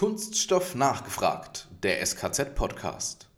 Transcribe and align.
Kunststoff 0.00 0.74
nachgefragt, 0.74 1.68
der 1.82 2.00
SKZ-Podcast. 2.00 3.28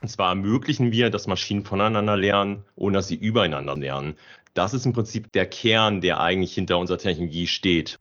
Und 0.00 0.08
zwar 0.08 0.30
ermöglichen 0.30 0.90
wir, 0.90 1.10
dass 1.10 1.26
Maschinen 1.26 1.66
voneinander 1.66 2.16
lernen, 2.16 2.64
ohne 2.76 2.96
dass 2.96 3.08
sie 3.08 3.16
übereinander 3.16 3.76
lernen. 3.76 4.14
Das 4.54 4.72
ist 4.72 4.86
im 4.86 4.94
Prinzip 4.94 5.30
der 5.32 5.44
Kern, 5.44 6.00
der 6.00 6.18
eigentlich 6.18 6.54
hinter 6.54 6.78
unserer 6.78 6.96
Technologie 6.96 7.46
steht. 7.46 7.98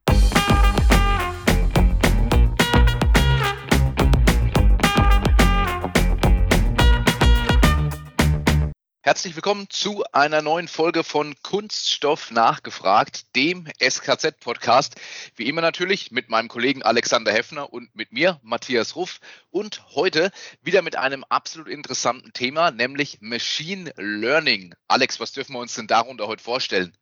Herzlich 9.05 9.35
willkommen 9.35 9.69
zu 9.69 10.03
einer 10.13 10.41
neuen 10.41 10.67
Folge 10.67 11.03
von 11.03 11.35
Kunststoff 11.43 12.31
nachgefragt, 12.31 13.35
dem 13.35 13.67
SKZ-Podcast. 13.79 14.95
Wie 15.35 15.47
immer 15.47 15.61
natürlich 15.61 16.09
mit 16.09 16.29
meinem 16.29 16.47
Kollegen 16.47 16.81
Alexander 16.81 17.31
Heffner 17.31 17.71
und 17.71 17.95
mit 17.95 18.11
mir, 18.11 18.39
Matthias 18.41 18.95
Ruff. 18.95 19.19
Und 19.51 19.85
heute 19.93 20.31
wieder 20.63 20.81
mit 20.81 20.95
einem 20.95 21.23
absolut 21.25 21.67
interessanten 21.67 22.33
Thema, 22.33 22.71
nämlich 22.71 23.19
Machine 23.21 23.93
Learning. 23.95 24.73
Alex, 24.87 25.19
was 25.19 25.33
dürfen 25.33 25.53
wir 25.53 25.59
uns 25.59 25.75
denn 25.75 25.85
darunter 25.85 26.25
heute 26.25 26.41
vorstellen? 26.41 26.97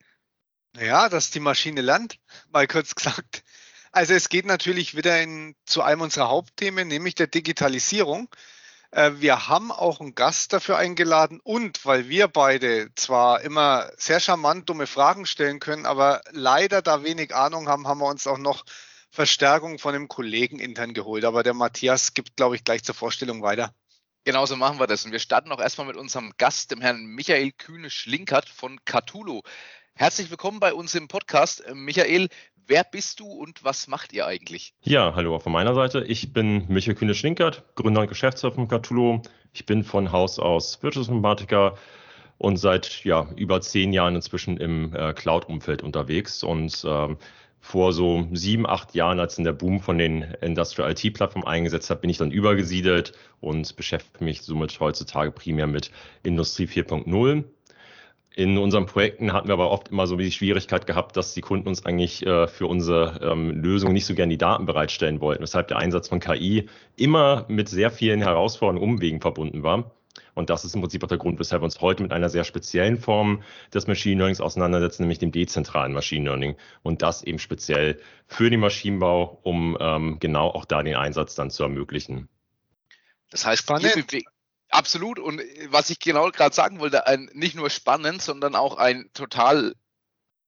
Naja, 0.74 1.08
dass 1.08 1.32
die 1.32 1.40
Maschine 1.40 1.80
lernt, 1.80 2.20
mal 2.52 2.68
kurz 2.68 2.96
gesagt. 2.96 3.46
Also 3.94 4.14
es 4.14 4.28
geht 4.28 4.46
natürlich 4.46 4.98
wieder 4.98 5.22
in, 5.22 5.56
zu 5.66 5.82
einem 5.82 6.02
unserer 6.02 6.28
Hauptthemen, 6.28 6.86
nämlich 6.90 7.16
der 7.16 7.28
Digitalisierung. 7.28 8.28
Äh, 8.94 9.14
wir 9.22 9.48
haben 9.48 9.72
auch 9.72 10.00
einen 10.00 10.14
Gast 10.14 10.54
dafür 10.54 10.78
eingeladen 10.78 11.40
und 11.44 11.84
weil 11.84 12.10
wir 12.10 12.28
beide 12.28 12.94
zwar 12.96 13.42
immer 13.42 13.92
sehr 13.98 14.20
charmant 14.20 14.70
dumme 14.70 14.86
Fragen 14.86 15.26
stellen 15.26 15.60
können, 15.60 15.88
aber 15.88 16.22
leider 16.32 16.84
da 16.84 17.04
wenig 17.04 17.34
Ahnung 17.34 17.68
haben, 17.68 17.88
haben 17.88 18.00
wir 18.00 18.08
uns 18.08 18.28
auch 18.28 18.38
noch 18.38 18.64
Verstärkung 19.10 19.80
von 19.80 19.96
einem 19.96 20.08
Kollegen 20.08 20.60
intern 20.60 20.94
geholt. 20.94 21.26
Aber 21.26 21.42
der 21.42 21.56
Matthias 21.56 22.14
gibt, 22.14 22.36
glaube 22.36 22.56
ich, 22.56 22.64
gleich 22.64 22.84
zur 22.84 22.96
Vorstellung 22.96 23.42
weiter. 23.42 23.74
Genauso 24.26 24.56
machen 24.56 24.80
wir 24.80 24.88
das. 24.88 25.06
Und 25.06 25.12
wir 25.12 25.20
starten 25.20 25.52
auch 25.52 25.60
erstmal 25.60 25.88
mit 25.88 25.98
unserem 25.98 26.32
Gast, 26.38 26.72
dem 26.72 26.82
Herrn 26.82 27.04
Michael 27.06 27.52
Kühne-Schlinkert 27.52 28.48
von 28.48 28.80
Catulo. 28.86 29.42
Herzlich 29.96 30.32
willkommen 30.32 30.60
bei 30.60 30.74
uns 30.74 30.96
im 30.96 31.08
Podcast. 31.08 31.64
Michael, 31.74 32.30
Wer 32.66 32.86
bist 32.86 33.20
du 33.20 33.26
und 33.26 33.64
was 33.64 33.88
macht 33.88 34.14
ihr 34.14 34.26
eigentlich? 34.26 34.74
Ja, 34.84 35.16
hallo 35.16 35.36
auch 35.36 35.42
von 35.42 35.52
meiner 35.52 35.76
Seite. 35.76 36.04
Ich 36.06 36.32
bin 36.32 36.66
Michael 36.70 36.96
Kühne-Schlinkert, 36.96 37.64
Gründer 37.76 38.02
und 38.02 38.08
Geschäftsführer 38.08 38.54
von 38.54 38.68
Catulo. 38.70 39.22
Ich 39.52 39.66
bin 39.66 39.84
von 39.84 40.14
Haus 40.14 40.40
aus 40.40 40.82
Wirtschaftsinformatiker 40.82 41.78
und 42.38 42.58
seit 42.58 43.04
ja, 43.04 43.28
über 43.36 43.60
zehn 43.60 43.92
Jahren 43.92 44.16
inzwischen 44.16 44.58
im 44.58 44.96
äh, 44.96 45.14
Cloud-Umfeld 45.14 45.84
unterwegs 45.84 46.42
und 46.42 46.86
ähm, 46.88 47.18
vor 47.60 47.92
so 47.92 48.28
sieben, 48.34 48.66
acht 48.66 48.96
Jahren, 48.96 49.20
als 49.20 49.38
in 49.38 49.44
der 49.44 49.54
Boom 49.54 49.80
von 49.80 49.98
den 49.98 50.22
Industrial 50.42 50.92
IT-Plattformen 50.92 51.48
eingesetzt 51.48 51.90
hat, 51.90 52.02
bin 52.02 52.10
ich 52.10 52.18
dann 52.18 52.32
übergesiedelt 52.32 53.14
und 53.42 53.76
beschäftige 53.76 54.24
mich 54.24 54.42
somit 54.42 54.80
heutzutage 54.80 55.32
primär 55.32 55.68
mit 55.68 55.92
Industrie 56.24 56.66
4.0 56.66 57.44
in 58.36 58.58
unseren 58.58 58.86
Projekten 58.86 59.32
hatten 59.32 59.48
wir 59.48 59.54
aber 59.54 59.70
oft 59.70 59.90
immer 59.90 60.08
so 60.08 60.16
die 60.16 60.32
Schwierigkeit 60.32 60.88
gehabt, 60.88 61.16
dass 61.16 61.34
die 61.34 61.42
Kunden 61.42 61.68
uns 61.68 61.86
eigentlich 61.86 62.26
äh, 62.26 62.48
für 62.48 62.68
unsere 62.68 63.20
ähm, 63.22 63.52
Lösung 63.52 63.94
nicht 63.94 64.06
so 64.06 64.16
gerne 64.16 64.32
die 64.32 64.38
Daten 64.38 64.66
bereitstellen 64.66 65.22
wollten, 65.22 65.44
weshalb 65.44 65.68
der 65.68 65.78
Einsatz 65.78 66.10
von 66.10 66.20
KI 66.20 66.68
immer 66.96 67.46
mit 67.48 67.70
sehr 67.70 67.92
vielen 67.92 68.22
Herausforderungen 68.22 68.84
und 68.84 68.96
Umwegen 68.96 69.22
verbunden 69.22 69.62
war. 69.62 69.92
Und 70.36 70.50
das 70.50 70.66
ist 70.66 70.74
im 70.74 70.82
Prinzip 70.82 71.04
auch 71.04 71.08
der 71.08 71.20
Grund, 71.20 71.40
weshalb 71.40 71.62
wir 71.62 71.66
uns 71.66 71.80
heute 71.80 72.02
mit 72.02 72.12
einer 72.12 72.30
sehr 72.30 72.44
speziellen 72.44 72.98
Form 72.98 73.44
des 73.72 73.86
Machine 73.86 74.18
Learnings 74.18 74.42
auseinandersetzen, 74.42 75.04
nämlich 75.04 75.20
dem 75.20 75.32
dezentralen 75.32 75.94
Machine 75.94 76.26
Learning. 76.26 76.56
Und 76.82 77.04
das 77.04 77.24
eben 77.24 77.38
speziell 77.38 78.00
für 78.26 78.50
den 78.50 78.60
Maschinenbau, 78.60 79.40
um 79.44 79.78
ähm, 79.80 80.18
genau 80.20 80.50
auch 80.50 80.66
da 80.66 80.82
den 80.82 80.96
Einsatz 80.96 81.36
dann 81.36 81.52
zu 81.52 81.64
ermöglichen. 81.64 82.30
Das 83.30 83.46
heißt, 83.46 83.64
Spannend. 83.64 84.12
Absolut. 84.74 85.20
Und 85.20 85.40
äh, 85.40 85.68
was 85.70 85.90
ich 85.90 86.00
genau 86.00 86.30
gerade 86.32 86.56
sagen 86.56 86.80
wollte, 86.80 87.08
ein, 87.08 87.30
nicht 87.34 87.56
nur 87.56 87.70
spannend, 87.70 88.22
sondern 88.22 88.56
auch 88.56 88.78
ein 88.78 89.10
total 89.14 89.76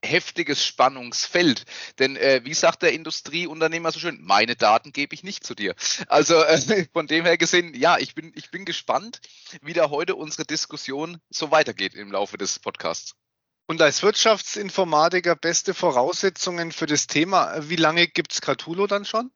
heftiges 0.03 0.65
Spannungsfeld. 0.65 1.65
Denn 1.99 2.15
äh, 2.15 2.41
wie 2.43 2.53
sagt 2.53 2.81
der 2.81 2.93
Industrieunternehmer 2.93 3.91
so 3.91 3.99
schön, 3.99 4.19
meine 4.21 4.55
Daten 4.55 4.91
gebe 4.91 5.13
ich 5.13 5.23
nicht 5.23 5.43
zu 5.45 5.55
dir. 5.55 5.75
Also 6.07 6.35
äh, 6.35 6.87
von 6.93 7.07
dem 7.07 7.25
her 7.25 7.37
gesehen, 7.37 7.73
ja, 7.75 7.97
ich 7.97 8.15
bin, 8.15 8.31
ich 8.35 8.51
bin 8.51 8.65
gespannt, 8.65 9.21
wie 9.61 9.73
da 9.73 9.89
heute 9.89 10.15
unsere 10.15 10.45
Diskussion 10.45 11.19
so 11.29 11.51
weitergeht 11.51 11.93
im 11.93 12.11
Laufe 12.11 12.37
des 12.37 12.59
Podcasts. 12.59 13.13
Und 13.67 13.81
als 13.81 14.03
Wirtschaftsinformatiker 14.03 15.35
beste 15.35 15.73
Voraussetzungen 15.73 16.71
für 16.71 16.85
das 16.85 17.07
Thema. 17.07 17.67
Wie 17.67 17.77
lange 17.77 18.07
gibt 18.07 18.31
es 18.31 18.41
Catulo 18.41 18.85
dann 18.85 19.05
schon? 19.05 19.31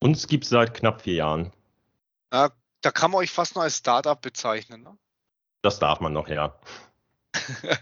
Uns 0.00 0.26
gibt 0.26 0.44
es 0.44 0.50
seit 0.50 0.74
knapp 0.74 1.02
vier 1.02 1.14
Jahren. 1.14 1.52
Ja, 2.32 2.50
da 2.82 2.90
kann 2.90 3.10
man 3.10 3.20
euch 3.20 3.30
fast 3.30 3.54
noch 3.54 3.62
als 3.62 3.78
Startup 3.78 4.20
bezeichnen. 4.20 4.82
Ne? 4.82 4.98
Das 5.62 5.78
darf 5.78 6.00
man 6.00 6.12
noch, 6.12 6.28
ja. 6.28 6.58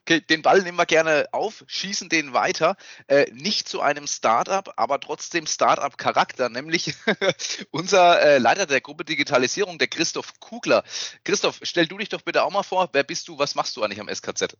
okay, 0.00 0.20
den 0.20 0.42
Ball 0.42 0.62
nehmen 0.62 0.76
wir 0.76 0.86
gerne 0.86 1.28
auf, 1.32 1.64
schießen 1.66 2.08
den 2.08 2.32
weiter. 2.32 2.76
Äh, 3.06 3.30
nicht 3.32 3.68
zu 3.68 3.80
einem 3.80 4.06
Startup, 4.06 4.72
aber 4.76 5.00
trotzdem 5.00 5.46
Startup-Charakter, 5.46 6.48
nämlich 6.48 6.94
unser 7.70 8.20
äh, 8.20 8.38
Leiter 8.38 8.66
der 8.66 8.80
Gruppe 8.80 9.04
Digitalisierung, 9.04 9.78
der 9.78 9.88
Christoph 9.88 10.38
Kugler. 10.40 10.84
Christoph, 11.24 11.60
stell 11.62 11.86
du 11.86 11.98
dich 11.98 12.08
doch 12.08 12.22
bitte 12.22 12.42
auch 12.42 12.50
mal 12.50 12.62
vor. 12.62 12.90
Wer 12.92 13.04
bist 13.04 13.28
du? 13.28 13.38
Was 13.38 13.54
machst 13.54 13.76
du 13.76 13.82
eigentlich 13.82 14.00
am 14.00 14.12
SKZ? 14.12 14.56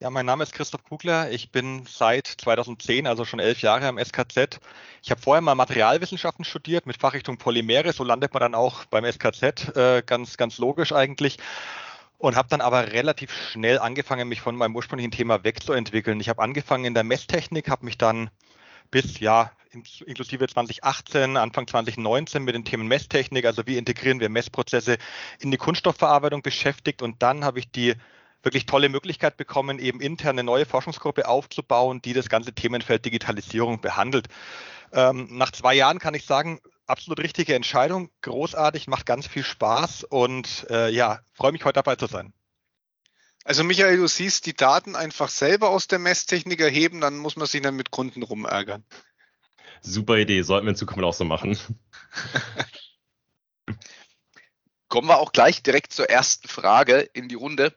Ja, 0.00 0.10
mein 0.10 0.26
Name 0.26 0.44
ist 0.44 0.52
Christoph 0.52 0.84
Kugler. 0.84 1.32
Ich 1.32 1.50
bin 1.50 1.84
seit 1.84 2.28
2010, 2.28 3.08
also 3.08 3.24
schon 3.24 3.40
elf 3.40 3.62
Jahre 3.62 3.88
am 3.88 3.98
SKZ. 3.98 4.60
Ich 5.02 5.10
habe 5.10 5.20
vorher 5.20 5.40
mal 5.40 5.56
Materialwissenschaften 5.56 6.44
studiert 6.44 6.86
mit 6.86 6.98
Fachrichtung 6.98 7.36
Polymere. 7.36 7.92
So 7.92 8.04
landet 8.04 8.32
man 8.32 8.40
dann 8.40 8.54
auch 8.54 8.84
beim 8.84 9.04
SKZ, 9.04 9.76
äh, 9.76 10.04
ganz, 10.06 10.36
ganz 10.36 10.58
logisch 10.58 10.92
eigentlich. 10.92 11.38
Und 12.16 12.36
habe 12.36 12.48
dann 12.48 12.60
aber 12.60 12.92
relativ 12.92 13.32
schnell 13.32 13.80
angefangen, 13.80 14.28
mich 14.28 14.40
von 14.40 14.54
meinem 14.54 14.76
ursprünglichen 14.76 15.10
Thema 15.10 15.42
wegzuentwickeln. 15.42 16.20
Ich 16.20 16.28
habe 16.28 16.42
angefangen 16.42 16.84
in 16.84 16.94
der 16.94 17.02
Messtechnik, 17.02 17.68
habe 17.68 17.84
mich 17.84 17.98
dann 17.98 18.30
bis 18.92 19.18
ja 19.18 19.50
inklusive 19.72 20.46
2018, 20.46 21.36
Anfang 21.36 21.66
2019 21.66 22.44
mit 22.44 22.54
den 22.54 22.64
Themen 22.64 22.86
Messtechnik, 22.86 23.44
also 23.46 23.66
wie 23.66 23.76
integrieren 23.76 24.20
wir 24.20 24.28
Messprozesse 24.28 24.96
in 25.40 25.50
die 25.50 25.56
Kunststoffverarbeitung 25.56 26.42
beschäftigt. 26.42 27.02
Und 27.02 27.20
dann 27.20 27.44
habe 27.44 27.58
ich 27.58 27.72
die 27.72 27.96
wirklich 28.42 28.66
tolle 28.66 28.88
Möglichkeit 28.88 29.36
bekommen, 29.36 29.78
eben 29.78 30.00
intern 30.00 30.38
eine 30.38 30.44
neue 30.44 30.66
Forschungsgruppe 30.66 31.28
aufzubauen, 31.28 32.00
die 32.02 32.12
das 32.12 32.28
ganze 32.28 32.52
Themenfeld 32.52 33.04
Digitalisierung 33.04 33.80
behandelt. 33.80 34.28
Ähm, 34.92 35.28
nach 35.30 35.52
zwei 35.52 35.74
Jahren 35.74 35.98
kann 35.98 36.14
ich 36.14 36.24
sagen, 36.24 36.60
absolut 36.86 37.20
richtige 37.20 37.54
Entscheidung, 37.54 38.10
großartig, 38.22 38.86
macht 38.86 39.06
ganz 39.06 39.26
viel 39.26 39.44
Spaß 39.44 40.04
und 40.04 40.66
äh, 40.70 40.90
ja, 40.90 41.20
freue 41.34 41.52
mich 41.52 41.64
heute 41.64 41.74
dabei 41.74 41.96
zu 41.96 42.06
sein. 42.06 42.32
Also 43.44 43.64
Michael, 43.64 43.96
du 43.96 44.06
siehst 44.06 44.46
die 44.46 44.54
Daten 44.54 44.94
einfach 44.94 45.28
selber 45.30 45.70
aus 45.70 45.86
der 45.86 45.98
Messtechnik 45.98 46.60
erheben, 46.60 47.00
dann 47.00 47.16
muss 47.16 47.36
man 47.36 47.46
sich 47.46 47.62
dann 47.62 47.76
mit 47.76 47.90
Kunden 47.90 48.22
rumärgern. 48.22 48.84
Super 49.80 50.16
Idee, 50.16 50.42
sollten 50.42 50.66
wir 50.66 50.70
in 50.70 50.76
Zukunft 50.76 51.04
auch 51.04 51.14
so 51.14 51.24
machen. 51.24 51.58
Kommen 54.88 55.08
wir 55.08 55.18
auch 55.18 55.32
gleich 55.32 55.62
direkt 55.62 55.92
zur 55.92 56.08
ersten 56.08 56.48
Frage 56.48 57.00
in 57.12 57.28
die 57.28 57.34
Runde. 57.34 57.74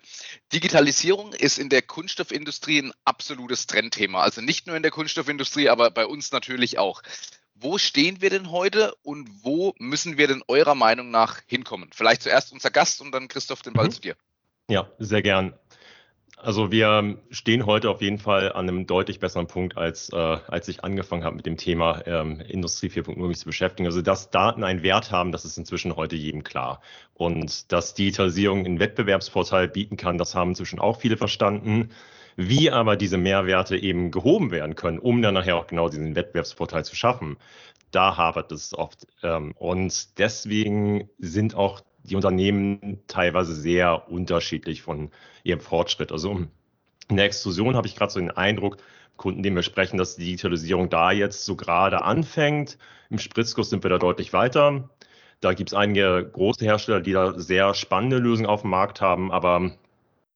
Digitalisierung 0.53 1.33
ist 1.33 1.59
in 1.59 1.67
der 1.69 1.81
Kunststoffindustrie 1.81 2.81
ein 2.81 2.93
absolutes 3.03 3.67
Trendthema. 3.67 4.21
Also 4.21 4.41
nicht 4.41 4.65
nur 4.65 4.77
in 4.77 4.83
der 4.83 4.91
Kunststoffindustrie, 4.91 5.69
aber 5.69 5.91
bei 5.91 6.05
uns 6.05 6.31
natürlich 6.31 6.79
auch. 6.79 7.01
Wo 7.53 7.77
stehen 7.77 8.21
wir 8.21 8.29
denn 8.29 8.49
heute 8.49 8.95
und 9.03 9.29
wo 9.43 9.75
müssen 9.77 10.17
wir 10.17 10.27
denn 10.27 10.41
eurer 10.47 10.73
Meinung 10.73 11.11
nach 11.11 11.41
hinkommen? 11.47 11.89
Vielleicht 11.93 12.23
zuerst 12.23 12.53
unser 12.53 12.71
Gast 12.71 13.01
und 13.01 13.11
dann 13.11 13.27
Christoph 13.27 13.61
den 13.61 13.73
Ball 13.73 13.87
mhm. 13.87 13.91
zu 13.91 14.01
dir. 14.01 14.15
Ja, 14.69 14.89
sehr 14.97 15.21
gern. 15.21 15.53
Also 16.43 16.71
wir 16.71 17.19
stehen 17.29 17.67
heute 17.67 17.91
auf 17.91 18.01
jeden 18.01 18.17
Fall 18.17 18.51
an 18.53 18.67
einem 18.67 18.87
deutlich 18.87 19.19
besseren 19.19 19.45
Punkt, 19.45 19.77
als, 19.77 20.09
äh, 20.09 20.15
als 20.15 20.67
ich 20.67 20.83
angefangen 20.83 21.23
habe 21.23 21.35
mit 21.35 21.45
dem 21.45 21.55
Thema 21.55 22.01
ähm, 22.07 22.39
Industrie 22.41 22.87
4.0 22.87 23.27
mich 23.27 23.37
zu 23.37 23.45
beschäftigen. 23.45 23.85
Also 23.85 24.01
dass 24.01 24.31
Daten 24.31 24.63
einen 24.63 24.81
Wert 24.81 25.11
haben, 25.11 25.31
das 25.31 25.45
ist 25.45 25.59
inzwischen 25.59 25.95
heute 25.95 26.15
jedem 26.15 26.43
klar. 26.43 26.81
Und 27.13 27.71
dass 27.71 27.93
Digitalisierung 27.93 28.65
einen 28.65 28.79
Wettbewerbsvorteil 28.79 29.67
bieten 29.67 29.97
kann, 29.97 30.17
das 30.17 30.33
haben 30.33 30.51
inzwischen 30.51 30.79
auch 30.79 30.99
viele 30.99 31.15
verstanden. 31.15 31.91
Wie 32.37 32.71
aber 32.71 32.95
diese 32.95 33.17
Mehrwerte 33.17 33.77
eben 33.77 34.09
gehoben 34.09 34.49
werden 34.49 34.75
können, 34.75 34.97
um 34.97 35.21
dann 35.21 35.35
nachher 35.35 35.57
auch 35.57 35.67
genau 35.67 35.89
diesen 35.89 36.15
Wettbewerbsvorteil 36.15 36.83
zu 36.85 36.95
schaffen, 36.95 37.37
da 37.91 38.17
hapert 38.17 38.51
es 38.51 38.73
oft. 38.73 39.05
Ähm, 39.21 39.53
und 39.57 40.17
deswegen 40.17 41.07
sind 41.19 41.53
auch 41.53 41.81
die 42.03 42.15
Unternehmen 42.15 42.99
teilweise 43.07 43.53
sehr 43.53 44.09
unterschiedlich 44.09 44.81
von 44.81 45.11
ihrem 45.43 45.59
Fortschritt. 45.59 46.11
Also 46.11 46.47
in 47.09 47.17
der 47.17 47.25
Exklusion 47.25 47.75
habe 47.75 47.87
ich 47.87 47.95
gerade 47.95 48.11
so 48.11 48.19
den 48.19 48.31
Eindruck, 48.31 48.77
Kunden, 49.17 49.43
denen 49.43 49.55
wir 49.55 49.63
sprechen, 49.63 49.97
dass 49.97 50.15
die 50.15 50.25
Digitalisierung 50.25 50.89
da 50.89 51.11
jetzt 51.11 51.45
so 51.45 51.55
gerade 51.55 52.03
anfängt. 52.03 52.77
Im 53.09 53.19
Spritzkurs 53.19 53.69
sind 53.69 53.83
wir 53.83 53.89
da 53.89 53.99
deutlich 53.99 54.33
weiter. 54.33 54.89
Da 55.41 55.53
gibt 55.53 55.71
es 55.71 55.73
einige 55.75 56.27
große 56.31 56.65
Hersteller, 56.65 57.01
die 57.01 57.13
da 57.13 57.37
sehr 57.39 57.73
spannende 57.73 58.17
Lösungen 58.17 58.49
auf 58.49 58.61
dem 58.61 58.71
Markt 58.71 59.01
haben, 59.01 59.31
aber 59.31 59.73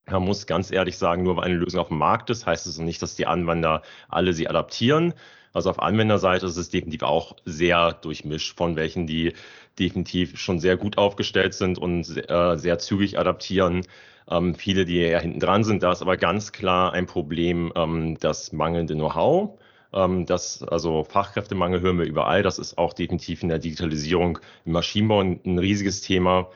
Man 0.08 0.24
muss 0.24 0.46
ganz 0.46 0.72
ehrlich 0.72 0.98
sagen, 0.98 1.24
nur 1.24 1.38
weil 1.38 1.46
eine 1.46 1.56
Lösung 1.56 1.80
auf 1.80 1.88
dem 1.88 1.98
Markt 1.98 2.30
ist, 2.30 2.46
heißt 2.46 2.68
es 2.68 2.78
nicht, 2.78 3.02
dass 3.02 3.16
die 3.16 3.26
Anwender 3.26 3.82
alle 4.08 4.34
sie 4.34 4.48
adaptieren. 4.48 5.14
Also 5.54 5.70
auf 5.70 5.80
Anwenderseite 5.82 6.46
ist 6.46 6.58
es 6.58 6.70
definitiv 6.70 7.04
auch 7.04 7.36
sehr 7.46 7.94
durchmischt 7.94 8.58
von 8.58 8.76
welchen, 8.76 9.08
die 9.08 9.34
definitiv 9.80 10.38
schon 10.38 10.60
sehr 10.60 10.78
gut 10.78 10.98
aufgestellt 10.98 11.54
sind 11.54 11.78
und 11.78 12.06
äh, 12.30 12.58
sehr 12.58 12.78
zügig 12.78 13.18
adaptieren. 13.18 13.82
Ähm, 14.30 14.56
viele, 14.56 14.86
die 14.86 14.98
eher 14.98 15.22
hinten 15.22 15.40
dran 15.40 15.64
sind. 15.64 15.82
Da 15.82 15.92
ist 15.92 16.02
aber 16.02 16.18
ganz 16.18 16.52
klar 16.52 16.94
ein 16.94 17.06
Problem, 17.06 17.72
ähm, 17.76 18.18
das 18.20 18.52
mangelnde 18.52 18.96
Know-how. 18.96 19.58
Ähm, 19.94 20.26
das, 20.26 20.62
also 20.64 21.04
Fachkräftemangel 21.04 21.82
hören 21.82 21.98
wir 21.98 22.06
überall. 22.06 22.44
Das 22.44 22.60
ist 22.60 22.78
auch 22.78 22.94
definitiv 22.94 23.42
in 23.42 23.50
der 23.50 23.60
Digitalisierung 23.60 24.40
im 24.66 24.74
Maschinenbau 24.74 25.22
ein 25.22 25.60
riesiges 25.60 26.02
Thema. 26.02 26.50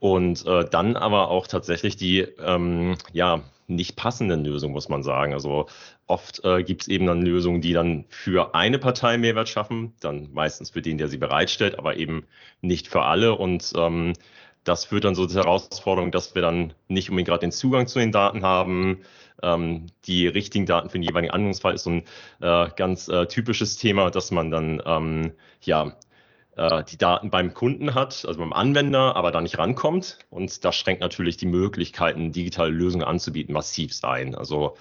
Und 0.00 0.46
äh, 0.46 0.64
dann 0.64 0.96
aber 0.96 1.28
auch 1.28 1.46
tatsächlich 1.46 1.96
die 1.96 2.20
ähm, 2.20 2.96
ja, 3.12 3.42
nicht 3.68 3.96
passenden 3.96 4.44
Lösungen, 4.44 4.74
muss 4.74 4.88
man 4.88 5.02
sagen. 5.02 5.32
Also 5.32 5.66
oft 6.06 6.44
äh, 6.44 6.62
gibt 6.62 6.82
es 6.82 6.88
eben 6.88 7.06
dann 7.06 7.22
Lösungen, 7.22 7.60
die 7.60 7.72
dann 7.72 8.04
für 8.08 8.54
eine 8.54 8.78
Partei 8.78 9.16
Mehrwert 9.18 9.48
schaffen, 9.48 9.94
dann 10.00 10.30
meistens 10.32 10.70
für 10.70 10.82
den, 10.82 10.98
der 10.98 11.08
sie 11.08 11.18
bereitstellt, 11.18 11.78
aber 11.78 11.96
eben 11.96 12.24
nicht 12.62 12.88
für 12.88 13.02
alle. 13.02 13.36
Und 13.36 13.72
ähm, 13.76 14.14
das 14.64 14.86
führt 14.86 15.04
dann 15.04 15.14
so 15.14 15.26
zur 15.26 15.42
Herausforderung, 15.44 16.10
dass 16.10 16.34
wir 16.34 16.42
dann 16.42 16.74
nicht 16.88 17.10
unbedingt 17.10 17.28
gerade 17.28 17.40
den 17.40 17.52
Zugang 17.52 17.86
zu 17.86 17.98
den 17.98 18.12
Daten 18.12 18.42
haben. 18.42 19.02
Ähm, 19.42 19.86
die 20.04 20.26
richtigen 20.26 20.66
Daten 20.66 20.90
für 20.90 20.98
den 20.98 21.02
jeweiligen 21.02 21.32
Anwendungsfall 21.32 21.74
ist 21.74 21.84
so 21.84 21.90
ein 21.90 22.02
äh, 22.40 22.68
ganz 22.76 23.08
äh, 23.08 23.26
typisches 23.26 23.76
Thema, 23.76 24.10
dass 24.10 24.30
man 24.30 24.50
dann 24.50 24.82
ähm, 24.84 25.32
ja 25.62 25.96
äh, 26.60 26.84
die 26.84 26.98
Daten 26.98 27.30
beim 27.30 27.54
Kunden 27.54 27.94
hat, 27.94 28.24
also 28.26 28.38
beim 28.38 28.52
Anwender, 28.52 29.16
aber 29.16 29.32
da 29.32 29.40
nicht 29.40 29.56
rankommt. 29.56 30.18
Und 30.28 30.62
das 30.64 30.76
schränkt 30.76 31.00
natürlich 31.00 31.38
die 31.38 31.46
Möglichkeiten, 31.46 32.32
digitale 32.32 32.70
Lösungen 32.70 33.04
anzubieten, 33.04 33.54
massiv 33.54 33.92
ein. 34.04 34.34
Also 34.34 34.76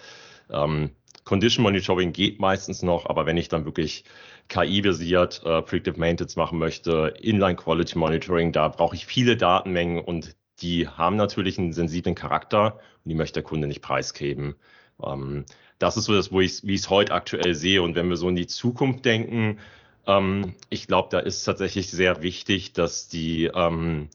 ähm, 0.49 0.91
Condition 1.23 1.63
Monitoring 1.63 2.11
geht 2.11 2.39
meistens 2.39 2.81
noch, 2.83 3.05
aber 3.05 3.25
wenn 3.25 3.37
ich 3.37 3.47
dann 3.47 3.63
wirklich 3.63 4.03
KI-basiert 4.49 5.41
äh, 5.45 5.61
Predictive 5.61 5.97
Maintenance 5.97 6.35
machen 6.35 6.59
möchte, 6.59 7.13
Inline 7.21 7.55
Quality 7.55 7.97
Monitoring, 7.97 8.51
da 8.51 8.67
brauche 8.67 8.95
ich 8.95 9.05
viele 9.05 9.37
Datenmengen 9.37 10.03
und 10.03 10.35
die 10.61 10.87
haben 10.87 11.15
natürlich 11.15 11.57
einen 11.59 11.71
sensiblen 11.71 12.15
Charakter 12.15 12.79
und 13.05 13.09
die 13.09 13.15
möchte 13.15 13.35
der 13.35 13.43
Kunde 13.43 13.67
nicht 13.67 13.81
preisgeben. 13.81 14.55
Ähm, 15.01 15.45
das 15.77 15.95
ist 15.95 16.05
so 16.05 16.13
das, 16.13 16.33
wo 16.33 16.41
ich, 16.41 16.61
wie 16.63 16.73
ich 16.73 16.81
es 16.81 16.89
heute 16.89 17.13
aktuell 17.13 17.55
sehe. 17.55 17.81
Und 17.81 17.95
wenn 17.95 18.09
wir 18.09 18.17
so 18.17 18.27
in 18.27 18.35
die 18.35 18.47
Zukunft 18.47 19.05
denken, 19.05 19.59
ähm, 20.07 20.55
ich 20.69 20.87
glaube, 20.87 21.09
da 21.11 21.19
ist 21.19 21.43
tatsächlich 21.43 21.89
sehr 21.89 22.21
wichtig, 22.21 22.73
dass 22.73 23.07
die 23.07 23.45
ähm, 23.45 24.09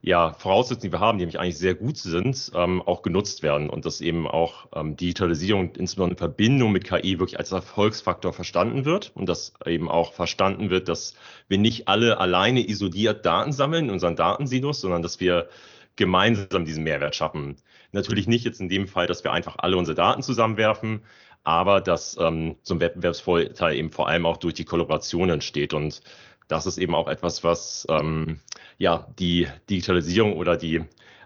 ja, 0.00 0.32
Voraussetzungen, 0.32 0.90
die 0.90 0.92
wir 0.92 1.00
haben, 1.00 1.18
die 1.18 1.22
nämlich 1.22 1.40
eigentlich 1.40 1.58
sehr 1.58 1.74
gut 1.74 1.96
sind, 1.96 2.52
ähm, 2.54 2.82
auch 2.82 3.02
genutzt 3.02 3.42
werden 3.42 3.68
und 3.68 3.84
dass 3.84 4.00
eben 4.00 4.28
auch 4.28 4.68
ähm, 4.74 4.96
Digitalisierung, 4.96 5.74
insbesondere 5.74 6.14
in 6.14 6.18
Verbindung 6.18 6.72
mit 6.72 6.84
KI, 6.84 7.18
wirklich 7.18 7.38
als 7.38 7.50
Erfolgsfaktor 7.50 8.32
verstanden 8.32 8.84
wird 8.84 9.10
und 9.14 9.28
dass 9.28 9.54
eben 9.66 9.88
auch 9.88 10.12
verstanden 10.12 10.70
wird, 10.70 10.88
dass 10.88 11.14
wir 11.48 11.58
nicht 11.58 11.88
alle 11.88 12.18
alleine 12.18 12.66
isoliert 12.68 13.26
Daten 13.26 13.52
sammeln 13.52 13.86
in 13.86 13.90
unseren 13.90 14.14
Datensilos, 14.14 14.80
sondern 14.80 15.02
dass 15.02 15.18
wir 15.18 15.48
gemeinsam 15.96 16.64
diesen 16.64 16.84
Mehrwert 16.84 17.16
schaffen. 17.16 17.56
Natürlich 17.90 18.28
nicht 18.28 18.44
jetzt 18.44 18.60
in 18.60 18.68
dem 18.68 18.86
Fall, 18.86 19.06
dass 19.06 19.24
wir 19.24 19.32
einfach 19.32 19.56
alle 19.58 19.76
unsere 19.76 19.96
Daten 19.96 20.22
zusammenwerfen, 20.22 21.02
aber 21.48 21.80
dass 21.80 22.14
ähm, 22.20 22.56
so 22.62 22.78
Wettbewerbsvorteil 22.78 23.74
eben 23.74 23.90
vor 23.90 24.06
allem 24.06 24.26
auch 24.26 24.36
durch 24.36 24.52
die 24.52 24.66
Kollaboration 24.66 25.30
entsteht. 25.30 25.72
Und 25.72 26.02
das 26.46 26.66
ist 26.66 26.76
eben 26.76 26.94
auch 26.94 27.08
etwas, 27.08 27.42
was 27.42 27.86
ähm, 27.88 28.40
ja 28.76 29.06
die 29.18 29.48
Digitalisierung 29.70 30.36
oder 30.36 30.58
die 30.58 30.82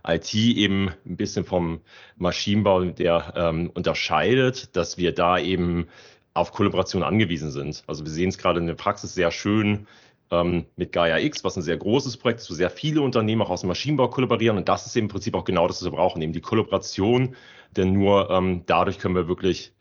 IT 0.06 0.32
eben 0.32 0.92
ein 1.04 1.16
bisschen 1.16 1.44
vom 1.44 1.80
Maschinenbau 2.18 2.84
der 2.84 3.32
ähm, 3.34 3.70
unterscheidet, 3.74 4.76
dass 4.76 4.96
wir 4.96 5.12
da 5.12 5.40
eben 5.40 5.88
auf 6.34 6.52
Kollaboration 6.52 7.02
angewiesen 7.02 7.50
sind. 7.50 7.82
Also 7.88 8.04
wir 8.04 8.12
sehen 8.12 8.28
es 8.28 8.38
gerade 8.38 8.60
in 8.60 8.68
der 8.68 8.74
Praxis 8.74 9.16
sehr 9.16 9.32
schön 9.32 9.88
ähm, 10.30 10.66
mit 10.76 10.92
Gaia 10.92 11.18
X, 11.18 11.42
was 11.42 11.56
ein 11.56 11.62
sehr 11.62 11.78
großes 11.78 12.16
Projekt 12.16 12.42
ist, 12.42 12.50
wo 12.50 12.54
sehr 12.54 12.70
viele 12.70 13.02
Unternehmen 13.02 13.42
auch 13.42 13.50
aus 13.50 13.62
dem 13.62 13.68
Maschinenbau 13.68 14.06
kollaborieren. 14.06 14.56
Und 14.56 14.68
das 14.68 14.86
ist 14.86 14.96
im 14.96 15.08
Prinzip 15.08 15.34
auch 15.34 15.44
genau 15.44 15.66
das, 15.66 15.78
was 15.78 15.86
wir 15.90 15.96
brauchen, 15.96 16.22
eben 16.22 16.32
die 16.32 16.40
Kollaboration. 16.40 17.34
Denn 17.76 17.92
nur 17.92 18.30
ähm, 18.30 18.62
dadurch 18.66 19.00
können 19.00 19.16
wir 19.16 19.26
wirklich 19.26 19.72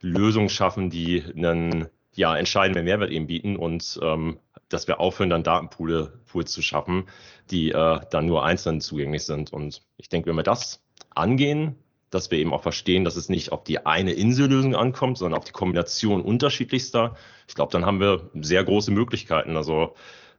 Lösungen 0.00 0.48
schaffen, 0.48 0.90
die 0.90 1.22
einen 1.36 1.88
ja, 2.14 2.36
entscheidenden 2.36 2.84
Mehrwert 2.84 3.10
eben 3.10 3.26
bieten 3.26 3.56
und 3.56 3.98
ähm, 4.02 4.38
dass 4.68 4.88
wir 4.88 5.00
aufhören, 5.00 5.30
dann 5.30 5.42
Datenpools 5.42 6.52
zu 6.52 6.62
schaffen, 6.62 7.08
die 7.50 7.70
äh, 7.70 8.00
dann 8.10 8.26
nur 8.26 8.44
einzeln 8.44 8.80
zugänglich 8.80 9.24
sind. 9.24 9.52
Und 9.52 9.82
ich 9.96 10.08
denke, 10.08 10.28
wenn 10.28 10.36
wir 10.36 10.42
das 10.42 10.82
angehen, 11.10 11.76
dass 12.10 12.30
wir 12.30 12.38
eben 12.38 12.52
auch 12.52 12.62
verstehen, 12.62 13.04
dass 13.04 13.16
es 13.16 13.28
nicht 13.28 13.52
auf 13.52 13.64
die 13.64 13.84
eine 13.86 14.12
Insellösung 14.12 14.74
ankommt, 14.74 15.18
sondern 15.18 15.38
auf 15.38 15.44
die 15.44 15.52
Kombination 15.52 16.22
unterschiedlichster, 16.22 17.16
ich 17.48 17.54
glaube, 17.54 17.72
dann 17.72 17.86
haben 17.86 18.00
wir 18.00 18.30
sehr 18.34 18.64
große 18.64 18.90
Möglichkeiten. 18.90 19.56
Also 19.56 19.94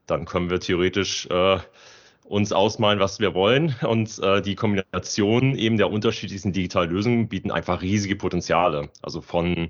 dann 0.06 0.26
können 0.26 0.50
wir 0.50 0.60
theoretisch 0.60 1.28
äh, 1.28 1.60
uns 2.32 2.54
ausmalen, 2.54 3.00
was 3.00 3.20
wir 3.20 3.34
wollen. 3.34 3.76
Und 3.82 4.18
äh, 4.20 4.42
die 4.42 4.56
Kombination 4.56 5.56
eben 5.56 5.78
der 5.78 5.92
unterschiedlichsten 5.92 6.54
digitalen 6.54 6.90
Lösungen 6.90 7.28
bieten 7.28 7.52
einfach 7.52 7.82
riesige 7.82 8.16
Potenziale. 8.16 8.90
Also 9.02 9.20
von 9.22 9.70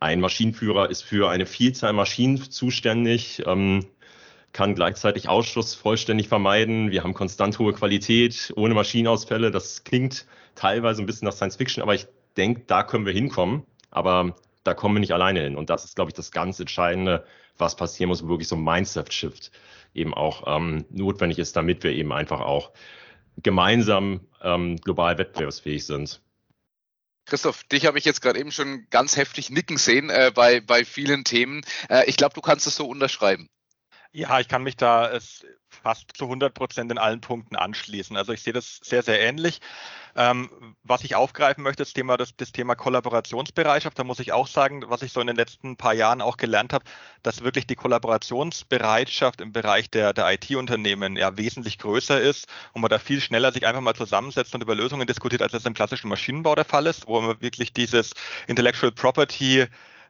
ein 0.00 0.20
Maschinenführer 0.20 0.90
ist 0.90 1.02
für 1.02 1.30
eine 1.30 1.46
Vielzahl 1.46 1.92
Maschinen 1.92 2.50
zuständig, 2.50 3.44
ähm, 3.46 3.86
kann 4.52 4.74
gleichzeitig 4.74 5.28
Ausschluss 5.28 5.74
vollständig 5.74 6.26
vermeiden. 6.26 6.90
Wir 6.90 7.04
haben 7.04 7.14
konstant 7.14 7.58
hohe 7.60 7.72
Qualität, 7.72 8.52
ohne 8.56 8.74
Maschinenausfälle. 8.74 9.52
Das 9.52 9.84
klingt 9.84 10.26
teilweise 10.56 11.02
ein 11.02 11.06
bisschen 11.06 11.26
nach 11.26 11.34
Science 11.34 11.54
Fiction, 11.54 11.84
aber 11.84 11.94
ich 11.94 12.08
denke, 12.36 12.62
da 12.66 12.82
können 12.82 13.06
wir 13.06 13.12
hinkommen. 13.12 13.62
Aber 13.92 14.34
da 14.64 14.74
kommen 14.74 14.96
wir 14.96 15.00
nicht 15.00 15.12
alleine 15.12 15.40
hin. 15.40 15.56
Und 15.56 15.70
das 15.70 15.84
ist, 15.84 15.96
glaube 15.96 16.10
ich, 16.10 16.14
das 16.14 16.30
ganz 16.30 16.60
Entscheidende, 16.60 17.24
was 17.58 17.76
passieren 17.76 18.08
muss, 18.08 18.24
wo 18.24 18.28
wirklich 18.28 18.48
so 18.48 18.56
ein 18.56 18.64
Mindset-Shift 18.64 19.50
eben 19.94 20.14
auch 20.14 20.44
ähm, 20.46 20.84
notwendig 20.90 21.38
ist, 21.38 21.56
damit 21.56 21.82
wir 21.84 21.92
eben 21.92 22.12
einfach 22.12 22.40
auch 22.40 22.72
gemeinsam 23.42 24.20
ähm, 24.42 24.76
global 24.76 25.18
wettbewerbsfähig 25.18 25.84
sind. 25.86 26.20
Christoph, 27.24 27.64
dich 27.64 27.86
habe 27.86 27.98
ich 27.98 28.04
jetzt 28.04 28.20
gerade 28.20 28.38
eben 28.38 28.50
schon 28.50 28.86
ganz 28.90 29.16
heftig 29.16 29.50
nicken 29.50 29.76
sehen 29.76 30.10
äh, 30.10 30.32
bei, 30.34 30.60
bei 30.60 30.84
vielen 30.84 31.24
Themen. 31.24 31.62
Äh, 31.88 32.04
ich 32.06 32.16
glaube, 32.16 32.34
du 32.34 32.40
kannst 32.40 32.66
es 32.66 32.76
so 32.76 32.86
unterschreiben. 32.86 33.48
Ja, 34.14 34.40
ich 34.40 34.48
kann 34.48 34.62
mich 34.62 34.76
da 34.76 35.10
es 35.10 35.46
fast 35.70 36.14
zu 36.14 36.24
100 36.24 36.52
Prozent 36.52 36.90
in 36.92 36.98
allen 36.98 37.22
Punkten 37.22 37.56
anschließen. 37.56 38.14
Also 38.14 38.32
ich 38.34 38.42
sehe 38.42 38.52
das 38.52 38.78
sehr, 38.82 39.02
sehr 39.02 39.20
ähnlich. 39.20 39.60
Ähm, 40.14 40.50
was 40.82 41.02
ich 41.02 41.14
aufgreifen 41.14 41.64
möchte, 41.64 41.82
das 41.82 41.94
Thema, 41.94 42.18
das, 42.18 42.36
das 42.36 42.52
Thema 42.52 42.74
Kollaborationsbereitschaft, 42.74 43.98
da 43.98 44.04
muss 44.04 44.20
ich 44.20 44.32
auch 44.32 44.46
sagen, 44.48 44.84
was 44.88 45.00
ich 45.00 45.12
so 45.12 45.22
in 45.22 45.28
den 45.28 45.36
letzten 45.36 45.78
paar 45.78 45.94
Jahren 45.94 46.20
auch 46.20 46.36
gelernt 46.36 46.74
habe, 46.74 46.84
dass 47.22 47.42
wirklich 47.42 47.66
die 47.66 47.74
Kollaborationsbereitschaft 47.74 49.40
im 49.40 49.52
Bereich 49.52 49.88
der, 49.90 50.12
der 50.12 50.30
IT-Unternehmen 50.30 51.16
ja 51.16 51.38
wesentlich 51.38 51.78
größer 51.78 52.20
ist 52.20 52.48
und 52.74 52.82
man 52.82 52.90
da 52.90 52.98
viel 52.98 53.22
schneller 53.22 53.50
sich 53.50 53.66
einfach 53.66 53.80
mal 53.80 53.94
zusammensetzt 53.94 54.54
und 54.54 54.62
über 54.62 54.74
Lösungen 54.74 55.06
diskutiert, 55.06 55.40
als 55.40 55.52
das 55.52 55.64
im 55.64 55.72
klassischen 55.72 56.08
Maschinenbau 56.08 56.54
der 56.54 56.66
Fall 56.66 56.86
ist, 56.86 57.06
wo 57.06 57.18
man 57.18 57.40
wirklich 57.40 57.72
dieses 57.72 58.12
Intellectual 58.46 58.92
Property 58.92 59.66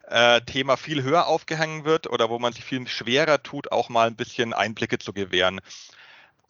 äh, 0.08 0.40
Thema 0.42 0.76
viel 0.76 1.02
höher 1.02 1.26
aufgehangen 1.26 1.84
wird 1.84 2.08
oder 2.08 2.30
wo 2.30 2.38
man 2.38 2.52
sich 2.52 2.64
viel 2.64 2.86
schwerer 2.88 3.42
tut, 3.42 3.72
auch 3.72 3.88
mal 3.88 4.06
ein 4.06 4.16
bisschen 4.16 4.52
Einblicke 4.52 4.98
zu 4.98 5.12
gewähren. 5.12 5.60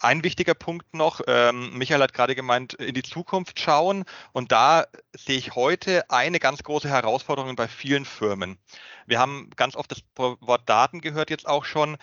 Ein 0.03 0.25
wichtiger 0.25 0.55
Punkt 0.55 0.95
noch, 0.95 1.21
ähm, 1.29 1.79
Michael 1.79 2.03
hat 2.03 2.13
gerade 2.13 2.35
gemeint, 2.35 2.75
in 2.75 2.93
die 2.93 3.05
Zukunft 3.05 3.61
schauen. 3.61 4.05
Und 4.33 4.51
da 4.51 4.87
sehe 5.17 5.39
ich 5.39 5.55
heute 5.55 6.11
eine 6.11 6.41
ganz 6.41 6.65
große 6.65 6.89
Herausforderung 6.89 7.55
bei 7.55 7.69
vielen 7.69 8.05
Firmen. 8.05 8.59
Wir 9.07 9.21
haben 9.21 9.51
ganz 9.55 9.77
oft 9.77 9.93
das 9.93 10.03
Wort 10.17 10.69
Daten 10.69 11.01
gehört 11.01 11.31
jetzt 11.31 11.47
auch 11.47 11.65
schon. 11.65 11.99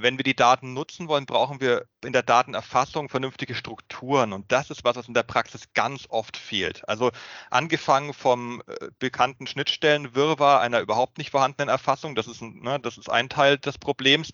Wenn 0.00 0.16
wir 0.16 0.22
die 0.22 0.36
Daten 0.36 0.74
nutzen 0.74 1.08
wollen, 1.08 1.26
brauchen 1.26 1.60
wir 1.60 1.86
in 2.04 2.12
der 2.12 2.22
Datenerfassung 2.22 3.08
vernünftige 3.08 3.56
Strukturen. 3.56 4.32
Und 4.32 4.52
das 4.52 4.70
ist 4.70 4.84
was, 4.84 4.94
was 4.94 5.08
in 5.08 5.14
der 5.14 5.24
Praxis 5.24 5.72
ganz 5.74 6.06
oft 6.08 6.36
fehlt. 6.36 6.88
Also 6.88 7.10
angefangen 7.50 8.14
vom 8.14 8.62
äh, 8.68 8.90
bekannten 9.00 9.48
Schnittstellenwirrwarr 9.48 10.60
einer 10.60 10.78
überhaupt 10.78 11.18
nicht 11.18 11.30
vorhandenen 11.30 11.68
Erfassung. 11.68 12.14
Das 12.14 12.28
ist, 12.28 12.40
ein, 12.40 12.60
ne, 12.60 12.78
das 12.78 12.96
ist 12.96 13.10
ein 13.10 13.28
Teil 13.28 13.58
des 13.58 13.76
Problems. 13.78 14.30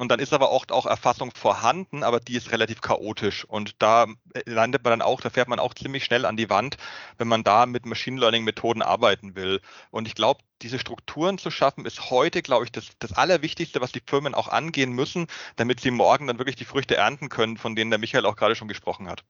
Und 0.00 0.08
dann 0.08 0.18
ist 0.18 0.32
aber 0.32 0.50
oft 0.50 0.72
auch 0.72 0.86
Erfassung 0.86 1.30
vorhanden, 1.32 2.02
aber 2.02 2.18
die 2.18 2.34
ist 2.34 2.50
relativ 2.50 2.80
chaotisch. 2.80 3.44
Und 3.44 3.80
da 3.80 4.06
landet 4.46 4.82
man 4.82 4.90
dann 4.90 5.02
auch, 5.02 5.20
da 5.20 5.30
fährt 5.30 5.46
man 5.46 5.60
auch 5.60 5.74
ziemlich 5.74 6.04
schnell 6.04 6.24
an 6.24 6.36
die 6.36 6.50
Wand, 6.50 6.76
wenn 7.18 7.28
man 7.28 7.44
da 7.44 7.66
mit 7.66 7.86
Machine 7.86 8.18
Learning 8.18 8.42
Methoden 8.42 8.82
arbeiten 8.82 9.36
will. 9.36 9.60
Und 9.92 10.08
ich 10.08 10.16
glaube, 10.16 10.40
diese 10.64 10.78
Strukturen 10.78 11.38
zu 11.38 11.50
schaffen, 11.50 11.84
ist 11.84 12.10
heute, 12.10 12.42
glaube 12.42 12.64
ich, 12.64 12.72
das, 12.72 12.88
das 12.98 13.12
Allerwichtigste, 13.12 13.80
was 13.80 13.92
die 13.92 14.02
Firmen 14.04 14.34
auch 14.34 14.48
angehen 14.48 14.92
müssen, 14.92 15.26
damit 15.56 15.80
sie 15.80 15.90
morgen 15.90 16.26
dann 16.26 16.38
wirklich 16.38 16.56
die 16.56 16.64
Früchte 16.64 16.96
ernten 16.96 17.28
können, 17.28 17.58
von 17.58 17.76
denen 17.76 17.90
der 17.90 18.00
Michael 18.00 18.26
auch 18.26 18.34
gerade 18.34 18.56
schon 18.56 18.68
gesprochen 18.68 19.08
hat. 19.08 19.24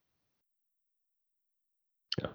Ja. 2.20 2.30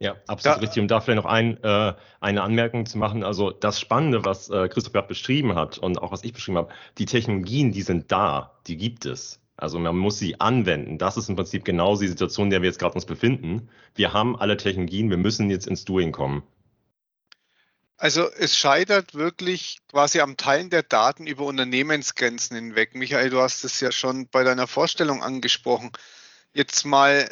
Ja, 0.00 0.16
absolut 0.26 0.56
ja. 0.56 0.60
richtig. 0.60 0.82
Um 0.82 0.88
da 0.88 1.00
vielleicht 1.00 1.22
noch 1.22 1.30
ein, 1.30 1.62
äh, 1.62 1.94
eine 2.20 2.42
Anmerkung 2.42 2.84
zu 2.84 2.98
machen. 2.98 3.22
Also 3.22 3.52
das 3.52 3.80
Spannende, 3.80 4.24
was 4.24 4.50
äh, 4.50 4.68
Christoph 4.68 4.92
gerade 4.92 5.08
beschrieben 5.08 5.54
hat 5.54 5.78
und 5.78 6.02
auch 6.02 6.10
was 6.10 6.24
ich 6.24 6.32
beschrieben 6.32 6.58
habe, 6.58 6.74
die 6.98 7.06
Technologien, 7.06 7.70
die 7.70 7.82
sind 7.82 8.10
da, 8.10 8.58
die 8.66 8.76
gibt 8.76 9.06
es. 9.06 9.40
Also 9.56 9.78
man 9.78 9.96
muss 9.96 10.18
sie 10.18 10.40
anwenden. 10.40 10.98
Das 10.98 11.16
ist 11.16 11.28
im 11.28 11.36
Prinzip 11.36 11.64
genau 11.64 11.96
die 11.96 12.08
Situation, 12.08 12.46
in 12.46 12.50
der 12.50 12.62
wir 12.62 12.68
jetzt 12.68 12.80
gerade 12.80 12.96
uns 12.96 13.06
befinden. 13.06 13.68
Wir 13.94 14.12
haben 14.12 14.36
alle 14.36 14.56
Technologien, 14.56 15.10
wir 15.10 15.16
müssen 15.16 15.48
jetzt 15.48 15.68
ins 15.68 15.84
Doing 15.84 16.10
kommen. 16.10 16.42
Also 17.96 18.30
es 18.32 18.56
scheitert 18.56 19.14
wirklich 19.14 19.78
quasi 19.88 20.20
am 20.20 20.36
Teilen 20.36 20.68
der 20.68 20.82
Daten 20.82 21.26
über 21.26 21.44
Unternehmensgrenzen 21.44 22.56
hinweg. 22.56 22.94
Michael, 22.94 23.30
du 23.30 23.40
hast 23.40 23.64
es 23.64 23.80
ja 23.80 23.92
schon 23.92 24.28
bei 24.28 24.42
deiner 24.42 24.66
Vorstellung 24.66 25.22
angesprochen. 25.22 25.92
Jetzt 26.52 26.84
mal 26.84 27.28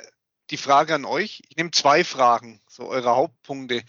die 0.50 0.56
Frage 0.56 0.94
an 0.94 1.04
euch. 1.04 1.42
Ich 1.48 1.56
nehme 1.56 1.72
zwei 1.72 2.04
Fragen, 2.04 2.60
so 2.68 2.88
eure 2.88 3.16
Hauptpunkte. 3.16 3.82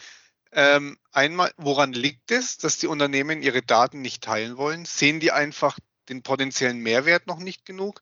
Ähm, 0.52 0.98
einmal, 1.12 1.52
woran 1.58 1.94
liegt 1.94 2.32
es, 2.32 2.58
dass 2.58 2.78
die 2.78 2.88
Unternehmen 2.88 3.42
ihre 3.42 3.62
Daten 3.62 4.02
nicht 4.02 4.24
teilen 4.24 4.58
wollen? 4.58 4.86
Sehen 4.86 5.20
die 5.20 5.32
einfach 5.32 5.78
den 6.10 6.24
potenziellen 6.24 6.80
Mehrwert 6.80 7.28
noch 7.28 7.40
nicht 7.40 7.66
genug? 7.66 8.02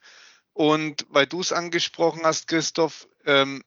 Und 0.54 1.06
weil 1.10 1.28
du 1.28 1.42
es 1.42 1.54
angesprochen 1.54 2.22
hast, 2.24 2.48
Christoph, 2.48 3.08
ähm, 3.26 3.64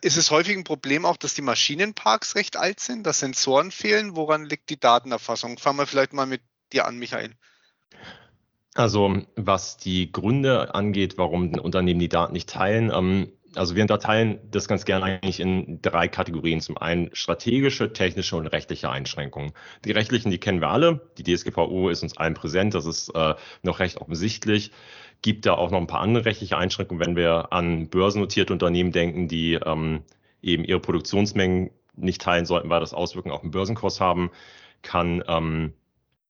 ist 0.00 0.16
es 0.16 0.30
häufig 0.30 0.56
ein 0.56 0.64
Problem 0.64 1.04
auch, 1.04 1.16
dass 1.16 1.34
die 1.34 1.42
Maschinenparks 1.42 2.34
recht 2.34 2.56
alt 2.56 2.80
sind, 2.80 3.06
dass 3.06 3.20
Sensoren 3.20 3.70
fehlen? 3.70 4.16
Woran 4.16 4.44
liegt 4.44 4.70
die 4.70 4.80
Datenerfassung? 4.80 5.58
Fangen 5.58 5.78
wir 5.78 5.86
vielleicht 5.86 6.12
mal 6.12 6.26
mit 6.26 6.42
dir 6.72 6.86
an, 6.86 6.98
Michael. 6.98 7.32
Also 8.74 9.22
was 9.36 9.76
die 9.76 10.10
Gründe 10.10 10.74
angeht, 10.74 11.18
warum 11.18 11.52
Unternehmen 11.54 12.00
die 12.00 12.08
Daten 12.08 12.32
nicht 12.32 12.48
teilen, 12.48 12.90
ähm, 12.90 13.32
also 13.54 13.74
wir 13.74 13.82
unterteilen 13.82 14.38
das 14.50 14.66
ganz 14.66 14.84
gerne 14.84 15.04
eigentlich 15.04 15.40
in 15.40 15.80
drei 15.82 16.08
Kategorien. 16.08 16.60
Zum 16.60 16.78
einen 16.78 17.10
strategische, 17.12 17.92
technische 17.92 18.36
und 18.36 18.46
rechtliche 18.46 18.90
Einschränkungen. 18.90 19.52
Die 19.84 19.92
rechtlichen, 19.92 20.30
die 20.30 20.38
kennen 20.38 20.60
wir 20.60 20.70
alle. 20.70 21.10
Die 21.18 21.22
DSGVO 21.22 21.90
ist 21.90 22.02
uns 22.02 22.16
allen 22.16 22.34
präsent. 22.34 22.74
Das 22.74 22.86
ist 22.86 23.10
äh, 23.10 23.34
noch 23.62 23.78
recht 23.78 23.98
offensichtlich 23.98 24.72
gibt 25.22 25.46
da 25.46 25.54
auch 25.54 25.70
noch 25.70 25.78
ein 25.78 25.86
paar 25.86 26.00
andere 26.00 26.24
rechtliche 26.24 26.58
Einschränkungen, 26.58 27.04
wenn 27.04 27.16
wir 27.16 27.52
an 27.52 27.88
börsennotierte 27.88 28.52
Unternehmen 28.52 28.92
denken, 28.92 29.28
die 29.28 29.54
ähm, 29.54 30.02
eben 30.42 30.64
ihre 30.64 30.80
Produktionsmengen 30.80 31.70
nicht 31.94 32.20
teilen 32.20 32.44
sollten, 32.44 32.70
weil 32.70 32.80
das 32.80 32.94
Auswirkungen 32.94 33.34
auf 33.34 33.42
den 33.42 33.52
Börsenkurs 33.52 34.00
haben 34.00 34.30
kann. 34.82 35.22
Ähm, 35.28 35.72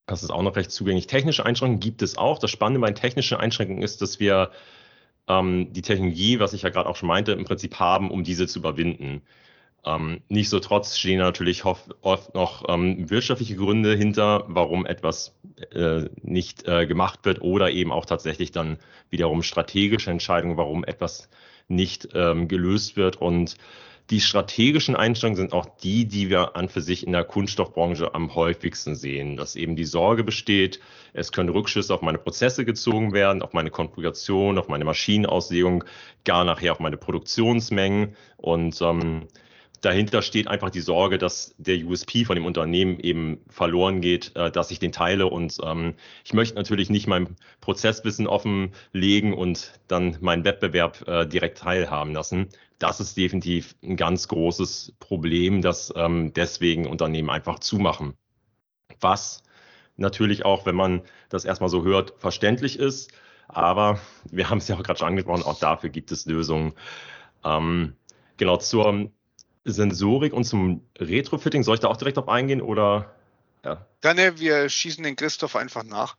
das 0.07 0.23
ist 0.23 0.31
auch 0.31 0.43
noch 0.43 0.57
recht 0.57 0.71
zugänglich. 0.71 1.07
Technische 1.07 1.47
Einschränkungen 1.47 1.81
gibt 1.81 2.03
es 2.03 2.19
auch. 2.19 2.39
Das 2.39 2.51
Spannende 2.51 2.81
bei 2.81 2.89
den 2.89 2.97
technischen 2.97 3.39
Einschränkungen 3.39 3.83
ist, 3.83 4.03
dass 4.03 4.21
wir 4.21 4.51
ähm, 5.29 5.73
die 5.73 5.83
Technologie, 5.83 6.39
was 6.39 6.53
ich 6.53 6.63
ja 6.63 6.71
gerade 6.71 6.89
auch 6.89 6.97
schon 6.97 7.09
meinte, 7.09 7.33
im 7.33 7.45
Prinzip 7.45 7.79
haben, 7.79 8.11
um 8.11 8.25
diese 8.25 8.47
zu 8.47 8.59
überwinden. 8.59 9.23
Ähm, 9.85 10.23
Nichtsdestotrotz 10.29 10.97
stehen 10.97 11.19
natürlich 11.19 11.65
oft 11.65 12.35
noch 12.35 12.65
ähm, 12.69 13.11
wirtschaftliche 13.11 13.57
Gründe 13.57 13.97
hinter, 13.97 14.45
warum 14.47 14.87
etwas 14.87 15.35
äh, 15.73 16.09
nicht 16.23 16.69
äh, 16.69 16.87
gemacht 16.87 17.21
wird 17.25 17.43
oder 17.43 17.71
eben 17.71 17.91
auch 17.91 18.07
tatsächlich 18.07 18.53
dann 18.53 18.79
wiederum 19.11 19.43
strategische 19.43 20.11
Entscheidungen, 20.11 20.57
warum 20.57 20.85
etwas 20.85 21.29
nicht 21.69 22.09
ähm, 22.15 22.47
gelöst 22.47 22.97
wird. 22.97 23.17
Und 23.17 23.57
die 24.11 24.21
strategischen 24.21 24.95
Einstellungen 24.95 25.37
sind 25.37 25.53
auch 25.53 25.67
die, 25.83 26.07
die 26.07 26.29
wir 26.29 26.55
an 26.55 26.69
für 26.69 26.81
sich 26.81 27.07
in 27.07 27.13
der 27.13 27.25
Kunststoffbranche 27.25 28.15
am 28.15 28.35
häufigsten 28.35 28.95
sehen, 28.95 29.37
dass 29.37 29.57
eben 29.57 29.75
die 29.75 29.85
Sorge 29.85 30.23
besteht, 30.23 30.81
es 31.13 31.33
können 31.33 31.49
Rückschlüsse 31.49 31.95
auf 31.95 32.03
meine 32.03 32.19
Prozesse 32.19 32.65
gezogen 32.65 33.13
werden, 33.13 33.43
auf 33.43 33.53
meine 33.53 33.71
Konfiguration, 33.71 34.59
auf 34.59 34.69
meine 34.69 34.85
Maschinenauslegung, 34.85 35.85
gar 36.25 36.45
nachher 36.45 36.73
auf 36.73 36.81
meine 36.81 36.97
Produktionsmengen 36.97 38.17
und 38.37 38.81
ähm, 38.83 39.29
dahinter 39.83 40.23
steht 40.23 40.49
einfach 40.49 40.71
die 40.71 40.81
Sorge, 40.81 41.19
dass 41.19 41.55
der 41.59 41.85
USP 41.85 42.25
von 42.25 42.37
dem 42.37 42.47
Unternehmen 42.47 42.99
eben 43.01 43.41
verloren 43.49 44.01
geht, 44.01 44.35
äh, 44.37 44.51
dass 44.51 44.71
ich 44.71 44.79
den 44.79 44.93
teile. 44.93 45.27
Und 45.27 45.59
ähm, 45.63 45.95
ich 46.25 46.33
möchte 46.33 46.55
natürlich 46.55 46.89
nicht 46.89 47.07
mein 47.07 47.37
Prozesswissen 47.61 48.27
offenlegen 48.27 49.35
und 49.35 49.79
dann 49.89 50.17
meinen 50.21 50.45
Wettbewerb 50.45 51.07
äh, 51.07 51.27
direkt 51.27 51.59
teilhaben 51.59 52.15
lassen. 52.15 52.49
Das 52.79 53.01
ist 53.01 53.17
definitiv 53.17 53.75
ein 53.83 53.97
ganz 53.97 54.29
großes 54.29 54.95
Problem, 55.01 55.63
dass 55.63 55.93
ähm, 55.97 56.33
deswegen 56.33 56.87
Unternehmen 56.87 57.31
einfach 57.31 57.59
zumachen. 57.59 58.15
Was 59.01 59.43
natürlich 59.97 60.45
auch, 60.45 60.65
wenn 60.65 60.77
man 60.77 61.03
das 61.29 61.45
erstmal 61.45 61.71
so 61.71 61.83
hört, 61.85 62.15
verständlich 62.19 62.79
ist. 62.79 63.11
Aber 63.49 64.01
wir 64.31 64.49
haben 64.49 64.59
es 64.59 64.69
ja 64.69 64.77
auch 64.77 64.83
gerade 64.83 64.99
schon 64.99 65.09
angesprochen, 65.09 65.43
auch 65.43 65.59
dafür 65.59 65.91
gibt 65.91 66.13
es 66.13 66.25
Lösungen. 66.27 66.73
Ähm, 67.45 67.95
genau 68.37 68.57
zur 68.57 69.11
Sensorik 69.65 70.33
und 70.33 70.45
zum 70.45 70.83
Retrofitting, 70.99 71.63
soll 71.63 71.75
ich 71.75 71.81
da 71.81 71.89
auch 71.89 71.97
direkt 71.97 72.19
auf 72.19 72.29
eingehen 72.29 72.61
oder? 72.61 73.15
Ja. 73.65 73.87
Gerne, 74.01 74.39
wir 74.39 74.69
schießen 74.69 75.05
den 75.05 75.17
Christoph 75.17 75.57
einfach 75.57 75.85
nach. 75.85 76.17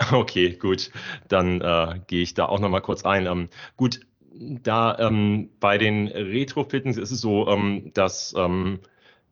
Okay, 0.12 0.56
gut. 0.56 0.90
Dann 1.28 1.60
äh, 1.60 2.00
gehe 2.06 2.22
ich 2.22 2.32
da 2.32 2.46
auch 2.46 2.58
nochmal 2.58 2.80
kurz 2.80 3.04
ein. 3.04 3.26
Ähm, 3.26 3.50
gut, 3.76 4.00
da 4.32 4.98
ähm, 4.98 5.50
bei 5.60 5.76
den 5.76 6.08
Retrofittings 6.08 6.96
ist 6.96 7.10
es 7.10 7.20
so, 7.20 7.46
ähm, 7.48 7.90
dass 7.92 8.34
ähm, 8.34 8.80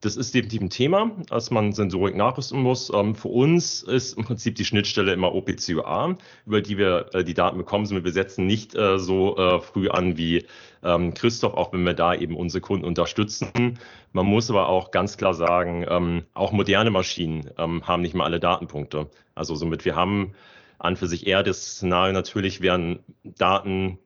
das 0.01 0.17
ist 0.17 0.35
definitiv 0.35 0.61
ein 0.61 0.71
Thema, 0.71 1.11
dass 1.29 1.51
man 1.51 1.73
Sensorik 1.73 2.17
nachrüsten 2.17 2.63
muss. 2.63 2.91
Ähm, 2.95 3.15
für 3.15 3.29
uns 3.29 3.83
ist 3.83 4.17
im 4.17 4.25
Prinzip 4.25 4.55
die 4.55 4.65
Schnittstelle 4.65 5.13
immer 5.13 5.35
OPCUA, 5.35 6.17
über 6.47 6.61
die 6.61 6.79
wir 6.79 7.11
äh, 7.15 7.25
die 7.25 7.35
Daten 7.35 7.59
bekommen. 7.59 7.89
Wir 8.05 8.13
setzen 8.13 8.47
nicht 8.47 8.77
äh, 8.77 8.99
so 8.99 9.37
äh, 9.37 9.61
früh 9.61 9.89
an 9.89 10.17
wie 10.17 10.47
ähm, 10.85 11.15
Christoph, 11.15 11.55
auch 11.55 11.73
wenn 11.73 11.83
wir 11.83 11.95
da 11.95 12.15
eben 12.15 12.37
unsere 12.37 12.61
Kunden 12.61 12.85
unterstützen. 12.85 13.79
Man 14.13 14.27
muss 14.27 14.51
aber 14.51 14.69
auch 14.69 14.93
ganz 14.93 15.17
klar 15.17 15.35
sagen, 15.35 15.85
ähm, 15.89 16.25
auch 16.35 16.53
moderne 16.53 16.91
Maschinen 16.91 17.51
haben 17.59 18.03
nicht 18.03 18.15
mal 18.15 18.25
alle 18.25 18.41
Datenpunkte. 18.41 19.11
Also 19.35 19.55
somit 19.55 19.85
wir 19.85 19.97
haben 19.97 20.33
an 20.79 20.97
für 20.97 21.09
sich 21.09 21.27
eher 21.27 21.43
das 21.43 21.77
Szenario, 21.77 22.13
natürlich 22.13 22.61
werden 22.61 23.01
Daten 23.25 23.99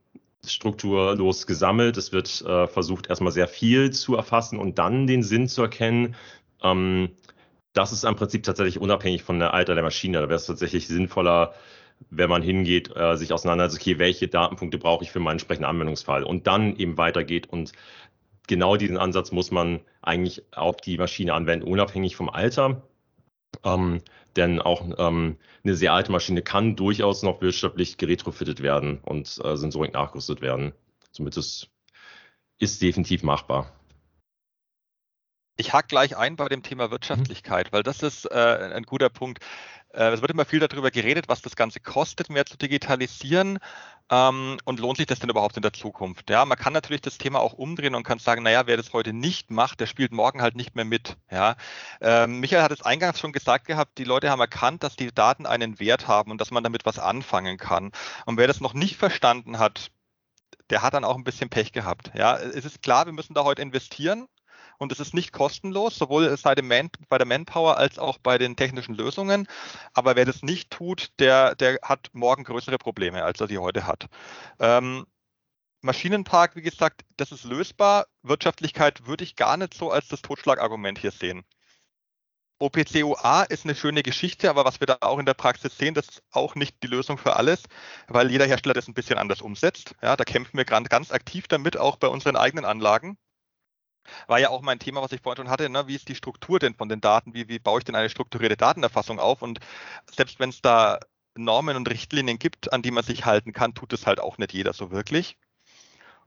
strukturlos 0.46 1.46
gesammelt. 1.46 1.96
Es 1.96 2.12
wird 2.12 2.42
äh, 2.42 2.66
versucht, 2.66 3.08
erstmal 3.08 3.32
sehr 3.32 3.48
viel 3.48 3.90
zu 3.90 4.16
erfassen 4.16 4.58
und 4.58 4.78
dann 4.78 5.06
den 5.06 5.22
Sinn 5.22 5.48
zu 5.48 5.62
erkennen. 5.62 6.16
Ähm, 6.62 7.10
das 7.72 7.92
ist 7.92 8.04
im 8.04 8.16
Prinzip 8.16 8.42
tatsächlich 8.42 8.80
unabhängig 8.80 9.22
von 9.22 9.38
der 9.38 9.54
Alter 9.54 9.74
der 9.74 9.84
Maschine. 9.84 10.18
Da 10.20 10.28
wäre 10.28 10.34
es 10.34 10.46
tatsächlich 10.46 10.88
sinnvoller, 10.88 11.54
wenn 12.10 12.28
man 12.28 12.42
hingeht, 12.42 12.94
äh, 12.96 13.16
sich 13.16 13.32
auseinandersetzt, 13.32 13.80
okay, 13.80 13.98
welche 13.98 14.28
Datenpunkte 14.28 14.78
brauche 14.78 15.04
ich 15.04 15.12
für 15.12 15.20
meinen 15.20 15.34
entsprechenden 15.34 15.68
Anwendungsfall 15.68 16.24
und 16.24 16.46
dann 16.46 16.76
eben 16.76 16.98
weitergeht 16.98 17.48
und 17.48 17.72
genau 18.48 18.76
diesen 18.76 18.98
Ansatz 18.98 19.30
muss 19.30 19.52
man 19.52 19.80
eigentlich 20.02 20.42
auf 20.52 20.76
die 20.78 20.98
Maschine 20.98 21.34
anwenden, 21.34 21.66
unabhängig 21.66 22.16
vom 22.16 22.28
Alter. 22.28 22.82
Ähm, 23.64 24.02
denn 24.36 24.60
auch 24.60 24.82
ähm, 24.98 25.36
eine 25.62 25.74
sehr 25.74 25.92
alte 25.92 26.10
Maschine 26.10 26.42
kann 26.42 26.76
durchaus 26.76 27.22
noch 27.22 27.40
wirtschaftlich 27.40 27.96
geretrofittet 27.98 28.62
werden 28.62 28.98
und 29.04 29.40
äh, 29.44 29.56
Sensorik 29.56 29.92
nachgerüstet 29.92 30.40
werden. 30.40 30.72
Somit 31.10 31.36
ist, 31.36 31.68
ist 32.58 32.80
definitiv 32.82 33.22
machbar. 33.22 33.72
Ich 35.56 35.72
hake 35.72 35.88
gleich 35.88 36.16
ein 36.16 36.36
bei 36.36 36.48
dem 36.48 36.62
Thema 36.62 36.90
Wirtschaftlichkeit, 36.90 37.66
mhm. 37.66 37.76
weil 37.76 37.82
das 37.82 38.02
ist 38.02 38.24
äh, 38.26 38.72
ein 38.74 38.84
guter 38.84 39.10
Punkt. 39.10 39.40
Äh, 39.92 40.12
es 40.12 40.20
wird 40.20 40.30
immer 40.30 40.44
viel 40.44 40.60
darüber 40.60 40.90
geredet, 40.90 41.28
was 41.28 41.42
das 41.42 41.56
Ganze 41.56 41.80
kostet, 41.80 42.30
mehr 42.30 42.46
zu 42.46 42.56
digitalisieren. 42.56 43.58
Ähm, 44.10 44.58
und 44.64 44.80
lohnt 44.80 44.96
sich 44.96 45.06
das 45.06 45.20
denn 45.20 45.30
überhaupt 45.30 45.56
in 45.56 45.62
der 45.62 45.72
Zukunft? 45.72 46.30
Ja, 46.30 46.44
man 46.44 46.58
kann 46.58 46.72
natürlich 46.72 47.02
das 47.02 47.18
Thema 47.18 47.40
auch 47.40 47.52
umdrehen 47.52 47.94
und 47.94 48.02
kann 48.02 48.18
sagen, 48.18 48.42
naja, 48.42 48.66
wer 48.66 48.76
das 48.76 48.92
heute 48.92 49.12
nicht 49.12 49.50
macht, 49.50 49.80
der 49.80 49.86
spielt 49.86 50.12
morgen 50.12 50.42
halt 50.42 50.56
nicht 50.56 50.74
mehr 50.74 50.84
mit. 50.84 51.16
Ja, 51.30 51.56
ähm, 52.00 52.40
Michael 52.40 52.62
hat 52.62 52.72
es 52.72 52.82
eingangs 52.82 53.20
schon 53.20 53.32
gesagt 53.32 53.66
gehabt, 53.66 53.98
die 53.98 54.04
Leute 54.04 54.30
haben 54.30 54.40
erkannt, 54.40 54.82
dass 54.82 54.96
die 54.96 55.14
Daten 55.14 55.46
einen 55.46 55.78
Wert 55.80 56.08
haben 56.08 56.30
und 56.30 56.40
dass 56.40 56.50
man 56.50 56.64
damit 56.64 56.84
was 56.84 56.98
anfangen 56.98 57.58
kann. 57.58 57.92
Und 58.26 58.38
wer 58.38 58.46
das 58.46 58.60
noch 58.60 58.74
nicht 58.74 58.96
verstanden 58.96 59.58
hat, 59.58 59.90
der 60.70 60.82
hat 60.82 60.94
dann 60.94 61.04
auch 61.04 61.16
ein 61.16 61.24
bisschen 61.24 61.50
Pech 61.50 61.72
gehabt. 61.72 62.10
Ja, 62.14 62.36
es 62.36 62.64
ist 62.64 62.82
klar, 62.82 63.06
wir 63.06 63.12
müssen 63.12 63.34
da 63.34 63.44
heute 63.44 63.62
investieren 63.62 64.26
und 64.78 64.92
es 64.92 65.00
ist 65.00 65.14
nicht 65.14 65.32
kostenlos, 65.32 65.96
sowohl 65.96 66.36
bei, 66.42 66.54
Man, 66.62 66.90
bei 67.08 67.18
der 67.18 67.26
Manpower 67.26 67.76
als 67.76 67.98
auch 67.98 68.18
bei 68.18 68.38
den 68.38 68.56
technischen 68.56 68.94
Lösungen. 68.94 69.46
Aber 69.94 70.16
wer 70.16 70.24
das 70.24 70.42
nicht 70.42 70.70
tut, 70.70 71.10
der, 71.18 71.54
der 71.54 71.78
hat 71.82 72.10
morgen 72.12 72.44
größere 72.44 72.78
Probleme, 72.78 73.24
als 73.24 73.40
er 73.40 73.48
sie 73.48 73.58
heute 73.58 73.86
hat. 73.86 74.06
Ähm, 74.58 75.06
Maschinenpark, 75.82 76.54
wie 76.54 76.62
gesagt, 76.62 77.02
das 77.16 77.32
ist 77.32 77.44
lösbar. 77.44 78.06
Wirtschaftlichkeit 78.22 79.06
würde 79.06 79.24
ich 79.24 79.36
gar 79.36 79.56
nicht 79.56 79.74
so 79.74 79.90
als 79.90 80.08
das 80.08 80.22
Totschlagargument 80.22 80.98
hier 80.98 81.10
sehen. 81.10 81.44
OPCOA 82.62 83.42
ist 83.42 83.64
eine 83.64 83.74
schöne 83.74 84.04
Geschichte, 84.04 84.48
aber 84.48 84.64
was 84.64 84.78
wir 84.78 84.86
da 84.86 84.98
auch 85.00 85.18
in 85.18 85.26
der 85.26 85.34
Praxis 85.34 85.76
sehen, 85.76 85.94
das 85.94 86.08
ist 86.08 86.22
auch 86.30 86.54
nicht 86.54 86.80
die 86.84 86.86
Lösung 86.86 87.18
für 87.18 87.34
alles, 87.34 87.64
weil 88.06 88.30
jeder 88.30 88.46
Hersteller 88.46 88.74
das 88.74 88.86
ein 88.86 88.94
bisschen 88.94 89.18
anders 89.18 89.42
umsetzt. 89.42 89.96
Ja, 90.00 90.16
da 90.16 90.22
kämpfen 90.22 90.56
wir 90.56 90.64
ganz 90.64 91.10
aktiv 91.10 91.48
damit, 91.48 91.76
auch 91.76 91.96
bei 91.96 92.06
unseren 92.06 92.36
eigenen 92.36 92.64
Anlagen. 92.64 93.18
War 94.26 94.40
ja 94.40 94.50
auch 94.50 94.62
mein 94.62 94.78
Thema, 94.78 95.02
was 95.02 95.12
ich 95.12 95.20
vorhin 95.20 95.44
schon 95.44 95.50
hatte, 95.50 95.68
ne? 95.68 95.86
wie 95.86 95.94
ist 95.94 96.08
die 96.08 96.14
Struktur 96.14 96.58
denn 96.58 96.74
von 96.74 96.88
den 96.88 97.00
Daten, 97.00 97.34
wie, 97.34 97.48
wie 97.48 97.58
baue 97.58 97.78
ich 97.78 97.84
denn 97.84 97.94
eine 97.94 98.10
strukturierte 98.10 98.56
Datenerfassung 98.56 99.18
auf 99.18 99.42
und 99.42 99.60
selbst 100.14 100.40
wenn 100.40 100.50
es 100.50 100.62
da 100.62 100.98
Normen 101.34 101.76
und 101.76 101.88
Richtlinien 101.88 102.38
gibt, 102.38 102.72
an 102.72 102.82
die 102.82 102.90
man 102.90 103.04
sich 103.04 103.24
halten 103.24 103.52
kann, 103.52 103.74
tut 103.74 103.92
es 103.92 104.06
halt 104.06 104.20
auch 104.20 104.38
nicht 104.38 104.52
jeder 104.52 104.72
so 104.72 104.90
wirklich. 104.90 105.36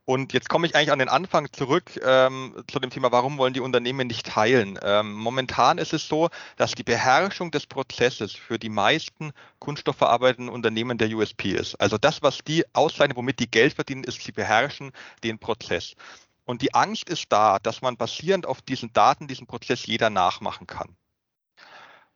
Und 0.08 0.34
jetzt 0.34 0.50
komme 0.50 0.67
ich 0.67 0.75
eigentlich 0.75 0.91
an 0.91 1.00
den 1.00 1.10
Anfang 1.10 1.51
zurück 1.51 2.00
ähm, 2.03 2.63
zu 2.72 2.79
dem 2.79 2.91
Thema, 2.91 3.12
warum 3.12 3.39
wollen 3.39 3.55
die 3.55 3.60
Unternehmen 3.60 4.05
nicht 4.05 4.27
teilen? 4.27 4.77
Ähm, 4.84 5.13
momentan 5.13 5.79
ist 5.79 5.94
es 5.94 6.08
so, 6.08 6.29
dass 6.58 6.74
die 6.74 6.84
Beherrschung 6.84 7.50
des 7.50 7.65
Prozesses 7.65 8.34
für 8.34 8.60
die 8.60 8.70
meisten 8.70 9.34
kunststoffverarbeitenden 9.58 10.53
Unternehmen 10.53 11.00
der 11.00 11.10
USP 11.10 11.53
ist. 11.53 11.74
Also 11.82 11.98
das, 11.98 12.22
was 12.22 12.38
die 12.46 12.63
auszeichnen, 12.74 13.17
womit 13.17 13.39
die 13.39 13.50
Geld 13.50 13.74
verdienen, 13.74 14.03
ist, 14.03 14.22
sie 14.22 14.32
beherrschen 14.32 14.91
den 15.24 15.39
Prozess. 15.39 15.96
Und 16.46 16.62
die 16.62 16.74
Angst 16.74 17.10
ist 17.10 17.25
da, 17.30 17.60
dass 17.60 17.82
man 17.82 17.98
basierend 17.98 18.46
auf 18.46 18.62
diesen 18.62 18.94
Daten 18.94 19.28
diesen 19.28 19.48
Prozess 19.48 19.86
jeder 19.86 20.10
nachmachen 20.10 20.68
kann. 20.68 20.96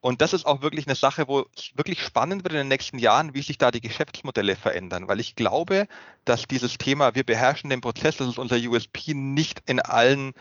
Und 0.02 0.22
das 0.22 0.32
ist 0.34 0.46
auch 0.46 0.62
wirklich 0.62 0.88
eine 0.88 0.96
Sache, 0.96 1.28
wo 1.28 1.46
es 1.58 1.72
wirklich 1.76 2.02
spannend 2.02 2.44
wird 2.44 2.54
in 2.54 2.60
den 2.60 2.68
nächsten 2.70 3.00
Jahren, 3.00 3.34
wie 3.34 3.42
sich 3.42 3.58
da 3.58 3.70
die 3.70 3.82
Geschäftsmodelle 3.82 4.56
verändern. 4.56 5.10
Weil 5.10 5.20
ich 5.20 5.36
glaube, 5.36 5.88
dass 6.24 6.48
dieses 6.48 6.78
Thema, 6.78 7.16
wir 7.16 7.26
beherrschen 7.26 7.70
den 7.70 7.82
Prozess, 7.82 8.18
das 8.18 8.30
ist 8.30 8.40
unser 8.40 8.56
USP, 8.56 9.14
nicht 9.14 9.62
in 9.66 9.82
allen 9.82 10.34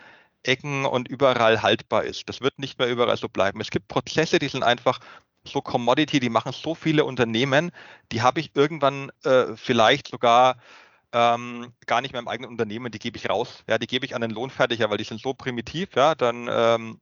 Ecken 0.43 0.85
und 0.85 1.09
überall 1.09 1.61
haltbar 1.61 2.05
ist. 2.05 2.29
Das 2.29 2.39
wird 2.39 2.59
nicht 2.59 2.79
mehr 2.79 2.87
überall 2.87 3.17
so 3.17 3.27
bleiben. 3.27 3.59
Es 3.59 3.71
gibt 3.71 3.89
Prozesse, 3.89 4.39
die 4.39 4.47
sind 4.47 4.63
einfach 4.63 4.99
so 5.43 5.61
Commodity, 5.61 6.21
die 6.21 6.29
machen 6.29 6.53
so 6.53 6.75
viele 6.75 7.03
Unternehmen, 7.03 7.71
die 8.11 8.21
habe 8.21 8.39
ich 8.39 8.55
irgendwann 8.55 9.11
äh, 9.23 9.55
vielleicht 9.55 10.07
sogar 10.09 10.57
ähm, 11.13 11.73
gar 11.85 12.01
nicht 12.01 12.11
mehr 12.13 12.21
im 12.21 12.27
eigenen 12.27 12.51
Unternehmen, 12.51 12.91
die 12.91 12.99
gebe 12.99 13.17
ich 13.17 13.29
raus. 13.29 13.63
Ja, 13.67 13.77
die 13.77 13.87
gebe 13.87 14.05
ich 14.05 14.15
an 14.15 14.21
den 14.21 14.31
Lohnfertiger, 14.31 14.89
weil 14.89 14.97
die 14.97 15.03
sind 15.03 15.21
so 15.21 15.33
primitiv, 15.33 15.95
ja, 15.95 16.15
dann 16.15 16.47
ähm, 16.51 17.01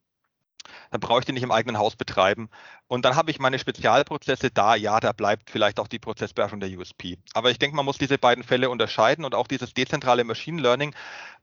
dann 0.92 1.00
brauche 1.00 1.20
ich 1.20 1.26
die 1.26 1.32
nicht 1.32 1.44
im 1.44 1.52
eigenen 1.52 1.78
Haus 1.78 1.96
betreiben. 1.96 2.50
Und 2.88 3.06
dann 3.06 3.16
habe 3.16 3.32
ich 3.32 3.40
meine 3.40 3.60
Spezialprozesse 3.60 4.52
da. 4.52 4.76
Ja, 4.76 5.00
da 5.00 5.12
bleibt 5.12 5.50
vielleicht 5.50 5.80
auch 5.80 5.88
die 5.88 6.00
Prozessbeherrschung 6.00 6.60
der 6.60 6.70
USP. 6.78 7.18
Aber 7.34 7.52
ich 7.52 7.60
denke, 7.60 7.76
man 7.76 7.86
muss 7.86 7.98
diese 7.98 8.18
beiden 8.18 8.44
Fälle 8.44 8.70
unterscheiden 8.70 9.26
und 9.26 9.36
auch 9.36 9.48
dieses 9.48 9.74
dezentrale 9.74 10.24
Machine 10.24 10.62
Learning 10.62 10.96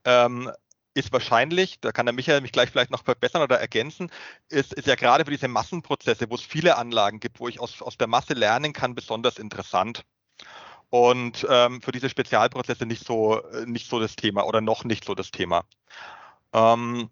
ähm, 0.05 0.51
ist 0.93 1.11
wahrscheinlich, 1.11 1.79
da 1.81 1.91
kann 1.91 2.05
der 2.05 2.13
Michael 2.13 2.41
mich 2.41 2.53
gleich 2.53 2.71
vielleicht 2.71 2.91
noch 2.91 3.03
verbessern 3.03 3.41
oder 3.41 3.59
ergänzen, 3.59 4.09
ist, 4.49 4.73
ist 4.73 4.87
ja 4.87 4.95
gerade 4.95 5.25
für 5.25 5.31
diese 5.31 5.47
Massenprozesse, 5.49 6.29
wo 6.29 6.35
es 6.35 6.41
viele 6.41 6.77
Anlagen 6.77 7.19
gibt, 7.19 7.39
wo 7.39 7.47
ich 7.49 7.59
aus, 7.59 7.81
aus 7.81 7.97
der 7.97 8.07
Masse 8.07 8.33
lernen 8.33 8.71
kann, 8.73 8.95
besonders 8.95 9.37
interessant. 9.37 10.05
Und 10.95 11.45
ähm, 11.49 11.81
für 11.81 11.91
diese 11.91 12.09
Spezialprozesse 12.09 12.85
nicht 12.85 13.05
so, 13.05 13.41
nicht 13.65 13.89
so 13.89 13.99
das 13.99 14.15
Thema 14.15 14.45
oder 14.45 14.61
noch 14.61 14.85
nicht 14.85 15.03
so 15.03 15.13
das 15.13 15.29
Thema. 15.29 15.65
Ähm, 16.53 17.09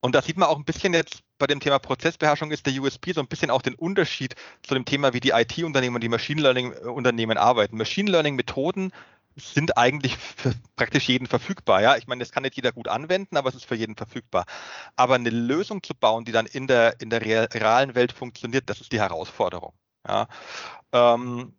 und 0.00 0.14
da 0.16 0.20
sieht 0.20 0.36
man 0.36 0.48
auch 0.48 0.56
ein 0.56 0.64
bisschen 0.64 0.92
jetzt 0.92 1.22
bei 1.38 1.46
dem 1.46 1.60
Thema 1.60 1.78
Prozessbeherrschung 1.78 2.50
ist 2.50 2.66
der 2.66 2.72
USP 2.82 3.12
so 3.12 3.20
ein 3.20 3.28
bisschen 3.28 3.52
auch 3.52 3.62
den 3.62 3.76
Unterschied 3.76 4.34
zu 4.64 4.74
dem 4.74 4.84
Thema, 4.86 5.12
wie 5.12 5.20
die 5.20 5.30
IT-Unternehmen 5.30 5.94
und 5.94 6.00
die 6.00 6.08
Machine 6.08 6.42
Learning-Unternehmen 6.42 7.38
arbeiten. 7.38 7.76
Machine 7.76 8.10
Learning-Methoden 8.10 8.90
sind 9.36 9.76
eigentlich 9.78 10.16
für 10.16 10.52
praktisch 10.74 11.08
jeden 11.08 11.28
verfügbar. 11.28 11.82
Ja, 11.82 11.96
ich 11.96 12.08
meine, 12.08 12.24
das 12.24 12.32
kann 12.32 12.42
nicht 12.42 12.56
jeder 12.56 12.72
gut 12.72 12.88
anwenden, 12.88 13.36
aber 13.36 13.50
es 13.50 13.54
ist 13.54 13.66
für 13.66 13.76
jeden 13.76 13.94
verfügbar. 13.94 14.46
Aber 14.96 15.14
eine 15.14 15.30
Lösung 15.30 15.84
zu 15.84 15.94
bauen, 15.94 16.24
die 16.24 16.32
dann 16.32 16.46
in 16.46 16.66
der, 16.66 17.00
in 17.00 17.08
der 17.08 17.22
realen 17.22 17.94
Welt 17.94 18.10
funktioniert, 18.10 18.68
das 18.68 18.80
ist 18.80 18.90
die 18.90 18.98
Herausforderung. 18.98 19.74
Ja. 20.08 20.26
Ähm, 20.92 21.54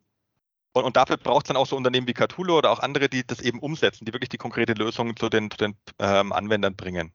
und, 0.74 0.84
und, 0.84 0.96
dafür 0.98 1.18
braucht 1.18 1.46
es 1.46 1.48
dann 1.50 1.58
auch 1.58 1.68
so 1.68 1.76
Unternehmen 1.76 2.08
wie 2.08 2.14
Catulo 2.14 2.58
oder 2.58 2.72
auch 2.72 2.80
andere, 2.80 3.10
die 3.10 3.26
das 3.26 3.42
eben 3.42 3.60
umsetzen, 3.60 4.06
die 4.06 4.14
wirklich 4.14 4.30
die 4.30 4.38
konkrete 4.38 4.74
Lösung 4.74 5.16
zu 5.18 5.30
den, 5.30 5.52
zu 5.52 5.58
den 5.58 5.76
ähm, 6.00 6.32
Anwendern 6.32 6.76
bringen. 6.76 7.14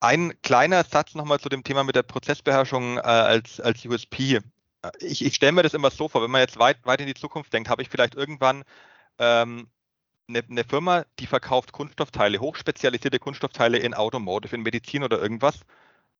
Ein 0.00 0.32
kleiner 0.42 0.82
Satz 0.84 1.14
nochmal 1.14 1.38
zu 1.38 1.48
dem 1.48 1.62
Thema 1.62 1.84
mit 1.84 1.94
der 1.94 2.02
Prozessbeherrschung 2.02 2.98
äh, 2.98 3.00
als, 3.00 3.60
als 3.60 3.84
USP. 3.84 4.40
Ich, 4.98 5.24
ich 5.24 5.34
stelle 5.34 5.52
mir 5.52 5.62
das 5.62 5.74
immer 5.74 5.90
so 5.90 6.08
vor, 6.08 6.22
wenn 6.22 6.30
man 6.30 6.40
jetzt 6.40 6.58
weit, 6.58 6.84
weit 6.84 7.00
in 7.00 7.06
die 7.06 7.14
Zukunft 7.14 7.52
denkt, 7.52 7.68
habe 7.68 7.82
ich 7.82 7.88
vielleicht 7.88 8.16
irgendwann 8.16 8.64
ähm, 9.18 9.68
eine, 10.28 10.42
eine, 10.48 10.64
Firma, 10.64 11.04
die 11.18 11.26
verkauft 11.26 11.72
Kunststoffteile, 11.72 12.40
hochspezialisierte 12.40 13.18
Kunststoffteile 13.18 13.78
in 13.78 13.94
Automotive, 13.94 14.56
in 14.56 14.62
Medizin 14.62 15.04
oder 15.04 15.20
irgendwas. 15.20 15.60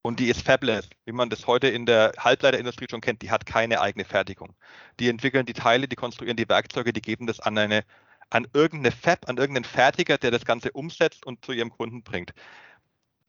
Und 0.02 0.18
die 0.18 0.28
ist 0.28 0.42
fabless, 0.42 0.88
wie 1.04 1.12
man 1.12 1.30
das 1.30 1.46
heute 1.46 1.68
in 1.68 1.86
der 1.86 2.12
Halbleiterindustrie 2.18 2.86
schon 2.90 3.00
kennt. 3.00 3.22
Die 3.22 3.30
hat 3.30 3.46
keine 3.46 3.80
eigene 3.80 4.04
Fertigung. 4.04 4.54
Die 4.98 5.08
entwickeln 5.08 5.46
die 5.46 5.52
Teile, 5.52 5.86
die 5.86 5.96
konstruieren 5.96 6.36
die 6.36 6.48
Werkzeuge, 6.48 6.92
die 6.92 7.02
geben 7.02 7.26
das 7.26 7.38
an 7.38 7.56
eine, 7.56 7.84
an 8.30 8.48
irgendeine 8.52 8.90
Fab, 8.92 9.28
an 9.28 9.36
irgendeinen 9.36 9.64
Fertiger, 9.64 10.18
der 10.18 10.32
das 10.32 10.44
Ganze 10.44 10.72
umsetzt 10.72 11.24
und 11.24 11.44
zu 11.44 11.52
ihrem 11.52 11.70
Kunden 11.70 12.02
bringt 12.02 12.32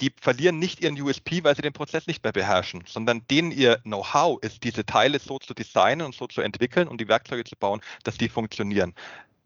die 0.01 0.13
verlieren 0.19 0.59
nicht 0.59 0.81
ihren 0.81 0.99
USP, 0.99 1.43
weil 1.43 1.55
sie 1.55 1.61
den 1.61 1.73
Prozess 1.73 2.07
nicht 2.07 2.23
mehr 2.23 2.33
beherrschen, 2.33 2.83
sondern 2.85 3.25
denen 3.27 3.51
ihr 3.51 3.77
Know-how 3.83 4.41
ist, 4.41 4.63
diese 4.63 4.85
Teile 4.85 5.19
so 5.19 5.39
zu 5.39 5.53
designen 5.53 6.05
und 6.05 6.15
so 6.15 6.27
zu 6.27 6.41
entwickeln 6.41 6.87
und 6.87 6.99
die 6.99 7.07
Werkzeuge 7.07 7.43
zu 7.45 7.55
bauen, 7.55 7.81
dass 8.03 8.17
die 8.17 8.29
funktionieren. 8.29 8.93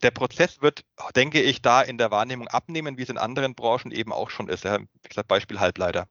Der 0.03 0.11
Prozess 0.11 0.61
wird, 0.61 0.83
denke 1.15 1.41
ich, 1.41 1.61
da 1.61 1.81
in 1.81 1.97
der 1.97 2.11
Wahrnehmung 2.11 2.47
abnehmen, 2.47 2.97
wie 2.97 3.03
es 3.03 3.09
in 3.09 3.17
anderen 3.17 3.55
Branchen 3.55 3.91
eben 3.91 4.11
auch 4.13 4.29
schon 4.29 4.47
ist. 4.49 4.63
Wie 4.63 4.87
gesagt, 5.07 5.27
Beispiel 5.27 5.59
Halbleiter. 5.59 6.07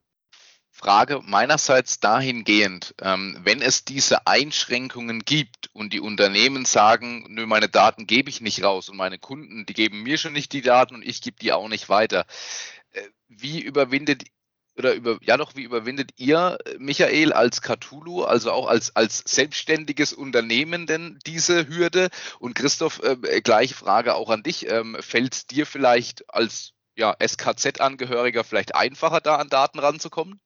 Frage 0.77 1.23
meinerseits 1.25 2.01
dahingehend, 2.01 2.95
ähm, 3.01 3.39
wenn 3.43 3.63
es 3.63 3.85
diese 3.87 4.27
Einschränkungen 4.27 5.21
gibt 5.21 5.71
und 5.73 5.95
die 5.95 6.01
Unternehmen 6.01 6.67
sagen, 6.67 7.25
nö, 7.29 7.47
meine 7.47 7.71
Daten 7.71 8.07
gebe 8.07 8.29
ich 8.29 8.43
nicht 8.43 8.63
raus 8.63 8.91
und 8.91 8.99
meine 8.99 9.19
Kunden, 9.19 9.65
die 9.65 9.73
geben 9.73 10.03
mir 10.03 10.19
schon 10.19 10.35
nicht 10.35 10.53
die 10.53 10.61
Daten 10.61 10.95
und 10.95 11.03
ich 11.03 11.23
gebe 11.23 11.39
die 11.41 11.53
auch 11.53 11.69
nicht 11.69 11.89
weiter. 11.89 12.27
Äh, 12.93 13.03
wie 13.29 13.61
überwindet 13.61 14.25
oder 14.77 14.93
über, 14.93 15.19
ja 15.23 15.39
doch, 15.39 15.57
wie 15.57 15.63
überwindet 15.63 16.11
ihr, 16.17 16.59
Michael, 16.79 17.33
als 17.33 17.63
Cthulhu, 17.63 18.25
also 18.25 18.53
auch 18.53 18.67
als, 18.67 18.95
als 18.95 19.23
selbstständiges 19.27 20.13
Unternehmen 20.13 20.87
denn 20.87 21.19
diese 21.25 21.69
Hürde? 21.69 22.11
Und 22.39 22.55
Christoph, 22.55 23.03
äh, 23.03 23.41
gleiche 23.41 23.75
Frage 23.75 24.15
auch 24.15 24.29
an 24.29 24.43
dich. 24.43 24.69
Ähm, 24.69 24.99
Fällt 25.01 25.35
es 25.35 25.47
dir 25.47 25.65
vielleicht 25.65 26.29
als 26.29 26.75
ja, 26.97 27.17
SKZ-Angehöriger 27.19 28.45
vielleicht 28.45 28.75
einfacher, 28.75 29.23
da 29.23 29.37
an 29.37 29.49
Daten 29.49 29.79
ranzukommen? 29.79 30.39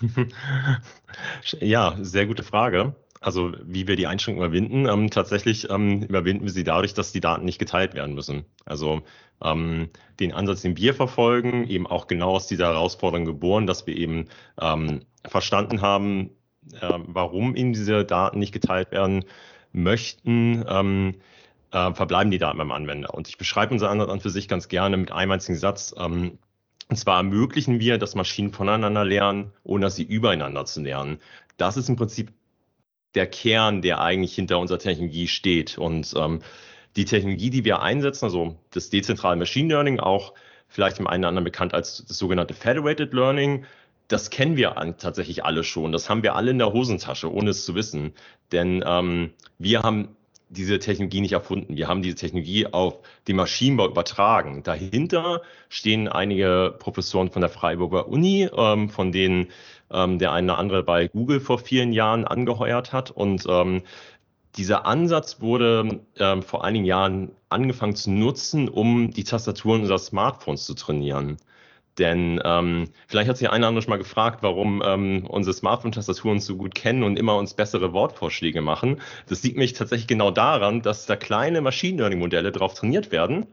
ja, 1.60 1.96
sehr 2.00 2.26
gute 2.26 2.42
Frage. 2.42 2.94
Also 3.20 3.52
wie 3.64 3.88
wir 3.88 3.96
die 3.96 4.06
Einschränkungen 4.06 4.46
überwinden, 4.46 4.86
ähm, 4.86 5.10
tatsächlich 5.10 5.68
ähm, 5.70 6.02
überwinden 6.02 6.44
wir 6.44 6.52
sie 6.52 6.64
dadurch, 6.64 6.94
dass 6.94 7.12
die 7.12 7.20
Daten 7.20 7.44
nicht 7.44 7.58
geteilt 7.58 7.94
werden 7.94 8.14
müssen. 8.14 8.44
Also 8.64 9.02
ähm, 9.42 9.88
den 10.20 10.32
Ansatz, 10.32 10.62
den 10.62 10.76
wir 10.76 10.94
verfolgen, 10.94 11.66
eben 11.66 11.86
auch 11.86 12.06
genau 12.06 12.32
aus 12.36 12.46
dieser 12.46 12.66
Herausforderung 12.66 13.24
geboren, 13.24 13.66
dass 13.66 13.86
wir 13.86 13.96
eben 13.96 14.26
ähm, 14.60 15.00
verstanden 15.26 15.80
haben, 15.80 16.30
äh, 16.80 16.98
warum 17.06 17.56
eben 17.56 17.72
diese 17.72 18.04
Daten 18.04 18.38
nicht 18.38 18.52
geteilt 18.52 18.92
werden 18.92 19.24
möchten, 19.72 20.64
ähm, 20.68 21.14
äh, 21.72 21.92
verbleiben 21.94 22.30
die 22.30 22.38
Daten 22.38 22.58
beim 22.58 22.72
Anwender. 22.72 23.14
Und 23.14 23.28
ich 23.28 23.38
beschreibe 23.38 23.72
unser 23.72 23.90
Ansatz 23.90 24.10
an 24.10 24.20
für 24.20 24.30
sich 24.30 24.48
ganz 24.48 24.68
gerne 24.68 24.96
mit 24.96 25.10
einem 25.10 25.32
einzigen 25.32 25.58
Satz. 25.58 25.94
Ähm, 25.98 26.38
und 26.88 26.96
zwar 26.96 27.18
ermöglichen 27.18 27.80
wir, 27.80 27.98
dass 27.98 28.14
Maschinen 28.14 28.52
voneinander 28.52 29.04
lernen, 29.04 29.52
ohne 29.64 29.86
dass 29.86 29.96
sie 29.96 30.04
übereinander 30.04 30.64
zu 30.64 30.82
lernen. 30.82 31.18
Das 31.56 31.76
ist 31.76 31.88
im 31.88 31.96
Prinzip 31.96 32.32
der 33.14 33.26
Kern, 33.26 33.82
der 33.82 34.00
eigentlich 34.00 34.34
hinter 34.34 34.58
unserer 34.58 34.78
Technologie 34.78 35.26
steht. 35.26 35.78
Und 35.78 36.14
ähm, 36.16 36.40
die 36.94 37.04
Technologie, 37.04 37.50
die 37.50 37.64
wir 37.64 37.82
einsetzen, 37.82 38.26
also 38.26 38.56
das 38.70 38.90
dezentrale 38.90 39.36
Machine 39.36 39.68
Learning, 39.68 39.98
auch 40.00 40.34
vielleicht 40.68 40.98
im 40.98 41.06
einen 41.06 41.22
oder 41.22 41.28
anderen 41.28 41.44
bekannt 41.44 41.74
als 41.74 42.04
das 42.06 42.18
sogenannte 42.18 42.54
Federated 42.54 43.12
Learning, 43.12 43.64
das 44.08 44.30
kennen 44.30 44.56
wir 44.56 44.78
an, 44.78 44.98
tatsächlich 44.98 45.44
alle 45.44 45.64
schon. 45.64 45.90
Das 45.90 46.08
haben 46.08 46.22
wir 46.22 46.36
alle 46.36 46.52
in 46.52 46.58
der 46.58 46.72
Hosentasche, 46.72 47.32
ohne 47.32 47.50
es 47.50 47.64
zu 47.64 47.74
wissen. 47.74 48.12
Denn 48.52 48.84
ähm, 48.86 49.32
wir 49.58 49.82
haben 49.82 50.16
diese 50.48 50.78
Technologie 50.78 51.20
nicht 51.20 51.32
erfunden. 51.32 51.76
Wir 51.76 51.88
haben 51.88 52.02
diese 52.02 52.14
Technologie 52.14 52.66
auf 52.66 52.98
den 53.26 53.36
Maschinenbau 53.36 53.88
übertragen. 53.88 54.62
Dahinter 54.62 55.42
stehen 55.68 56.08
einige 56.08 56.74
Professoren 56.78 57.30
von 57.30 57.40
der 57.40 57.50
Freiburger 57.50 58.08
Uni, 58.08 58.48
ähm, 58.56 58.88
von 58.88 59.10
denen 59.10 59.48
ähm, 59.90 60.18
der 60.18 60.32
eine 60.32 60.52
oder 60.52 60.58
andere 60.58 60.82
bei 60.82 61.08
Google 61.08 61.40
vor 61.40 61.58
vielen 61.58 61.92
Jahren 61.92 62.24
angeheuert 62.24 62.92
hat. 62.92 63.10
Und 63.10 63.44
ähm, 63.48 63.82
dieser 64.56 64.86
Ansatz 64.86 65.40
wurde 65.40 66.00
ähm, 66.18 66.42
vor 66.42 66.64
einigen 66.64 66.84
Jahren 66.84 67.32
angefangen 67.48 67.96
zu 67.96 68.10
nutzen, 68.10 68.68
um 68.68 69.10
die 69.10 69.24
Tastaturen 69.24 69.82
unserer 69.82 69.98
Smartphones 69.98 70.64
zu 70.64 70.74
trainieren. 70.74 71.38
Denn 71.98 72.40
ähm, 72.44 72.88
vielleicht 73.08 73.28
hat 73.28 73.38
sich 73.38 73.48
einer 73.50 73.66
andere 73.66 73.82
schon 73.82 73.90
mal 73.90 73.96
gefragt, 73.96 74.42
warum 74.42 74.82
ähm, 74.84 75.26
unsere 75.26 75.54
Smartphone-Tastaturen 75.54 76.40
so 76.40 76.56
gut 76.56 76.74
kennen 76.74 77.02
und 77.02 77.18
immer 77.18 77.36
uns 77.36 77.54
bessere 77.54 77.92
Wortvorschläge 77.92 78.60
machen. 78.60 79.00
Das 79.28 79.42
liegt 79.42 79.56
mich 79.56 79.72
tatsächlich 79.72 80.06
genau 80.06 80.30
daran, 80.30 80.82
dass 80.82 81.06
da 81.06 81.16
kleine 81.16 81.62
Machine 81.62 81.98
Learning-Modelle 81.98 82.52
drauf 82.52 82.74
trainiert 82.74 83.12
werden 83.12 83.46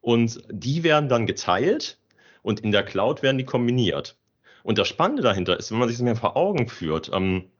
und 0.00 0.42
die 0.50 0.84
werden 0.84 1.08
dann 1.10 1.26
geteilt 1.26 1.98
und 2.42 2.60
in 2.60 2.72
der 2.72 2.82
Cloud 2.82 3.22
werden 3.22 3.38
die 3.38 3.44
kombiniert. 3.44 4.16
Und 4.62 4.78
das 4.78 4.88
Spannende 4.88 5.22
dahinter 5.22 5.58
ist, 5.58 5.70
wenn 5.70 5.78
man 5.78 5.88
sich 5.88 5.98
das 5.98 6.04
mehr 6.04 6.16
vor 6.16 6.36
Augen 6.36 6.68
führt, 6.68 7.10
ähm, 7.12 7.50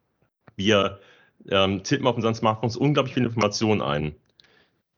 wir 0.57 1.01
ähm, 1.51 1.83
tippen 1.83 2.07
auf 2.07 2.17
unseren 2.17 2.35
Smartphones 2.35 2.77
unglaublich 2.77 3.15
viele 3.15 3.27
Informationen 3.27 3.83
ein. 3.83 4.15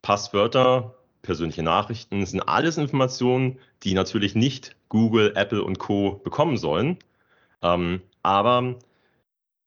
Passwörter, 0.03 0.95
persönliche 1.23 1.63
Nachrichten, 1.63 2.25
sind 2.27 2.43
alles 2.43 2.77
Informationen, 2.77 3.59
die 3.83 3.95
natürlich 3.95 4.35
nicht 4.35 4.77
Google, 4.95 5.33
Apple 5.35 5.65
und 5.65 5.81
Co. 5.81 6.21
bekommen 6.23 6.57
sollen. 6.57 6.99
Ähm, 7.63 8.01
aber 8.23 8.77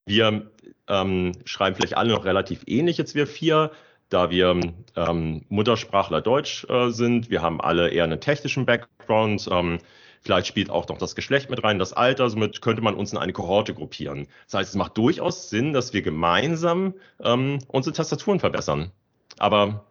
wir 0.05 0.49
ähm, 0.87 1.33
schreiben 1.43 1.75
vielleicht 1.75 1.97
alle 1.97 2.13
noch 2.13 2.23
relativ 2.23 2.63
ähnlich 2.65 2.97
jetzt 2.97 3.13
wir 3.13 3.27
vier. 3.27 3.71
da 4.07 4.29
wir 4.29 4.57
ähm, 4.95 5.41
Muttersprachler 5.49 6.21
Deutsch 6.21 6.65
äh, 6.69 6.91
sind. 6.91 7.29
Wir 7.29 7.41
haben 7.41 7.59
alle 7.59 7.89
eher 7.89 8.05
einen 8.05 8.21
technischen 8.21 8.65
Background. 8.65 9.49
Ähm, 9.51 9.79
vielleicht 10.21 10.47
spielt 10.47 10.69
auch 10.69 10.87
noch 10.87 10.97
das 10.97 11.13
Geschlecht 11.13 11.49
mit 11.49 11.61
rein, 11.61 11.77
das 11.77 11.91
Alter. 11.91 12.29
Somit 12.29 12.61
könnte 12.61 12.81
man 12.81 12.95
uns 12.95 13.11
in 13.11 13.17
eine 13.17 13.33
Kohorte 13.33 13.73
gruppieren. 13.73 14.27
Das 14.45 14.53
heißt, 14.53 14.69
es 14.69 14.75
macht 14.77 14.97
durchaus 14.97 15.49
Sinn, 15.49 15.73
dass 15.73 15.91
wir 15.91 16.03
gemeinsam 16.03 16.93
ähm, 17.21 17.59
unsere 17.67 17.93
Tastaturen 17.93 18.39
verbessern. 18.39 18.91
Aber 19.39 19.83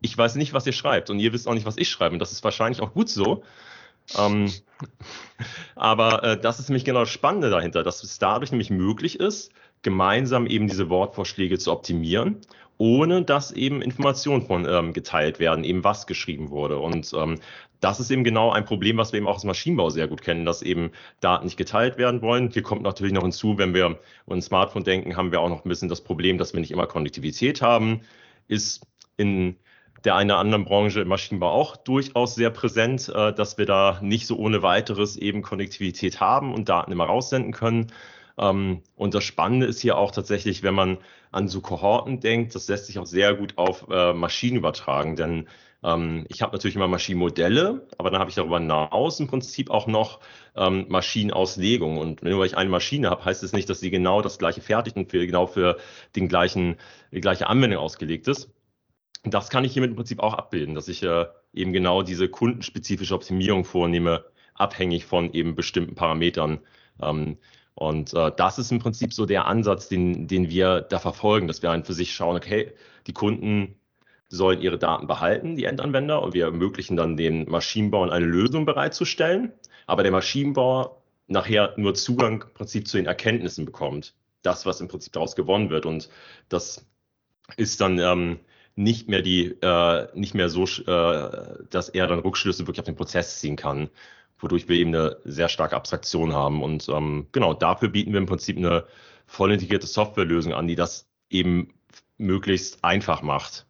ich 0.00 0.16
weiß 0.16 0.36
nicht, 0.36 0.54
was 0.54 0.66
ihr 0.66 0.72
schreibt 0.72 1.10
und 1.10 1.18
ihr 1.18 1.34
wisst 1.34 1.46
auch 1.46 1.52
nicht, 1.52 1.66
was 1.66 1.76
ich 1.76 1.90
schreibe. 1.90 2.14
Und 2.14 2.20
das 2.20 2.32
ist 2.32 2.42
wahrscheinlich 2.42 2.80
auch 2.80 2.94
gut 2.94 3.10
so. 3.10 3.42
Ähm, 4.16 4.50
aber 5.74 6.22
äh, 6.24 6.40
das 6.40 6.60
ist 6.60 6.68
nämlich 6.68 6.84
genau 6.84 7.00
das 7.00 7.10
Spannende 7.10 7.50
dahinter, 7.50 7.82
dass 7.82 8.02
es 8.02 8.18
dadurch 8.18 8.50
nämlich 8.50 8.70
möglich 8.70 9.20
ist, 9.20 9.52
gemeinsam 9.82 10.46
eben 10.46 10.66
diese 10.66 10.88
Wortvorschläge 10.88 11.58
zu 11.58 11.72
optimieren, 11.72 12.40
ohne 12.78 13.22
dass 13.22 13.52
eben 13.52 13.82
Informationen 13.82 14.46
von 14.46 14.66
ähm, 14.68 14.92
geteilt 14.92 15.38
werden, 15.38 15.64
eben 15.64 15.84
was 15.84 16.06
geschrieben 16.06 16.50
wurde. 16.50 16.78
Und 16.78 17.12
ähm, 17.14 17.38
das 17.80 18.00
ist 18.00 18.10
eben 18.10 18.24
genau 18.24 18.50
ein 18.50 18.64
Problem, 18.64 18.96
was 18.96 19.12
wir 19.12 19.18
eben 19.18 19.28
auch 19.28 19.36
aus 19.36 19.44
Maschinenbau 19.44 19.90
sehr 19.90 20.08
gut 20.08 20.22
kennen, 20.22 20.44
dass 20.44 20.62
eben 20.62 20.90
Daten 21.20 21.44
nicht 21.44 21.56
geteilt 21.56 21.96
werden 21.96 22.22
wollen. 22.22 22.50
Hier 22.50 22.62
kommt 22.62 22.82
natürlich 22.82 23.12
noch 23.12 23.22
hinzu, 23.22 23.56
wenn 23.56 23.74
wir 23.74 23.98
ein 24.28 24.42
Smartphone 24.42 24.84
denken, 24.84 25.16
haben 25.16 25.30
wir 25.30 25.40
auch 25.40 25.48
noch 25.48 25.64
ein 25.64 25.68
bisschen 25.68 25.88
das 25.88 26.00
Problem, 26.00 26.38
dass 26.38 26.54
wir 26.54 26.60
nicht 26.60 26.72
immer 26.72 26.86
Konnektivität 26.86 27.62
haben. 27.62 28.00
Ist 28.48 28.84
in 29.16 29.56
der 30.04 30.14
einer 30.14 30.38
anderen 30.38 30.64
Branche 30.64 31.00
im 31.00 31.08
Maschinenbau 31.08 31.50
auch 31.50 31.76
durchaus 31.76 32.34
sehr 32.34 32.50
präsent, 32.50 33.08
äh, 33.08 33.32
dass 33.32 33.58
wir 33.58 33.66
da 33.66 33.98
nicht 34.02 34.26
so 34.26 34.36
ohne 34.36 34.62
weiteres 34.62 35.16
eben 35.16 35.42
Konnektivität 35.42 36.20
haben 36.20 36.54
und 36.54 36.68
Daten 36.68 36.92
immer 36.92 37.04
raussenden 37.04 37.52
können. 37.52 37.92
Ähm, 38.38 38.82
und 38.96 39.14
das 39.14 39.24
Spannende 39.24 39.66
ist 39.66 39.80
hier 39.80 39.98
auch 39.98 40.10
tatsächlich, 40.10 40.62
wenn 40.62 40.74
man 40.74 40.98
an 41.32 41.48
so 41.48 41.60
Kohorten 41.60 42.20
denkt, 42.20 42.54
das 42.54 42.68
lässt 42.68 42.86
sich 42.86 42.98
auch 42.98 43.06
sehr 43.06 43.34
gut 43.34 43.54
auf 43.56 43.86
äh, 43.90 44.12
Maschinen 44.12 44.56
übertragen, 44.56 45.16
denn 45.16 45.48
ähm, 45.82 46.24
ich 46.28 46.42
habe 46.42 46.52
natürlich 46.52 46.76
immer 46.76 46.88
Maschinenmodelle, 46.88 47.86
aber 47.98 48.10
dann 48.10 48.20
habe 48.20 48.30
ich 48.30 48.36
darüber 48.36 48.58
hinaus 48.58 49.20
im 49.20 49.28
Prinzip 49.28 49.70
auch 49.70 49.86
noch 49.86 50.20
ähm, 50.56 50.86
Maschinenauslegung. 50.88 51.98
Und 51.98 52.22
nur 52.22 52.40
weil 52.40 52.46
ich 52.46 52.56
eine 52.56 52.70
Maschine 52.70 53.10
habe, 53.10 53.24
heißt 53.24 53.42
es 53.42 53.50
das 53.50 53.56
nicht, 53.56 53.70
dass 53.70 53.80
sie 53.80 53.90
genau 53.90 54.22
das 54.22 54.38
gleiche 54.38 54.60
fertigt 54.60 54.96
und 54.96 55.10
für, 55.10 55.24
genau 55.24 55.46
für 55.46 55.76
den 56.16 56.28
gleichen, 56.28 56.76
die 57.12 57.20
gleiche 57.20 57.46
Anwendung 57.46 57.78
ausgelegt 57.80 58.26
ist 58.28 58.50
das 59.24 59.50
kann 59.50 59.64
ich 59.64 59.72
hiermit 59.72 59.90
im 59.90 59.96
Prinzip 59.96 60.20
auch 60.20 60.34
abbilden, 60.34 60.74
dass 60.74 60.88
ich 60.88 61.02
äh, 61.02 61.26
eben 61.52 61.72
genau 61.72 62.02
diese 62.02 62.28
kundenspezifische 62.28 63.14
Optimierung 63.14 63.64
vornehme, 63.64 64.24
abhängig 64.54 65.06
von 65.06 65.32
eben 65.32 65.54
bestimmten 65.54 65.94
Parametern. 65.94 66.60
Ähm, 67.00 67.38
und 67.74 68.12
äh, 68.14 68.32
das 68.36 68.58
ist 68.58 68.72
im 68.72 68.80
Prinzip 68.80 69.12
so 69.12 69.26
der 69.26 69.46
Ansatz, 69.46 69.88
den, 69.88 70.26
den 70.26 70.50
wir 70.50 70.80
da 70.80 70.98
verfolgen, 70.98 71.46
dass 71.46 71.62
wir 71.62 71.70
halt 71.70 71.86
für 71.86 71.94
sich 71.94 72.12
schauen, 72.12 72.36
okay, 72.36 72.72
die 73.06 73.12
Kunden 73.12 73.76
sollen 74.28 74.60
ihre 74.60 74.78
Daten 74.78 75.06
behalten, 75.06 75.56
die 75.56 75.64
Endanwender, 75.64 76.22
und 76.22 76.34
wir 76.34 76.46
ermöglichen 76.46 76.96
dann 76.96 77.16
den 77.16 77.48
Maschinenbauern 77.48 78.10
eine 78.10 78.26
Lösung 78.26 78.66
bereitzustellen, 78.66 79.52
aber 79.86 80.02
der 80.02 80.12
Maschinenbauer 80.12 81.02
nachher 81.28 81.74
nur 81.76 81.94
Zugang 81.94 82.42
im 82.42 82.54
Prinzip 82.54 82.88
zu 82.88 82.96
den 82.96 83.06
Erkenntnissen 83.06 83.64
bekommt. 83.64 84.14
Das, 84.42 84.66
was 84.66 84.80
im 84.80 84.88
Prinzip 84.88 85.12
daraus 85.12 85.36
gewonnen 85.36 85.70
wird. 85.70 85.86
Und 85.86 86.08
das 86.48 86.86
ist 87.56 87.80
dann 87.80 87.98
ähm, 87.98 88.38
nicht 88.78 89.08
mehr 89.08 89.22
die, 89.22 89.56
äh, 89.60 90.06
nicht 90.14 90.34
mehr 90.34 90.48
so, 90.48 90.62
äh, 90.62 91.64
dass 91.68 91.88
er 91.88 92.06
dann 92.06 92.20
Rückschlüsse 92.20 92.62
wirklich 92.62 92.78
auf 92.78 92.86
den 92.86 92.94
Prozess 92.94 93.40
ziehen 93.40 93.56
kann, 93.56 93.90
wodurch 94.38 94.68
wir 94.68 94.76
eben 94.76 94.94
eine 94.94 95.16
sehr 95.24 95.48
starke 95.48 95.74
Abstraktion 95.74 96.32
haben. 96.32 96.62
Und 96.62 96.88
ähm, 96.88 97.26
genau 97.32 97.54
dafür 97.54 97.88
bieten 97.88 98.12
wir 98.12 98.20
im 98.20 98.26
Prinzip 98.26 98.56
eine 98.56 98.84
voll 99.26 99.52
integrierte 99.52 99.88
Softwarelösung 99.88 100.54
an, 100.54 100.68
die 100.68 100.76
das 100.76 101.08
eben 101.28 101.74
möglichst 102.18 102.84
einfach 102.84 103.20
macht. 103.20 103.66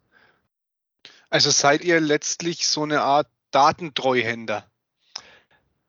Also 1.31 1.49
seid 1.49 1.83
ihr 1.83 1.99
letztlich 1.99 2.67
so 2.67 2.83
eine 2.83 3.01
Art 3.01 3.27
Datentreuhänder? 3.49 4.65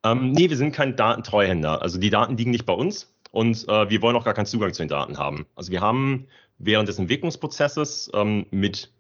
Ähm, 0.03 0.33
nee, 0.33 0.49
wir 0.49 0.57
sind 0.57 0.73
kein 0.73 0.97
Datentreuhänder. 0.97 1.83
Also 1.83 1.99
die 1.99 2.11
Daten 2.11 2.39
liegen 2.39 2.53
nicht 2.53 2.65
bei 2.65 2.73
uns 2.73 3.13
und 3.33 3.69
äh, 3.69 3.91
wir 3.91 4.01
wollen 4.01 4.17
auch 4.17 4.25
gar 4.25 4.33
keinen 4.33 4.47
Zugang 4.47 4.73
zu 4.73 4.81
den 4.81 4.89
Daten 4.89 5.19
haben. 5.19 5.45
Also 5.57 5.73
wir 5.73 5.83
haben 5.83 6.27
während 6.57 6.89
des 6.89 6.99
Entwicklungsprozesses 6.99 8.11
ähm, 8.15 8.47
mit 8.51 8.91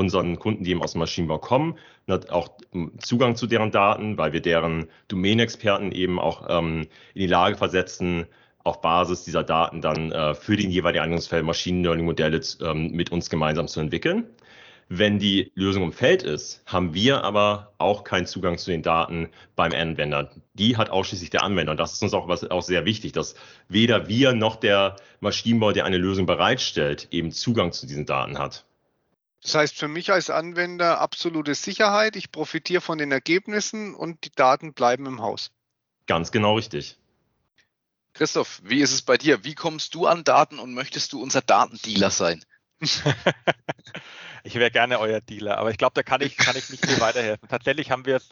unseren 0.00 0.38
Kunden, 0.38 0.64
die 0.64 0.70
eben 0.70 0.82
aus 0.82 0.92
dem 0.92 0.98
Maschinenbau 0.98 1.38
kommen, 1.38 1.78
auch 2.30 2.50
Zugang 2.98 3.36
zu 3.36 3.46
deren 3.46 3.70
Daten, 3.70 4.18
weil 4.18 4.32
wir 4.32 4.40
deren 4.40 4.86
Domänexperten 5.08 5.92
eben 5.92 6.18
auch 6.18 6.46
ähm, 6.48 6.88
in 7.14 7.20
die 7.20 7.26
Lage 7.26 7.56
versetzen, 7.56 8.26
auf 8.64 8.80
Basis 8.80 9.24
dieser 9.24 9.42
Daten 9.42 9.80
dann 9.80 10.12
äh, 10.12 10.34
für 10.34 10.56
den 10.56 10.70
jeweiligen 10.70 11.02
Anwendungsfall 11.02 11.42
Machine 11.42 11.82
Learning 11.82 12.04
Modelle 12.04 12.40
ähm, 12.62 12.90
mit 12.90 13.10
uns 13.10 13.30
gemeinsam 13.30 13.68
zu 13.68 13.80
entwickeln. 13.80 14.26
Wenn 14.92 15.20
die 15.20 15.52
Lösung 15.54 15.84
im 15.84 15.92
Feld 15.92 16.24
ist, 16.24 16.64
haben 16.66 16.94
wir 16.94 17.22
aber 17.22 17.72
auch 17.78 18.02
keinen 18.02 18.26
Zugang 18.26 18.58
zu 18.58 18.72
den 18.72 18.82
Daten 18.82 19.28
beim 19.54 19.72
Anwender. 19.72 20.32
Die 20.54 20.76
hat 20.76 20.90
ausschließlich 20.90 21.30
der 21.30 21.44
Anwender. 21.44 21.70
Und 21.70 21.78
das 21.78 21.92
ist 21.92 22.02
uns 22.02 22.12
auch, 22.12 22.26
was, 22.26 22.50
auch 22.50 22.62
sehr 22.62 22.84
wichtig, 22.84 23.12
dass 23.12 23.36
weder 23.68 24.08
wir 24.08 24.32
noch 24.32 24.56
der 24.56 24.96
Maschinenbau, 25.20 25.70
der 25.70 25.84
eine 25.84 25.96
Lösung 25.96 26.26
bereitstellt, 26.26 27.06
eben 27.12 27.30
Zugang 27.30 27.70
zu 27.70 27.86
diesen 27.86 28.04
Daten 28.04 28.36
hat. 28.36 28.64
Das 29.42 29.54
heißt 29.54 29.78
für 29.78 29.88
mich 29.88 30.12
als 30.12 30.28
Anwender 30.28 31.00
absolute 31.00 31.54
Sicherheit. 31.54 32.16
Ich 32.16 32.30
profitiere 32.30 32.80
von 32.80 32.98
den 32.98 33.10
Ergebnissen 33.10 33.94
und 33.94 34.24
die 34.24 34.32
Daten 34.32 34.74
bleiben 34.74 35.06
im 35.06 35.22
Haus. 35.22 35.50
Ganz 36.06 36.30
genau 36.30 36.56
richtig. 36.56 36.98
Christoph, 38.12 38.60
wie 38.64 38.80
ist 38.80 38.92
es 38.92 39.02
bei 39.02 39.16
dir? 39.16 39.44
Wie 39.44 39.54
kommst 39.54 39.94
du 39.94 40.06
an 40.06 40.24
Daten 40.24 40.58
und 40.58 40.74
möchtest 40.74 41.12
du 41.12 41.22
unser 41.22 41.40
Datendealer 41.40 42.10
sein? 42.10 42.44
ich 44.44 44.54
wäre 44.54 44.70
gerne 44.70 44.98
euer 44.98 45.20
Dealer, 45.20 45.58
aber 45.58 45.70
ich 45.70 45.78
glaube, 45.78 45.94
da 45.94 46.02
kann 46.02 46.20
ich, 46.20 46.36
kann 46.36 46.56
ich 46.56 46.68
nicht 46.70 46.84
viel 46.84 47.00
weiterhelfen. 47.00 47.48
Tatsächlich 47.48 47.90
haben 47.90 48.06
wir 48.06 48.16
es 48.16 48.30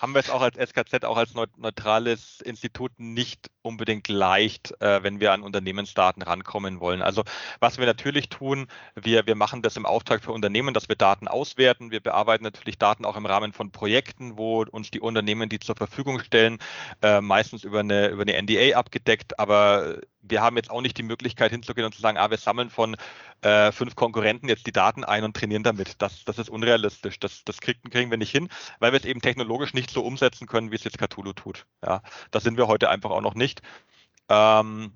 haben 0.00 0.14
wir 0.14 0.20
es 0.20 0.30
auch 0.30 0.40
als 0.40 0.56
SKZ, 0.56 1.04
auch 1.04 1.18
als 1.18 1.34
neutrales 1.34 2.40
Institut 2.40 2.92
nicht 2.98 3.50
unbedingt 3.62 4.08
leicht, 4.08 4.74
äh, 4.80 5.02
wenn 5.02 5.20
wir 5.20 5.32
an 5.32 5.42
Unternehmensdaten 5.42 6.22
rankommen 6.22 6.80
wollen. 6.80 7.02
Also 7.02 7.22
was 7.60 7.76
wir 7.76 7.84
natürlich 7.84 8.30
tun, 8.30 8.66
wir, 8.94 9.26
wir 9.26 9.34
machen 9.34 9.60
das 9.60 9.76
im 9.76 9.84
Auftrag 9.84 10.24
für 10.24 10.32
Unternehmen, 10.32 10.72
dass 10.72 10.88
wir 10.88 10.96
Daten 10.96 11.28
auswerten. 11.28 11.90
Wir 11.90 12.00
bearbeiten 12.00 12.44
natürlich 12.44 12.78
Daten 12.78 13.04
auch 13.04 13.16
im 13.16 13.26
Rahmen 13.26 13.52
von 13.52 13.70
Projekten, 13.72 14.38
wo 14.38 14.62
uns 14.62 14.90
die 14.90 15.00
Unternehmen 15.00 15.50
die 15.50 15.60
zur 15.60 15.76
Verfügung 15.76 16.20
stellen, 16.20 16.58
äh, 17.02 17.20
meistens 17.20 17.64
über 17.64 17.80
eine, 17.80 18.08
über 18.08 18.22
eine 18.22 18.40
NDA 18.40 18.78
abgedeckt, 18.78 19.38
aber 19.38 19.98
wir 20.22 20.42
haben 20.42 20.56
jetzt 20.56 20.70
auch 20.70 20.80
nicht 20.80 20.98
die 20.98 21.02
Möglichkeit 21.02 21.50
hinzugehen 21.50 21.86
und 21.86 21.94
zu 21.94 22.00
sagen, 22.00 22.18
ah, 22.18 22.30
wir 22.30 22.36
sammeln 22.36 22.70
von 22.70 22.96
äh, 23.42 23.72
fünf 23.72 23.96
Konkurrenten 23.96 24.48
jetzt 24.48 24.66
die 24.66 24.72
Daten 24.72 25.04
ein 25.04 25.24
und 25.24 25.36
trainieren 25.36 25.62
damit. 25.62 26.00
Das, 26.02 26.24
das 26.24 26.38
ist 26.38 26.50
unrealistisch. 26.50 27.18
Das, 27.18 27.42
das 27.44 27.60
kriegen, 27.60 27.88
kriegen 27.90 28.10
wir 28.10 28.18
nicht 28.18 28.30
hin, 28.30 28.48
weil 28.80 28.92
wir 28.92 28.98
es 28.98 29.06
eben 29.06 29.20
technologisch 29.20 29.72
nicht 29.72 29.89
so 29.92 30.02
umsetzen 30.02 30.46
können, 30.46 30.70
wie 30.70 30.76
es 30.76 30.84
jetzt 30.84 30.98
Cthulhu 30.98 31.32
tut. 31.32 31.66
Ja, 31.84 32.02
das 32.30 32.42
sind 32.42 32.56
wir 32.56 32.66
heute 32.66 32.90
einfach 32.90 33.10
auch 33.10 33.20
noch 33.20 33.34
nicht. 33.34 33.62
Ähm, 34.28 34.92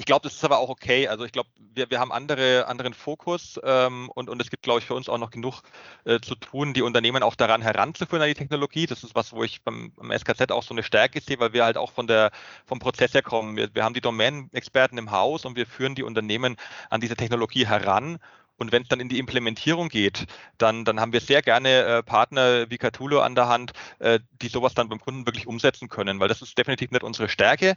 ich 0.00 0.06
glaube, 0.06 0.22
das 0.22 0.34
ist 0.34 0.44
aber 0.44 0.58
auch 0.58 0.68
okay. 0.68 1.08
Also 1.08 1.24
ich 1.24 1.32
glaube, 1.32 1.48
wir, 1.58 1.90
wir 1.90 1.98
haben 1.98 2.12
andere, 2.12 2.68
anderen 2.68 2.94
Fokus 2.94 3.58
ähm, 3.64 4.08
und, 4.14 4.30
und 4.30 4.40
es 4.40 4.48
gibt, 4.48 4.62
glaube 4.62 4.78
ich, 4.78 4.86
für 4.86 4.94
uns 4.94 5.08
auch 5.08 5.18
noch 5.18 5.30
genug 5.30 5.62
äh, 6.04 6.20
zu 6.20 6.36
tun, 6.36 6.72
die 6.72 6.82
Unternehmen 6.82 7.24
auch 7.24 7.34
daran 7.34 7.62
heranzuführen 7.62 8.22
an 8.22 8.28
die 8.28 8.34
Technologie. 8.34 8.86
Das 8.86 9.02
ist 9.02 9.16
was, 9.16 9.32
wo 9.32 9.42
ich 9.42 9.62
beim, 9.64 9.92
beim 9.96 10.16
SKZ 10.16 10.52
auch 10.52 10.62
so 10.62 10.72
eine 10.72 10.84
Stärke 10.84 11.20
sehe, 11.20 11.40
weil 11.40 11.52
wir 11.52 11.64
halt 11.64 11.76
auch 11.76 11.90
von 11.90 12.06
der, 12.06 12.30
vom 12.64 12.78
Prozess 12.78 13.12
her 13.12 13.22
kommen. 13.22 13.56
Wir, 13.56 13.74
wir 13.74 13.82
haben 13.82 13.94
die 13.94 14.00
Domain-Experten 14.00 14.98
im 14.98 15.10
Haus 15.10 15.44
und 15.44 15.56
wir 15.56 15.66
führen 15.66 15.96
die 15.96 16.04
Unternehmen 16.04 16.56
an 16.90 17.00
diese 17.00 17.16
Technologie 17.16 17.66
heran 17.66 18.18
und 18.58 18.72
wenn 18.72 18.82
es 18.82 18.88
dann 18.88 19.00
in 19.00 19.08
die 19.08 19.18
Implementierung 19.18 19.88
geht, 19.88 20.26
dann, 20.58 20.84
dann 20.84 21.00
haben 21.00 21.12
wir 21.12 21.20
sehr 21.20 21.42
gerne 21.42 21.84
äh, 21.84 22.02
Partner 22.02 22.70
wie 22.70 22.78
Catulo 22.78 23.20
an 23.20 23.34
der 23.34 23.48
Hand, 23.48 23.72
äh, 23.98 24.20
die 24.42 24.48
sowas 24.48 24.74
dann 24.74 24.88
beim 24.88 25.00
Kunden 25.00 25.26
wirklich 25.26 25.46
umsetzen 25.46 25.88
können, 25.88 26.20
weil 26.20 26.28
das 26.28 26.42
ist 26.42 26.58
definitiv 26.58 26.90
nicht 26.90 27.02
unsere 27.02 27.28
Stärke 27.28 27.76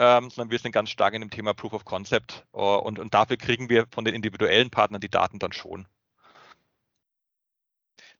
ähm, 0.00 0.30
sondern 0.30 0.50
wir 0.50 0.58
sind 0.58 0.72
ganz 0.72 0.90
stark 0.90 1.14
in 1.14 1.20
dem 1.20 1.30
Thema 1.30 1.52
Proof 1.52 1.74
of 1.74 1.84
Concept 1.84 2.46
äh, 2.54 2.58
und, 2.58 2.98
und 2.98 3.14
dafür 3.14 3.36
kriegen 3.36 3.68
wir 3.68 3.86
von 3.90 4.04
den 4.04 4.14
individuellen 4.14 4.70
Partnern 4.70 5.00
die 5.00 5.10
Daten 5.10 5.38
dann 5.38 5.52
schon. 5.52 5.86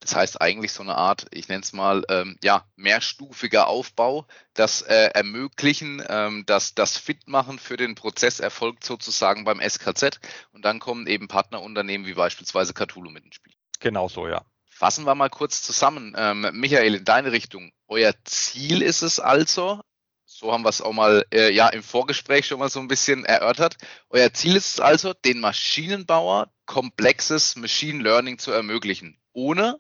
Das 0.01 0.15
heißt 0.17 0.41
eigentlich 0.41 0.73
so 0.73 0.83
eine 0.83 0.97
Art, 0.97 1.27
ich 1.31 1.49
nenne 1.49 1.63
es 1.63 1.75
mal, 1.75 2.05
ähm, 2.09 2.39
ja, 2.43 2.65
mehrstufiger 2.77 3.67
Aufbau, 3.67 4.27
das 4.55 4.81
äh, 4.83 5.11
ermöglichen, 5.13 6.03
ähm, 6.09 6.45
dass 6.47 6.75
das 6.75 6.97
Fitmachen 6.97 7.59
für 7.59 7.77
den 7.77 7.95
Prozess 7.95 8.41
erfolgt 8.41 8.83
sozusagen 8.83 9.45
beim 9.45 9.61
SKZ 9.61 10.19
und 10.53 10.65
dann 10.65 10.81
kommen 10.81 11.07
eben 11.07 11.29
Partnerunternehmen 11.29 12.07
wie 12.07 12.15
beispielsweise 12.15 12.73
Cthulhu 12.73 13.11
mit 13.11 13.25
ins 13.25 13.35
Spiel. 13.35 13.53
Genau 13.79 14.09
so, 14.09 14.27
ja. 14.27 14.43
Fassen 14.71 15.05
wir 15.05 15.15
mal 15.15 15.29
kurz 15.29 15.61
zusammen. 15.61 16.15
Ähm, 16.17 16.49
Michael, 16.55 16.95
in 16.95 17.05
deine 17.05 17.33
Richtung. 17.33 17.71
Euer 17.87 18.15
Ziel 18.25 18.81
ist 18.81 19.03
es 19.03 19.21
also, 19.21 19.83
so 20.25 20.53
haben 20.53 20.65
wir 20.65 20.71
es 20.71 20.81
auch 20.81 20.95
mal 20.95 21.27
äh, 21.35 21.53
ja 21.53 21.69
im 21.69 21.83
Vorgespräch 21.83 22.47
schon 22.47 22.61
mal 22.61 22.71
so 22.71 22.81
ein 22.81 22.89
bisschen 22.89 23.27
erörtert. 23.27 23.77
Euer 24.09 24.33
Ziel 24.33 24.57
ist 24.57 24.73
es 24.73 24.81
also, 24.81 25.13
den 25.13 25.41
Maschinenbauer 25.41 26.51
komplexes 26.65 27.57
Machine 27.57 28.03
Learning 28.03 28.39
zu 28.39 28.53
ermöglichen, 28.53 29.21
ohne 29.33 29.79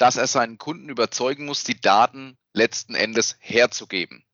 dass 0.00 0.16
er 0.16 0.26
seinen 0.26 0.56
Kunden 0.56 0.88
überzeugen 0.88 1.44
muss, 1.44 1.62
die 1.62 1.78
Daten 1.78 2.38
letzten 2.54 2.94
Endes 2.94 3.36
herzugeben. 3.38 4.24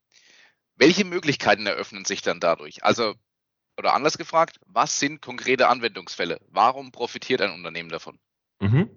Welche 0.77 1.03
Möglichkeiten 1.03 1.65
eröffnen 1.65 2.05
sich 2.05 2.21
dann 2.21 2.39
dadurch? 2.39 2.85
Also, 2.85 3.15
oder 3.77 3.93
anders 3.93 4.17
gefragt, 4.17 4.59
was 4.65 4.99
sind 4.99 5.21
konkrete 5.21 5.67
Anwendungsfälle? 5.67 6.39
Warum 6.47 6.93
profitiert 6.93 7.41
ein 7.41 7.51
Unternehmen 7.51 7.89
davon? 7.89 8.17
Mhm. 8.61 8.89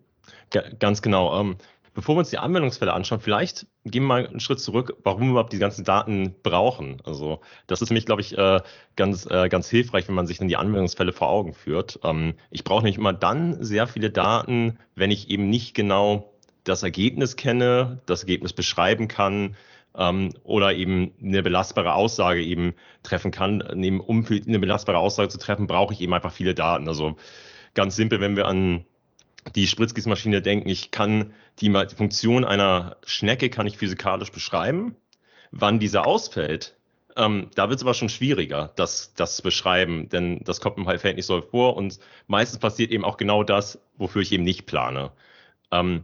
Ganz 0.78 1.02
genau. 1.02 1.40
Ähm, 1.40 1.56
bevor 1.92 2.14
wir 2.14 2.20
uns 2.20 2.30
die 2.30 2.38
Anwendungsfälle 2.38 2.92
anschauen, 2.92 3.20
vielleicht 3.20 3.66
gehen 3.84 4.04
wir 4.04 4.08
mal 4.08 4.26
einen 4.28 4.38
Schritt 4.38 4.60
zurück, 4.60 4.96
warum 5.02 5.22
wir 5.22 5.30
überhaupt 5.30 5.52
die 5.52 5.58
ganzen 5.58 5.84
Daten 5.84 6.36
brauchen. 6.44 7.02
Also 7.04 7.40
das 7.66 7.82
ist 7.82 7.90
nämlich, 7.90 8.06
glaube 8.06 8.20
ich, 8.20 8.38
äh, 8.38 8.60
ganz, 8.94 9.26
äh, 9.26 9.48
ganz 9.48 9.68
hilfreich, 9.68 10.06
wenn 10.06 10.14
man 10.14 10.28
sich 10.28 10.38
dann 10.38 10.46
die 10.46 10.56
Anwendungsfälle 10.56 11.12
vor 11.12 11.30
Augen 11.30 11.52
führt. 11.52 11.98
Ähm, 12.04 12.34
ich 12.50 12.62
brauche 12.62 12.84
nämlich 12.84 12.98
immer 12.98 13.12
dann 13.12 13.60
sehr 13.64 13.88
viele 13.88 14.10
Daten, 14.10 14.78
wenn 14.94 15.10
ich 15.10 15.30
eben 15.30 15.50
nicht 15.50 15.74
genau 15.74 16.30
das 16.70 16.82
Ergebnis 16.82 17.36
kenne, 17.36 18.00
das 18.06 18.22
Ergebnis 18.22 18.52
beschreiben 18.52 19.08
kann, 19.08 19.56
ähm, 19.96 20.32
oder 20.44 20.74
eben 20.74 21.12
eine 21.22 21.42
belastbare 21.42 21.94
Aussage 21.94 22.42
eben 22.42 22.74
treffen 23.02 23.30
kann. 23.30 23.60
Um 23.60 24.26
eine 24.26 24.58
belastbare 24.58 24.98
Aussage 24.98 25.28
zu 25.28 25.38
treffen, 25.38 25.66
brauche 25.66 25.92
ich 25.92 26.00
eben 26.00 26.14
einfach 26.14 26.32
viele 26.32 26.54
Daten. 26.54 26.88
Also 26.88 27.16
ganz 27.74 27.96
simpel, 27.96 28.20
wenn 28.20 28.36
wir 28.36 28.46
an 28.46 28.84
die 29.54 29.66
Spritzgießmaschine 29.66 30.42
denken, 30.42 30.68
ich 30.68 30.90
kann 30.90 31.32
die, 31.60 31.68
die 31.68 31.94
Funktion 31.94 32.44
einer 32.44 32.96
Schnecke 33.04 33.50
kann 33.50 33.66
ich 33.66 33.78
physikalisch 33.78 34.32
beschreiben. 34.32 34.96
Wann 35.50 35.80
diese 35.80 36.04
ausfällt, 36.04 36.76
ähm, 37.16 37.50
da 37.54 37.68
wird 37.68 37.78
es 37.78 37.82
aber 37.82 37.94
schon 37.94 38.08
schwieriger, 38.08 38.72
das, 38.76 39.14
das 39.14 39.36
zu 39.36 39.42
beschreiben, 39.42 40.08
denn 40.10 40.40
das 40.44 40.60
kommt 40.60 40.78
im 40.78 40.86
Feld 40.98 41.16
nicht 41.16 41.26
so 41.26 41.40
vor 41.40 41.76
und 41.76 41.98
meistens 42.28 42.60
passiert 42.60 42.92
eben 42.92 43.04
auch 43.04 43.16
genau 43.16 43.42
das, 43.42 43.80
wofür 43.96 44.22
ich 44.22 44.30
eben 44.30 44.44
nicht 44.44 44.66
plane. 44.66 45.10
Ähm, 45.72 46.02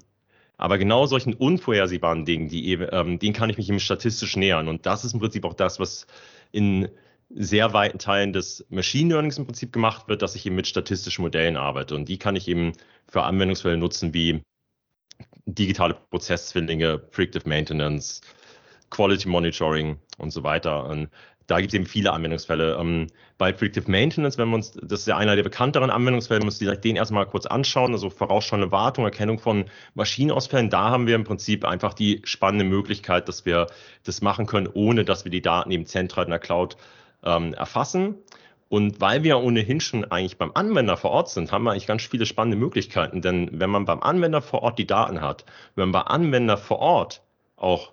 aber 0.56 0.78
genau 0.78 1.06
solchen 1.06 1.34
unvorhersehbaren 1.34 2.24
Dingen, 2.24 2.48
die 2.48 2.72
ähm, 2.72 3.18
denen 3.18 3.34
kann 3.34 3.50
ich 3.50 3.58
mich 3.58 3.68
eben 3.68 3.80
statistisch 3.80 4.36
nähern. 4.36 4.68
Und 4.68 4.86
das 4.86 5.04
ist 5.04 5.12
im 5.12 5.20
Prinzip 5.20 5.44
auch 5.44 5.54
das, 5.54 5.78
was 5.78 6.06
in 6.52 6.88
sehr 7.28 7.72
weiten 7.72 7.98
Teilen 7.98 8.32
des 8.32 8.64
Machine 8.70 9.12
Learnings 9.12 9.38
im 9.38 9.46
Prinzip 9.46 9.72
gemacht 9.72 10.08
wird, 10.08 10.22
dass 10.22 10.34
ich 10.34 10.46
eben 10.46 10.56
mit 10.56 10.66
statistischen 10.66 11.22
Modellen 11.22 11.56
arbeite. 11.56 11.94
Und 11.94 12.08
die 12.08 12.18
kann 12.18 12.36
ich 12.36 12.48
eben 12.48 12.72
für 13.08 13.24
Anwendungsfälle 13.24 13.76
nutzen 13.76 14.14
wie 14.14 14.42
digitale 15.46 15.94
Prozesszwillinge, 16.10 16.98
Predictive 16.98 17.48
Maintenance, 17.48 18.20
Quality 18.90 19.28
Monitoring 19.28 19.98
und 20.18 20.30
so 20.30 20.42
weiter. 20.42 20.86
Und 20.86 21.08
da 21.46 21.60
gibt 21.60 21.72
es 21.72 21.74
eben 21.74 21.86
viele 21.86 22.12
Anwendungsfälle. 22.12 22.76
Ähm, 22.78 23.06
bei 23.38 23.52
Predictive 23.52 23.90
Maintenance, 23.90 24.38
wenn 24.38 24.48
wir 24.48 24.56
uns, 24.56 24.72
das 24.72 25.00
ist 25.00 25.06
ja 25.06 25.16
einer 25.16 25.36
der 25.36 25.42
bekannteren 25.42 25.90
Anwendungsfälle, 25.90 26.40
wir 26.40 26.46
uns 26.46 26.58
den 26.58 26.96
erstmal 26.96 27.26
kurz 27.26 27.46
anschauen, 27.46 27.92
also 27.92 28.10
vorausschauende 28.10 28.72
Wartung, 28.72 29.04
Erkennung 29.04 29.38
von 29.38 29.66
Maschinenausfällen, 29.94 30.70
da 30.70 30.90
haben 30.90 31.06
wir 31.06 31.14
im 31.14 31.24
Prinzip 31.24 31.64
einfach 31.64 31.94
die 31.94 32.22
spannende 32.24 32.64
Möglichkeit, 32.64 33.28
dass 33.28 33.46
wir 33.46 33.68
das 34.04 34.22
machen 34.22 34.46
können, 34.46 34.68
ohne 34.72 35.04
dass 35.04 35.24
wir 35.24 35.30
die 35.30 35.42
Daten 35.42 35.70
eben 35.70 35.86
zentral 35.86 36.24
in 36.24 36.30
der 36.30 36.38
Cloud 36.38 36.76
ähm, 37.24 37.54
erfassen. 37.54 38.16
Und 38.68 39.00
weil 39.00 39.22
wir 39.22 39.38
ohnehin 39.38 39.80
schon 39.80 40.04
eigentlich 40.04 40.38
beim 40.38 40.50
Anwender 40.54 40.96
vor 40.96 41.12
Ort 41.12 41.28
sind, 41.28 41.52
haben 41.52 41.62
wir 41.62 41.70
eigentlich 41.70 41.86
ganz 41.86 42.02
viele 42.02 42.26
spannende 42.26 42.56
Möglichkeiten. 42.56 43.22
Denn 43.22 43.48
wenn 43.52 43.70
man 43.70 43.84
beim 43.84 44.02
Anwender 44.02 44.42
vor 44.42 44.62
Ort 44.62 44.78
die 44.80 44.88
Daten 44.88 45.20
hat, 45.20 45.44
wenn 45.76 45.90
man 45.90 46.04
beim 46.04 46.12
Anwender 46.12 46.56
vor 46.56 46.80
Ort 46.80 47.22
auch 47.54 47.92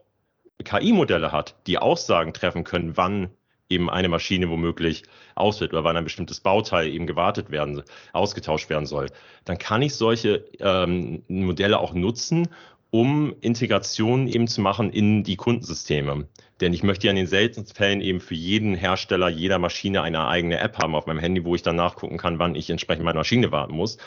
KI-Modelle 0.64 1.32
hat, 1.32 1.56
die 1.68 1.78
Aussagen 1.78 2.34
treffen 2.34 2.64
können, 2.64 2.98
wann 2.98 3.30
eben 3.70 3.90
eine 3.90 4.10
Maschine 4.10 4.50
womöglich 4.50 5.04
ausfällt 5.36 5.74
oder 5.74 5.84
wann 5.84 5.98
ein 5.98 6.04
bestimmtes 6.04 6.40
Bauteil 6.40 6.88
eben 6.88 7.08
gewartet 7.08 7.50
werden, 7.50 7.82
ausgetauscht 8.12 8.70
werden 8.70 8.86
soll, 8.86 9.08
dann 9.46 9.58
kann 9.58 9.82
ich 9.82 9.96
solche 9.96 10.46
ähm, 10.60 11.24
Modelle 11.28 11.80
auch 11.80 11.94
nutzen, 11.94 12.48
um 12.92 13.34
Integrationen 13.42 14.28
eben 14.28 14.48
zu 14.48 14.62
machen 14.62 14.92
in 14.92 15.24
die 15.24 15.36
Kundensysteme. 15.36 16.28
Denn 16.62 16.74
ich 16.74 16.84
möchte 16.84 17.08
ja 17.08 17.12
in 17.12 17.18
den 17.18 17.28
seltensten 17.28 17.76
Fällen 17.76 18.02
eben 18.02 18.20
für 18.20 18.36
jeden 18.36 18.76
Hersteller 18.76 19.30
jeder 19.30 19.58
Maschine 19.58 20.04
eine 20.04 20.28
eigene 20.28 20.60
App 20.60 20.78
haben 20.78 20.94
auf 20.94 21.08
meinem 21.08 21.20
Handy, 21.20 21.44
wo 21.44 21.56
ich 21.56 21.64
dann 21.64 21.76
nachgucken 21.76 22.18
kann, 22.18 22.38
wann 22.38 22.54
ich 22.54 22.70
entsprechend 22.70 23.04
meine 23.04 23.18
Maschine 23.18 23.52
warten 23.52 23.74
muss. 23.74 23.98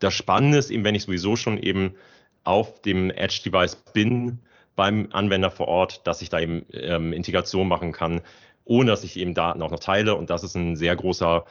Das 0.00 0.14
Spannende 0.14 0.58
ist 0.58 0.70
eben, 0.70 0.82
wenn 0.82 0.96
ich 0.96 1.04
sowieso 1.04 1.36
schon 1.36 1.58
eben 1.58 1.94
auf 2.42 2.82
dem 2.82 3.10
Edge-Device 3.10 3.76
bin, 3.92 4.40
beim 4.76 5.08
Anwender 5.12 5.52
vor 5.52 5.68
Ort, 5.68 6.04
dass 6.06 6.20
ich 6.20 6.30
da 6.30 6.40
eben 6.40 6.66
ähm, 6.72 7.12
Integration 7.12 7.68
machen 7.68 7.92
kann, 7.92 8.20
ohne 8.64 8.90
dass 8.90 9.04
ich 9.04 9.16
eben 9.16 9.34
Daten 9.34 9.62
auch 9.62 9.70
noch 9.70 9.80
teile. 9.80 10.14
Und 10.14 10.30
das 10.30 10.42
ist 10.44 10.54
ein 10.54 10.76
sehr 10.76 10.96
großer 10.96 11.44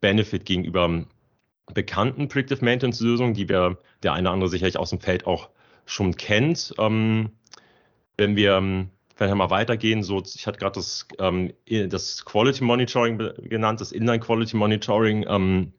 Benefit 0.00 0.44
gegenüber 0.44 1.04
bekannten 1.74 2.28
Predictive 2.28 2.64
Maintenance 2.64 3.00
Lösungen, 3.00 3.34
die 3.34 3.48
wir 3.48 3.78
der 4.02 4.12
eine 4.12 4.28
oder 4.28 4.34
andere 4.34 4.50
sicherlich 4.50 4.78
aus 4.78 4.90
dem 4.90 5.00
Feld 5.00 5.26
auch 5.26 5.50
schon 5.86 6.16
kennt. 6.16 6.74
Ähm, 6.78 7.30
wenn 8.16 8.36
wir 8.36 8.56
ähm, 8.56 8.90
wir 9.18 9.34
mal 9.34 9.50
weitergehen, 9.50 10.02
so 10.02 10.22
ich 10.22 10.46
hatte 10.46 10.58
gerade 10.58 10.74
das, 10.74 11.08
ähm, 11.18 11.52
das 11.66 12.24
Quality 12.24 12.62
Monitoring 12.62 13.18
genannt, 13.42 13.80
das 13.80 13.92
Inline 13.92 14.20
Quality 14.20 14.56
Monitoring. 14.56 15.26
Ähm, 15.28 15.72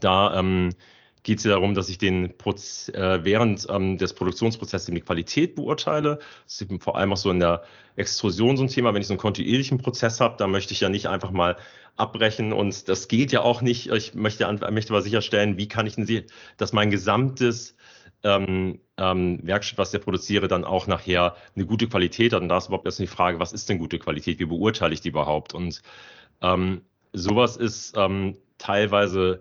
da 0.00 0.38
ähm, 0.38 0.70
geht 1.26 1.38
es 1.38 1.44
ja 1.44 1.50
darum, 1.50 1.74
dass 1.74 1.88
ich 1.88 1.98
den 1.98 2.38
Proz 2.38 2.88
äh, 2.90 3.24
während 3.24 3.66
ähm, 3.68 3.98
des 3.98 4.14
Produktionsprozesses 4.14 4.94
die 4.94 5.00
Qualität 5.00 5.56
beurteile. 5.56 6.20
Das 6.44 6.60
ist 6.60 6.82
vor 6.84 6.96
allem 6.96 7.12
auch 7.12 7.16
so 7.16 7.32
in 7.32 7.40
der 7.40 7.64
Extrusion 7.96 8.56
so 8.56 8.62
ein 8.62 8.68
Thema. 8.68 8.94
Wenn 8.94 9.00
ich 9.00 9.08
so 9.08 9.14
einen 9.14 9.18
kontinuierlichen 9.18 9.78
Prozess 9.78 10.20
habe, 10.20 10.36
da 10.38 10.46
möchte 10.46 10.72
ich 10.72 10.80
ja 10.80 10.88
nicht 10.88 11.08
einfach 11.08 11.32
mal 11.32 11.56
abbrechen 11.96 12.52
und 12.52 12.88
das 12.88 13.08
geht 13.08 13.32
ja 13.32 13.40
auch 13.40 13.60
nicht. 13.60 13.90
Ich 13.90 14.14
möchte, 14.14 14.46
möchte 14.70 14.92
aber 14.92 15.02
sicherstellen, 15.02 15.56
wie 15.56 15.66
kann 15.66 15.88
ich 15.88 15.96
denn, 15.96 16.26
dass 16.58 16.72
mein 16.72 16.92
gesamtes 16.92 17.76
ähm, 18.22 18.78
ähm, 18.96 19.40
Werkstatt, 19.42 19.78
was 19.78 19.92
ich 19.92 20.00
produziere, 20.00 20.46
dann 20.46 20.64
auch 20.64 20.86
nachher 20.86 21.34
eine 21.56 21.66
gute 21.66 21.88
Qualität 21.88 22.34
hat. 22.34 22.42
Und 22.42 22.50
da 22.50 22.58
ist 22.58 22.68
überhaupt 22.68 22.86
erst 22.86 23.00
die 23.00 23.08
Frage, 23.08 23.40
was 23.40 23.52
ist 23.52 23.68
denn 23.68 23.78
gute 23.78 23.98
Qualität? 23.98 24.38
Wie 24.38 24.44
beurteile 24.44 24.94
ich 24.94 25.00
die 25.00 25.08
überhaupt? 25.08 25.54
Und 25.54 25.82
ähm, 26.40 26.82
sowas 27.12 27.56
ist 27.56 27.96
ähm, 27.96 28.36
teilweise 28.58 29.40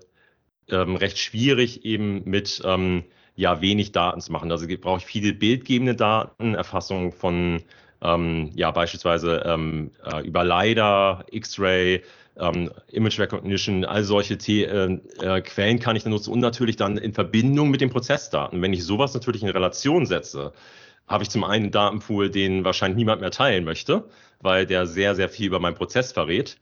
ähm, 0.70 0.96
recht 0.96 1.18
schwierig 1.18 1.86
eben 1.86 2.24
mit 2.26 2.62
ähm, 2.66 3.04
ja 3.36 3.62
wenig 3.62 3.92
Daten 3.92 4.22
zu 4.22 4.32
machen. 4.32 4.52
Also 4.52 4.68
brauche 4.82 5.00
ich 5.00 5.06
viele 5.06 5.34
bildgebende 5.34 5.96
Daten, 5.96 6.56
Erfassung 6.56 7.12
von 7.12 7.62
ähm, 8.02 8.52
ja 8.56 8.72
beispielsweise 8.72 9.44
ähm, 9.46 9.92
äh, 10.04 10.26
über 10.26 10.44
LiDAR, 10.44 11.26
X-Ray, 11.32 12.04
ähm, 12.38 12.72
Image 12.92 13.20
Recognition, 13.20 13.86
all 13.86 14.04
solche 14.04 14.38
T 14.38 14.64
äh, 14.64 15.00
äh, 15.22 15.42
Quellen 15.42 15.80
kann 15.80 15.96
ich 15.96 16.04
dann 16.04 16.12
nutzen 16.12 16.32
und 16.32 16.40
natürlich 16.40 16.76
dann 16.76 16.98
in 16.98 17.14
Verbindung 17.14 17.70
mit 17.70 17.82
den 17.82 17.90
Prozessdaten. 17.90 18.62
Wenn 18.62 18.74
ich 18.74 18.84
sowas 18.84 19.14
natürlich 19.14 19.44
in 19.44 19.50
Relation 19.50 20.06
setze, 20.06 20.54
habe 21.08 21.24
ich 21.24 21.30
zum 21.30 21.44
einen 21.44 21.66
einen 21.66 21.72
Datenpool, 21.72 22.30
den 22.30 22.66
wahrscheinlich 22.66 22.98
niemand 22.98 23.22
mehr 23.22 23.32
teilen 23.32 23.64
möchte, 23.64 24.06
weil 24.42 24.66
der 24.66 24.86
sehr, 24.88 25.16
sehr 25.16 25.30
viel 25.30 25.48
über 25.48 25.60
meinen 25.60 25.76
Prozess 25.76 26.12
verrät. 26.12 26.58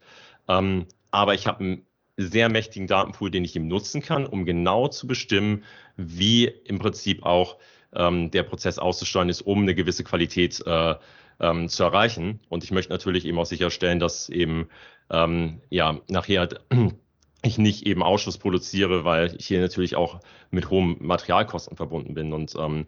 Ähm, 0.47 0.85
aber 1.11 1.33
ich 1.33 1.47
habe 1.47 1.59
einen 1.63 1.85
sehr 2.17 2.49
mächtigen 2.49 2.87
Datenpool, 2.87 3.31
den 3.31 3.43
ich 3.43 3.55
ihm 3.55 3.67
nutzen 3.67 4.01
kann, 4.01 4.25
um 4.25 4.45
genau 4.45 4.87
zu 4.87 5.07
bestimmen, 5.07 5.63
wie 5.97 6.45
im 6.45 6.79
Prinzip 6.79 7.23
auch 7.23 7.57
ähm, 7.95 8.31
der 8.31 8.43
Prozess 8.43 8.79
auszusteuern 8.79 9.29
ist, 9.29 9.41
um 9.41 9.61
eine 9.61 9.75
gewisse 9.75 10.03
Qualität 10.03 10.61
äh, 10.65 10.95
ähm, 11.39 11.69
zu 11.69 11.83
erreichen. 11.83 12.39
Und 12.49 12.63
ich 12.63 12.71
möchte 12.71 12.91
natürlich 12.91 13.25
eben 13.25 13.39
auch 13.39 13.45
sicherstellen, 13.45 13.99
dass 13.99 14.29
eben 14.29 14.67
ähm, 15.09 15.61
ja 15.69 15.99
nachher 16.09 16.49
ich 17.43 17.57
nicht 17.57 17.85
eben 17.85 18.03
Ausschuss 18.03 18.37
produziere, 18.37 19.05
weil 19.05 19.35
ich 19.37 19.47
hier 19.47 19.59
natürlich 19.59 19.95
auch 19.95 20.19
mit 20.51 20.69
hohen 20.69 20.97
Materialkosten 20.99 21.77
verbunden 21.77 22.13
bin. 22.13 22.31
Und 22.31 22.53
ähm, 22.57 22.85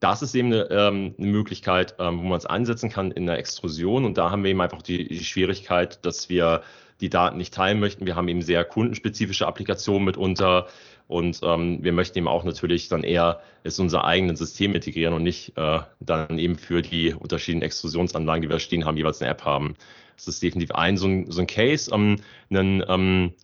das 0.00 0.22
ist 0.22 0.34
eben 0.34 0.52
eine, 0.52 0.68
ähm, 0.70 1.14
eine 1.18 1.26
Möglichkeit, 1.26 1.96
ähm, 1.98 2.18
wo 2.18 2.24
man 2.24 2.38
es 2.38 2.46
einsetzen 2.46 2.90
kann 2.90 3.10
in 3.10 3.26
der 3.26 3.38
Extrusion. 3.38 4.04
Und 4.04 4.18
da 4.18 4.30
haben 4.30 4.44
wir 4.44 4.50
eben 4.50 4.60
einfach 4.60 4.82
die, 4.82 5.08
die 5.08 5.24
Schwierigkeit, 5.24 6.04
dass 6.04 6.28
wir 6.28 6.62
die 7.00 7.10
Daten 7.10 7.36
nicht 7.36 7.54
teilen 7.54 7.80
möchten. 7.80 8.06
Wir 8.06 8.16
haben 8.16 8.28
eben 8.28 8.42
sehr 8.42 8.64
kundenspezifische 8.64 9.46
Applikationen 9.46 10.04
mitunter 10.04 10.66
und 11.08 11.40
ähm, 11.42 11.78
wir 11.82 11.92
möchten 11.92 12.18
eben 12.18 12.28
auch 12.28 12.44
natürlich 12.44 12.88
dann 12.88 13.04
eher 13.04 13.40
es 13.62 13.78
unser 13.78 14.04
eigenes 14.04 14.38
System 14.38 14.74
integrieren 14.74 15.14
und 15.14 15.22
nicht 15.22 15.56
äh, 15.56 15.80
dann 16.00 16.38
eben 16.38 16.56
für 16.56 16.82
die 16.82 17.14
unterschiedlichen 17.14 17.62
Extrusionsanlagen, 17.62 18.42
die 18.42 18.48
wir 18.48 18.58
stehen 18.58 18.84
haben, 18.84 18.96
jeweils 18.96 19.20
eine 19.20 19.30
App 19.30 19.44
haben. 19.44 19.74
Das 20.16 20.26
ist 20.28 20.42
definitiv 20.42 20.74
ein 20.74 20.96
so 20.96 21.06
ein, 21.06 21.30
so 21.30 21.40
ein 21.40 21.46
Case. 21.46 21.90
Ähm, 21.94 22.16
einen, 22.50 22.82
ähm, 22.88 23.34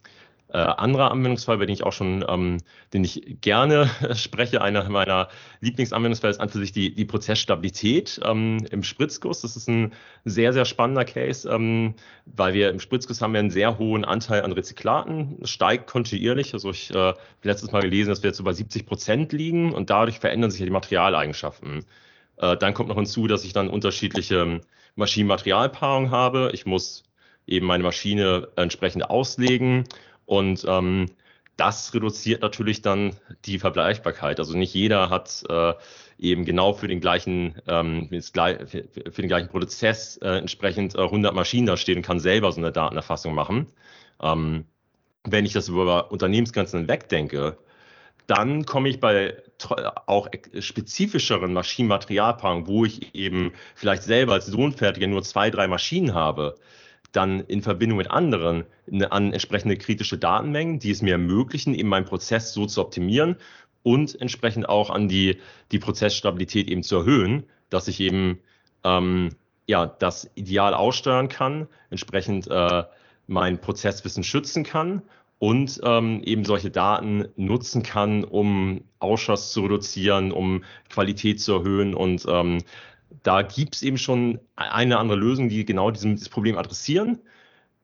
äh, 0.53 0.59
anderer 0.59 1.11
Anwendungsfall, 1.11 1.57
über 1.57 1.67
den 1.67 1.73
ich 1.73 1.83
auch 1.83 1.93
schon, 1.93 2.25
ähm, 2.29 2.59
den 2.93 3.05
ich 3.05 3.39
gerne 3.41 3.91
spreche, 4.15 4.61
einer 4.61 4.89
meiner 4.91 5.29
Lieblingsanwendungsfälle 5.61 6.33
ist 6.33 6.41
an 6.41 6.51
für 6.51 6.59
sich 6.59 6.73
die, 6.73 6.95
die 6.95 7.07
Prozessstabilität 7.07 8.21
ähm, 8.23 8.67
im 8.71 8.83
Spritzguss. 8.83 9.41
Das 9.41 9.57
ist 9.57 9.69
ein 9.69 9.95
sehr, 10.27 10.53
sehr 10.53 10.67
spannender 10.67 11.07
Case, 11.07 11.49
ähm, 11.49 11.95
weil 12.27 12.53
wir 12.53 12.69
im 12.69 12.81
Spritzguss 12.81 13.23
haben 13.23 13.33
wir 13.33 13.41
einen 13.41 13.51
sehr 13.51 13.79
hohen 13.79 14.05
Anteil 14.05 14.43
an 14.43 14.53
Rezyklaten, 14.53 15.39
steigt 15.45 15.87
kontinuierlich. 15.87 16.53
Also 16.53 16.71
ich 16.71 16.95
äh, 16.95 17.15
letztes 17.43 17.73
Mal 17.73 17.81
gelesen, 17.81 18.11
dass 18.11 18.23
wir 18.23 18.29
jetzt 18.29 18.41
über 18.41 18.53
70 18.53 18.85
Prozent 18.85 19.33
liegen 19.33 19.73
und 19.73 19.89
dadurch 19.89 20.19
verändern 20.19 20.51
sich 20.51 20.61
ja 20.61 20.67
die 20.67 20.73
Materialeigenschaften. 20.73 21.87
Äh, 22.37 22.59
dann 22.59 22.75
kommt 22.75 22.91
noch 22.91 22.97
hinzu, 22.97 23.27
dass 23.27 23.45
ich 23.45 23.55
dann 23.55 23.71
unterschiedliche 23.71 24.61
Maschinenmaterialpaarungen 24.97 26.11
habe. 26.11 26.51
Ich 26.53 26.67
muss 26.67 27.05
eben 27.47 27.67
meine 27.67 27.83
Maschine 27.83 28.49
entsprechend 28.57 29.09
auslegen 29.09 29.85
und 30.33 30.65
ähm, 30.67 31.11
das 31.59 31.93
reduziert 31.93 32.41
natürlich 32.41 32.81
dann 32.81 33.15
die 33.45 33.59
Vergleichbarkeit. 33.59 34.39
Also 34.39 34.57
nicht 34.57 34.73
jeder 34.73 35.11
hat 35.11 35.45
äh, 35.51 35.75
eben 36.19 36.47
genau 36.47 36.73
für 36.73 36.89
den 36.89 37.01
gleichen, 37.01 37.57
ähm, 37.69 38.09
für, 38.09 39.23
den 39.23 39.29
gleichen 39.29 39.49
Prozess 39.51 40.17
äh, 40.23 40.39
entsprechend 40.39 40.95
äh, 40.95 41.03
100 41.03 41.35
Maschinen 41.35 41.67
da 41.67 41.77
stehen 41.77 41.99
und 41.99 42.07
kann 42.07 42.19
selber 42.19 42.51
so 42.51 42.63
eine 42.63 42.73
Datenerfassung 42.73 43.35
machen. 43.35 43.67
Ähm, 44.23 44.65
wenn 45.25 45.45
ich 45.45 45.53
das 45.53 45.69
über 45.69 46.11
Unternehmensgrenzen 46.11 46.89
wegdenke, 46.89 47.59
dann 48.27 48.65
komme 48.65 48.89
ich 48.89 49.01
bei 49.01 49.37
auch 50.07 50.29
spezifischeren 50.59 51.53
Maschinenmaterialpaarungen, 51.53 52.67
wo 52.67 52.87
ich 52.87 53.15
eben 53.15 53.53
vielleicht 53.75 54.05
selber 54.05 54.33
als 54.33 54.49
Lohnfertiger 54.49 55.09
nur 55.09 55.23
zwei, 55.25 55.51
drei 55.51 55.69
Maschinen 55.69 56.15
habe, 56.15 56.55
dann 57.13 57.41
in 57.41 57.63
Verbindung 57.63 57.99
mit 57.99 58.11
anderen 58.11 58.65
an 59.11 59.33
entsprechende 59.33 59.77
kritische 59.77 60.19
Datenmengen, 60.19 60.79
die 60.79 60.91
es 60.91 61.03
mir 61.03 61.13
ermöglichen, 61.13 61.75
eben 61.75 61.89
meinen 61.89 62.07
Prozess 62.07 62.53
so 62.53 62.67
zu 62.67 62.81
optimieren 62.81 63.37
und 63.83 64.21
entsprechend 64.21 64.69
auch 64.69 64.91
an 64.91 65.09
die, 65.09 65.39
die 65.71 65.79
Prozessstabilität 65.79 66.69
eben 66.69 66.83
zu 66.83 66.97
erhöhen, 66.97 67.45
dass 67.71 67.89
ich 67.89 68.01
eben 68.01 68.39
ähm, 68.85 69.31
ja, 69.67 69.87
das 69.87 70.31
ideal 70.35 70.75
aussteuern 70.75 71.29
kann, 71.29 71.69
entsprechend 71.91 72.49
äh, 72.49 72.85
mein 73.27 73.61
Prozesswissen 73.61 74.25
schützen 74.25 74.65
kann 74.65 75.03
und 75.39 75.81
ähm, 75.83 76.23
eben 76.25 76.45
solche 76.45 76.71
Daten 76.71 77.27
nutzen 77.37 77.83
kann, 77.83 78.25
um 78.25 78.85
Ausschuss 78.99 79.53
zu 79.53 79.63
reduzieren, 79.63 80.31
um 80.31 80.63
Qualität 80.89 81.41
zu 81.41 81.55
erhöhen. 81.55 81.95
Und 81.95 82.25
ähm, 82.29 82.59
da 83.23 83.43
gibt 83.43 83.75
es 83.75 83.83
eben 83.83 83.99
schon 83.99 84.41
eine 84.57 84.99
andere 84.99 85.19
Lösung, 85.19 85.49
die 85.49 85.65
genau 85.65 85.91
dieses 85.91 86.29
Problem 86.29 86.59
adressieren. 86.59 87.21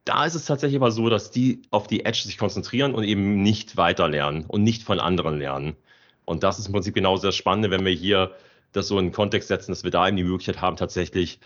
Da 0.05 0.25
ist 0.25 0.35
es 0.35 0.45
tatsächlich 0.45 0.79
aber 0.79 0.91
so, 0.91 1.09
dass 1.09 1.31
die 1.31 1.61
auf 1.71 1.87
die 1.87 2.05
Edge 2.05 2.21
sich 2.23 2.37
konzentrieren 2.37 2.95
und 2.95 3.03
eben 3.03 3.41
nicht 3.43 3.77
weiter 3.77 4.07
lernen 4.07 4.45
und 4.47 4.63
nicht 4.63 4.83
von 4.83 4.99
anderen 4.99 5.37
lernen. 5.37 5.75
Und 6.25 6.43
das 6.43 6.59
ist 6.59 6.67
im 6.67 6.73
Prinzip 6.73 6.95
genauso 6.95 7.27
das 7.27 7.35
Spannende, 7.35 7.71
wenn 7.71 7.85
wir 7.85 7.91
hier 7.91 8.35
das 8.71 8.87
so 8.87 8.99
in 8.99 9.07
den 9.07 9.11
Kontext 9.11 9.47
setzen, 9.47 9.71
dass 9.71 9.83
wir 9.83 9.91
da 9.91 10.07
eben 10.07 10.17
die 10.17 10.23
Möglichkeit 10.23 10.61
haben, 10.61 10.77
tatsächlich 10.77 11.39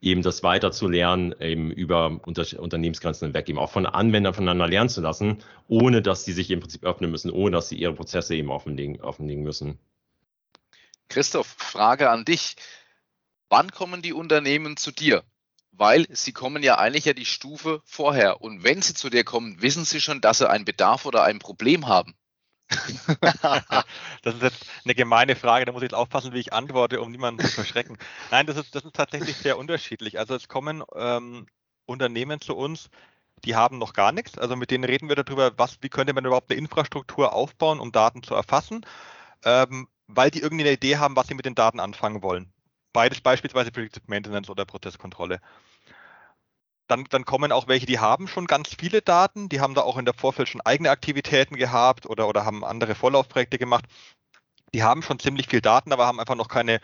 eben 0.00 0.22
das 0.22 0.42
weiter 0.42 0.72
zu 0.72 0.88
lernen, 0.88 1.34
eben 1.38 1.70
über 1.70 2.20
Unter 2.26 2.44
Unternehmensgrenzen 2.58 3.28
hinweg, 3.28 3.48
eben 3.48 3.58
auch 3.58 3.70
von 3.70 3.86
Anwendern 3.86 4.34
voneinander 4.34 4.66
lernen 4.66 4.88
zu 4.88 5.00
lassen, 5.00 5.38
ohne 5.68 6.02
dass 6.02 6.24
sie 6.24 6.32
sich 6.32 6.50
im 6.50 6.60
Prinzip 6.60 6.84
öffnen 6.84 7.10
müssen, 7.10 7.30
ohne 7.30 7.52
dass 7.52 7.68
sie 7.68 7.76
ihre 7.76 7.94
Prozesse 7.94 8.34
eben 8.34 8.50
offenlegen, 8.50 9.00
offenlegen 9.00 9.44
müssen. 9.44 9.78
Christoph, 11.08 11.46
Frage 11.46 12.10
an 12.10 12.24
dich. 12.24 12.56
Wann 13.52 13.70
kommen 13.70 14.00
die 14.00 14.14
Unternehmen 14.14 14.78
zu 14.78 14.92
dir? 14.92 15.24
Weil 15.72 16.06
sie 16.08 16.32
kommen 16.32 16.62
ja 16.62 16.78
eigentlich 16.78 17.04
ja 17.04 17.12
die 17.12 17.26
Stufe 17.26 17.82
vorher. 17.84 18.40
Und 18.40 18.64
wenn 18.64 18.80
sie 18.80 18.94
zu 18.94 19.10
dir 19.10 19.24
kommen, 19.24 19.60
wissen 19.60 19.84
sie 19.84 20.00
schon, 20.00 20.22
dass 20.22 20.38
sie 20.38 20.48
einen 20.48 20.64
Bedarf 20.64 21.04
oder 21.04 21.22
ein 21.24 21.38
Problem 21.38 21.86
haben. 21.86 22.14
das 24.22 24.34
ist 24.36 24.42
jetzt 24.42 24.64
eine 24.86 24.94
gemeine 24.94 25.36
Frage, 25.36 25.66
da 25.66 25.72
muss 25.72 25.82
ich 25.82 25.90
jetzt 25.90 25.98
aufpassen, 25.98 26.32
wie 26.32 26.40
ich 26.40 26.54
antworte, 26.54 27.02
um 27.02 27.10
niemanden 27.10 27.44
zu 27.44 27.52
verschrecken. 27.52 27.98
Nein, 28.30 28.46
das 28.46 28.56
ist, 28.56 28.74
das 28.74 28.84
ist 28.84 28.96
tatsächlich 28.96 29.36
sehr 29.36 29.58
unterschiedlich. 29.58 30.18
Also 30.18 30.34
es 30.34 30.48
kommen 30.48 30.82
ähm, 30.94 31.44
Unternehmen 31.84 32.40
zu 32.40 32.56
uns, 32.56 32.88
die 33.44 33.54
haben 33.54 33.76
noch 33.76 33.92
gar 33.92 34.12
nichts. 34.12 34.38
Also 34.38 34.56
mit 34.56 34.70
denen 34.70 34.84
reden 34.84 35.10
wir 35.10 35.16
darüber, 35.16 35.52
was, 35.58 35.76
wie 35.82 35.90
könnte 35.90 36.14
man 36.14 36.24
überhaupt 36.24 36.50
eine 36.50 36.58
Infrastruktur 36.58 37.34
aufbauen, 37.34 37.80
um 37.80 37.92
Daten 37.92 38.22
zu 38.22 38.34
erfassen, 38.34 38.86
ähm, 39.44 39.88
weil 40.06 40.30
die 40.30 40.40
irgendwie 40.40 40.64
eine 40.64 40.72
Idee 40.72 40.96
haben, 40.96 41.16
was 41.16 41.26
sie 41.26 41.34
mit 41.34 41.44
den 41.44 41.54
Daten 41.54 41.80
anfangen 41.80 42.22
wollen. 42.22 42.50
Beides 42.92 43.20
beispielsweise 43.20 43.70
Predictive 43.70 44.04
Maintenance 44.06 44.50
oder 44.50 44.64
Prozesskontrolle. 44.64 45.40
Dann, 46.88 47.04
dann, 47.10 47.24
kommen 47.24 47.52
auch 47.52 47.68
welche, 47.68 47.86
die 47.86 48.00
haben 48.00 48.28
schon 48.28 48.46
ganz 48.46 48.74
viele 48.78 49.00
Daten, 49.00 49.48
die 49.48 49.60
haben 49.60 49.74
da 49.74 49.82
auch 49.82 49.96
in 49.96 50.04
der 50.04 50.14
Vorfeld 50.14 50.48
schon 50.48 50.60
eigene 50.60 50.90
Aktivitäten 50.90 51.56
gehabt 51.56 52.06
oder, 52.06 52.28
oder 52.28 52.44
haben 52.44 52.64
andere 52.64 52.94
Vorlaufprojekte 52.94 53.56
gemacht. 53.56 53.86
Die 54.74 54.82
haben 54.82 55.02
schon 55.02 55.18
ziemlich 55.18 55.48
viel 55.48 55.60
Daten, 55.60 55.92
aber 55.92 56.06
haben 56.06 56.20
einfach 56.20 56.34
noch 56.34 56.48
keine, 56.48 56.80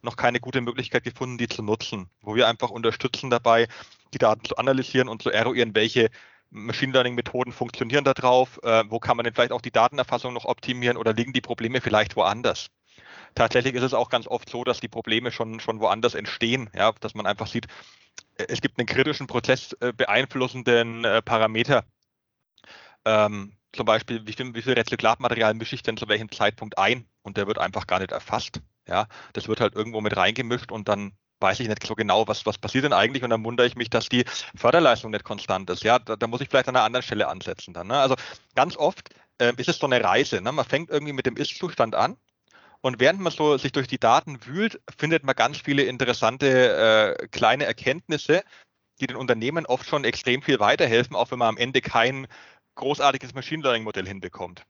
noch 0.00 0.16
keine 0.16 0.40
gute 0.40 0.60
Möglichkeit 0.60 1.04
gefunden, 1.04 1.38
die 1.38 1.48
zu 1.48 1.62
nutzen, 1.62 2.10
wo 2.22 2.34
wir 2.34 2.48
einfach 2.48 2.70
unterstützen 2.70 3.30
dabei, 3.30 3.68
die 4.14 4.18
Daten 4.18 4.44
zu 4.44 4.56
analysieren 4.56 5.08
und 5.08 5.22
zu 5.22 5.30
eruieren, 5.30 5.74
welche 5.74 6.10
Machine 6.50 6.92
Learning 6.92 7.14
Methoden 7.14 7.52
funktionieren 7.52 8.04
da 8.04 8.14
drauf, 8.14 8.60
äh, 8.62 8.84
wo 8.88 8.98
kann 8.98 9.16
man 9.16 9.24
denn 9.24 9.34
vielleicht 9.34 9.52
auch 9.52 9.62
die 9.62 9.70
Datenerfassung 9.70 10.34
noch 10.34 10.44
optimieren 10.44 10.96
oder 10.96 11.14
liegen 11.14 11.32
die 11.32 11.40
Probleme 11.40 11.80
vielleicht 11.80 12.16
woanders. 12.16 12.68
Tatsächlich 13.34 13.74
ist 13.74 13.82
es 13.82 13.94
auch 13.94 14.10
ganz 14.10 14.26
oft 14.26 14.48
so, 14.48 14.64
dass 14.64 14.80
die 14.80 14.88
Probleme 14.88 15.32
schon, 15.32 15.60
schon 15.60 15.80
woanders 15.80 16.14
entstehen, 16.14 16.70
ja, 16.74 16.92
dass 17.00 17.14
man 17.14 17.26
einfach 17.26 17.46
sieht, 17.46 17.66
es 18.36 18.60
gibt 18.60 18.78
einen 18.78 18.86
kritischen 18.86 19.26
Prozess 19.26 19.72
äh, 19.80 19.92
beeinflussenden 19.92 21.04
äh, 21.04 21.22
Parameter. 21.22 21.84
Ähm, 23.04 23.56
zum 23.72 23.86
Beispiel, 23.86 24.26
wie 24.26 24.32
viel, 24.32 24.54
wie 24.54 24.62
viel 24.62 24.74
Rezyklatmaterial 24.74 25.54
mische 25.54 25.74
ich 25.74 25.82
denn 25.82 25.96
zu 25.96 26.08
welchem 26.08 26.30
Zeitpunkt 26.30 26.78
ein? 26.78 27.06
Und 27.22 27.36
der 27.36 27.46
wird 27.46 27.58
einfach 27.58 27.86
gar 27.86 28.00
nicht 28.00 28.12
erfasst. 28.12 28.60
Ja, 28.86 29.06
das 29.32 29.48
wird 29.48 29.60
halt 29.60 29.74
irgendwo 29.74 30.00
mit 30.00 30.16
reingemischt 30.16 30.72
und 30.72 30.88
dann 30.88 31.12
weiß 31.40 31.60
ich 31.60 31.68
nicht 31.68 31.86
so 31.86 31.94
genau, 31.94 32.26
was, 32.28 32.46
was 32.46 32.58
passiert 32.58 32.84
denn 32.84 32.92
eigentlich 32.92 33.22
und 33.22 33.30
dann 33.30 33.44
wundere 33.44 33.66
ich 33.66 33.76
mich, 33.76 33.90
dass 33.90 34.08
die 34.08 34.24
Förderleistung 34.54 35.10
nicht 35.10 35.24
konstant 35.24 35.68
ist. 35.70 35.82
Ja, 35.82 35.98
da, 35.98 36.16
da 36.16 36.26
muss 36.26 36.40
ich 36.40 36.48
vielleicht 36.48 36.68
an 36.68 36.76
einer 36.76 36.84
anderen 36.84 37.02
Stelle 37.02 37.28
ansetzen 37.28 37.74
dann. 37.74 37.88
Ne? 37.88 37.98
Also 37.98 38.14
ganz 38.54 38.76
oft 38.76 39.10
äh, 39.38 39.52
ist 39.56 39.68
es 39.68 39.78
so 39.78 39.86
eine 39.86 40.02
Reise. 40.02 40.40
Ne? 40.40 40.52
Man 40.52 40.64
fängt 40.64 40.90
irgendwie 40.90 41.12
mit 41.12 41.26
dem 41.26 41.36
Ist-Zustand 41.36 41.94
an 41.94 42.16
und 42.82 43.00
während 43.00 43.20
man 43.20 43.32
so 43.32 43.56
sich 43.56 43.72
durch 43.72 43.86
die 43.86 43.98
Daten 43.98 44.44
wühlt, 44.44 44.80
findet 44.98 45.24
man 45.24 45.34
ganz 45.34 45.58
viele 45.58 45.84
interessante 45.84 47.16
äh, 47.18 47.28
kleine 47.28 47.64
Erkenntnisse, 47.64 48.42
die 49.00 49.06
den 49.06 49.16
Unternehmen 49.16 49.66
oft 49.66 49.88
schon 49.88 50.04
extrem 50.04 50.42
viel 50.42 50.60
weiterhelfen, 50.60 51.16
auch 51.16 51.30
wenn 51.30 51.38
man 51.38 51.48
am 51.48 51.56
Ende 51.56 51.80
kein 51.80 52.26
großartiges 52.74 53.34
Machine 53.34 53.62
Learning 53.62 53.84
Modell 53.84 54.06
hinbekommt. 54.06 54.64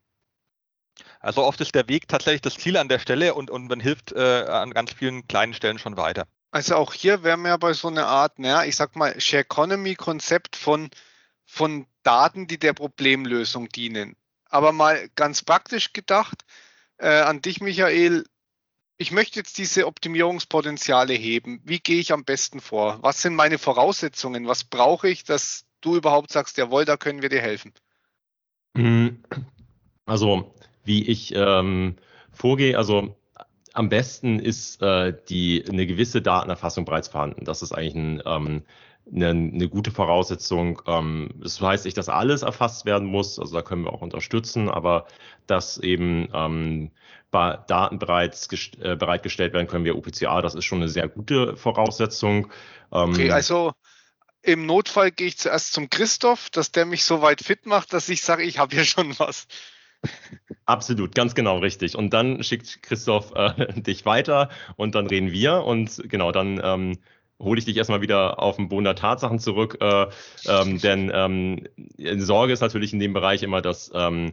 Also 1.20 1.42
oft 1.42 1.60
ist 1.62 1.74
der 1.74 1.88
Weg 1.88 2.06
tatsächlich 2.06 2.42
das 2.42 2.54
Ziel 2.54 2.76
an 2.76 2.88
der 2.88 2.98
Stelle 2.98 3.34
und, 3.34 3.50
und 3.50 3.68
man 3.68 3.80
hilft 3.80 4.12
äh, 4.12 4.44
an 4.46 4.72
ganz 4.72 4.92
vielen 4.92 5.26
kleinen 5.26 5.54
Stellen 5.54 5.78
schon 5.78 5.96
weiter. 5.96 6.26
Also 6.50 6.76
auch 6.76 6.92
hier 6.92 7.22
wären 7.22 7.42
wir 7.42 7.56
bei 7.56 7.72
so 7.72 7.88
einer 7.88 8.06
Art, 8.06 8.38
naja, 8.38 8.64
ich 8.64 8.76
sag 8.76 8.94
mal, 8.94 9.18
Share 9.18 9.42
Economy 9.42 9.94
Konzept 9.94 10.54
von, 10.54 10.90
von 11.46 11.86
Daten, 12.02 12.46
die 12.46 12.58
der 12.58 12.74
Problemlösung 12.74 13.70
dienen. 13.70 14.16
Aber 14.50 14.72
mal 14.72 15.08
ganz 15.14 15.42
praktisch 15.42 15.94
gedacht, 15.94 16.44
äh, 17.02 17.20
an 17.20 17.42
dich, 17.42 17.60
Michael. 17.60 18.24
Ich 18.96 19.10
möchte 19.10 19.40
jetzt 19.40 19.58
diese 19.58 19.86
Optimierungspotenziale 19.86 21.14
heben. 21.14 21.60
Wie 21.64 21.80
gehe 21.80 21.98
ich 21.98 22.12
am 22.12 22.24
besten 22.24 22.60
vor? 22.60 22.98
Was 23.02 23.20
sind 23.20 23.34
meine 23.34 23.58
Voraussetzungen? 23.58 24.46
Was 24.46 24.64
brauche 24.64 25.08
ich, 25.08 25.24
dass 25.24 25.64
du 25.80 25.96
überhaupt 25.96 26.30
sagst, 26.30 26.56
jawohl, 26.56 26.84
da 26.84 26.96
können 26.96 27.20
wir 27.20 27.28
dir 27.28 27.40
helfen? 27.40 27.72
Hm, 28.76 29.24
also, 30.06 30.54
wie 30.84 31.06
ich 31.08 31.34
ähm, 31.34 31.96
vorgehe, 32.30 32.78
also 32.78 33.16
am 33.72 33.88
besten 33.88 34.38
ist 34.38 34.80
äh, 34.82 35.14
die, 35.28 35.64
eine 35.68 35.86
gewisse 35.86 36.22
Datenerfassung 36.22 36.84
bereits 36.84 37.08
vorhanden. 37.08 37.44
Das 37.44 37.62
ist 37.62 37.72
eigentlich 37.72 37.94
ein, 37.94 38.22
ähm, 38.24 38.62
eine, 39.10 39.30
eine, 39.30 39.68
gute 39.68 39.90
Voraussetzung. 39.90 40.82
Ähm, 40.86 41.30
das 41.36 41.60
heißt 41.60 41.84
nicht, 41.84 41.96
dass 41.96 42.08
alles 42.08 42.42
erfasst 42.42 42.84
werden 42.84 43.06
muss, 43.08 43.38
also 43.38 43.54
da 43.54 43.62
können 43.62 43.84
wir 43.84 43.92
auch 43.92 44.02
unterstützen, 44.02 44.68
aber 44.68 45.06
dass 45.46 45.78
eben 45.78 46.28
ähm, 46.32 46.90
Daten 47.30 47.98
bereits 47.98 48.48
äh, 48.80 48.94
bereitgestellt 48.96 49.54
werden 49.54 49.66
können 49.66 49.84
via 49.84 49.94
UPCA, 49.94 50.42
das 50.42 50.54
ist 50.54 50.64
schon 50.64 50.78
eine 50.78 50.88
sehr 50.88 51.08
gute 51.08 51.56
Voraussetzung. 51.56 52.48
Ähm, 52.92 53.10
okay, 53.10 53.30
also 53.30 53.72
im 54.42 54.66
Notfall 54.66 55.10
gehe 55.10 55.28
ich 55.28 55.38
zuerst 55.38 55.72
zum 55.72 55.88
Christoph, 55.88 56.50
dass 56.50 56.72
der 56.72 56.84
mich 56.84 57.04
so 57.04 57.22
weit 57.22 57.40
fit 57.40 57.64
macht, 57.64 57.92
dass 57.92 58.08
ich 58.08 58.22
sage, 58.22 58.42
ich 58.42 58.58
habe 58.58 58.74
hier 58.74 58.84
schon 58.84 59.18
was. 59.18 59.46
Absolut, 60.66 61.14
ganz 61.14 61.34
genau 61.34 61.58
richtig. 61.58 61.96
Und 61.96 62.12
dann 62.12 62.42
schickt 62.42 62.82
Christoph 62.82 63.32
äh, 63.34 63.72
dich 63.80 64.04
weiter 64.04 64.50
und 64.76 64.94
dann 64.94 65.06
reden 65.06 65.32
wir 65.32 65.64
und 65.64 66.02
genau, 66.08 66.32
dann 66.32 66.60
ähm, 66.62 66.98
hole 67.42 67.58
ich 67.58 67.64
dich 67.64 67.76
erstmal 67.76 68.00
wieder 68.00 68.40
auf 68.40 68.56
den 68.56 68.68
Boden 68.68 68.84
der 68.84 68.94
Tatsachen 68.94 69.38
zurück. 69.38 69.78
Äh, 69.80 70.06
ähm, 70.46 70.78
denn 70.78 71.10
ähm, 71.12 71.68
Sorge 72.18 72.52
ist 72.52 72.60
natürlich 72.60 72.92
in 72.92 73.00
dem 73.00 73.12
Bereich 73.12 73.42
immer, 73.42 73.60
dass 73.60 73.90
ähm, 73.94 74.32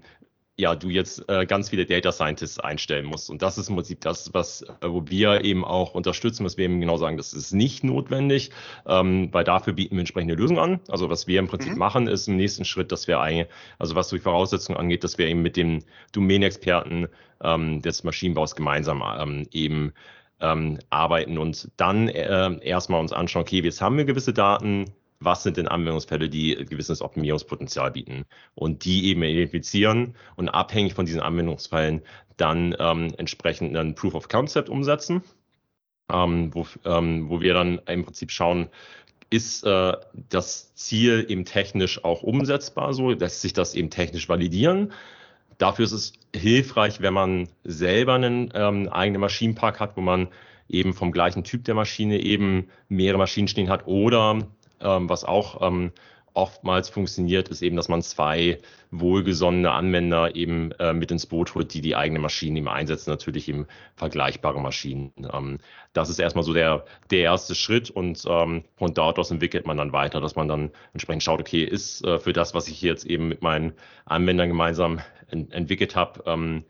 ja, 0.59 0.75
du 0.75 0.89
jetzt 0.89 1.23
äh, 1.29 1.45
ganz 1.45 1.69
viele 1.69 1.85
Data 1.85 2.11
Scientists 2.11 2.59
einstellen 2.59 3.05
musst. 3.05 3.29
Und 3.29 3.41
das 3.41 3.57
ist 3.57 3.69
im 3.69 3.75
Prinzip 3.75 4.01
das, 4.01 4.33
was, 4.33 4.63
äh, 4.63 4.89
wo 4.89 5.07
wir 5.07 5.45
eben 5.45 5.63
auch 5.63 5.95
unterstützen, 5.95 6.43
was 6.43 6.57
wir 6.57 6.65
eben 6.65 6.81
genau 6.81 6.97
sagen, 6.97 7.15
das 7.15 7.33
ist 7.33 7.53
nicht 7.53 7.85
notwendig, 7.85 8.51
ähm, 8.85 9.29
weil 9.31 9.45
dafür 9.45 9.71
bieten 9.71 9.95
wir 9.95 10.01
entsprechende 10.01 10.35
Lösungen 10.35 10.59
an. 10.59 10.79
Also 10.89 11.09
was 11.09 11.27
wir 11.27 11.39
im 11.39 11.47
Prinzip 11.47 11.73
mhm. 11.73 11.77
machen, 11.77 12.07
ist 12.07 12.27
im 12.27 12.35
nächsten 12.35 12.65
Schritt, 12.65 12.91
dass 12.91 13.07
wir 13.07 13.21
eigentlich, 13.21 13.47
also 13.77 13.95
was 13.95 14.09
die 14.09 14.19
Voraussetzungen 14.19 14.77
angeht, 14.77 15.05
dass 15.05 15.17
wir 15.17 15.27
eben 15.27 15.41
mit 15.41 15.55
dem 15.55 15.79
Domänexperten 16.11 17.07
ähm, 17.41 17.81
des 17.81 18.03
Maschinenbaus 18.03 18.53
gemeinsam 18.53 19.01
ähm, 19.17 19.47
eben 19.53 19.93
ähm, 20.39 20.79
arbeiten 20.89 21.37
und 21.37 21.69
dann 21.77 22.07
äh, 22.07 22.57
erstmal 22.61 22.99
uns 22.99 23.13
anschauen, 23.13 23.43
okay, 23.43 23.61
jetzt 23.61 23.81
haben 23.81 23.97
wir 23.97 24.05
gewisse 24.05 24.33
Daten, 24.33 24.85
was 25.19 25.43
sind 25.43 25.57
denn 25.57 25.67
Anwendungsfälle, 25.67 26.29
die 26.29 26.55
gewisses 26.69 27.01
Optimierungspotenzial 27.01 27.91
bieten? 27.91 28.25
Und 28.55 28.85
die 28.85 29.07
eben 29.07 29.23
identifizieren 29.23 30.15
und 30.37 30.49
abhängig 30.49 30.93
von 30.93 31.05
diesen 31.05 31.19
Anwendungsfällen 31.19 32.01
dann 32.37 32.75
ähm, 32.79 33.13
entsprechend 33.17 33.75
einen 33.75 33.95
Proof 33.95 34.15
of 34.15 34.29
Concept 34.29 34.69
umsetzen, 34.69 35.23
ähm, 36.11 36.53
wo, 36.53 36.65
ähm, 36.85 37.29
wo 37.29 37.41
wir 37.41 37.53
dann 37.53 37.79
im 37.85 38.05
Prinzip 38.05 38.31
schauen, 38.31 38.69
ist 39.29 39.65
äh, 39.65 39.93
das 40.29 40.73
Ziel 40.75 41.25
eben 41.27 41.45
technisch 41.45 42.03
auch 42.03 42.23
umsetzbar 42.23 42.93
so, 42.93 43.11
lässt 43.11 43.41
sich 43.41 43.53
das 43.53 43.75
eben 43.75 43.89
technisch 43.89 44.29
validieren 44.29 44.93
Dafür 45.59 45.85
ist 45.85 45.91
es 45.91 46.13
hilfreich, 46.35 47.01
wenn 47.01 47.13
man 47.13 47.49
selber 47.63 48.13
einen 48.13 48.49
ähm, 48.55 48.89
eigenen 48.89 49.21
Maschinenpark 49.21 49.79
hat, 49.79 49.97
wo 49.97 50.01
man 50.01 50.29
eben 50.69 50.93
vom 50.93 51.11
gleichen 51.11 51.43
Typ 51.43 51.65
der 51.65 51.75
Maschine 51.75 52.19
eben 52.19 52.69
mehrere 52.87 53.17
Maschinen 53.17 53.49
stehen 53.49 53.69
hat 53.69 53.85
oder 53.85 54.39
ähm, 54.79 55.09
was 55.09 55.25
auch 55.25 55.61
ähm, 55.61 55.91
oftmals 56.39 56.87
funktioniert, 56.87 57.49
ist 57.49 57.61
eben, 57.61 57.75
dass 57.75 57.89
man 57.89 58.01
zwei 58.01 58.59
wohlgesonnene 58.91 59.71
Anwender 59.71 60.35
eben 60.35 60.71
äh, 60.79 60.93
mit 60.93 61.11
ins 61.11 61.25
Boot 61.25 61.53
holt, 61.53 61.73
die 61.73 61.81
die 61.81 61.97
eigene 61.97 62.19
Maschine 62.19 62.59
eben 62.59 62.69
einsetzen, 62.69 63.09
natürlich 63.09 63.49
eben 63.49 63.67
vergleichbare 63.95 64.61
Maschinen. 64.61 65.11
Ähm, 65.33 65.59
das 65.91 66.09
ist 66.09 66.17
erstmal 66.17 66.45
so 66.45 66.53
der, 66.53 66.85
der 67.11 67.19
erste 67.19 67.55
Schritt 67.55 67.89
und 67.89 68.23
ähm, 68.27 68.63
von 68.77 68.93
dort 68.93 69.19
aus 69.19 69.31
entwickelt 69.31 69.67
man 69.67 69.75
dann 69.75 69.91
weiter, 69.91 70.21
dass 70.21 70.37
man 70.37 70.47
dann 70.47 70.71
entsprechend 70.93 71.23
schaut, 71.23 71.41
okay, 71.41 71.63
ist 71.63 72.05
äh, 72.05 72.19
für 72.19 72.31
das, 72.31 72.53
was 72.53 72.69
ich 72.69 72.81
jetzt 72.81 73.05
eben 73.05 73.27
mit 73.27 73.41
meinen 73.41 73.73
Anwendern 74.05 74.47
gemeinsam 74.47 75.01
ent 75.29 75.51
entwickelt 75.51 75.97
habe, 75.97 76.23
ähm, 76.25 76.63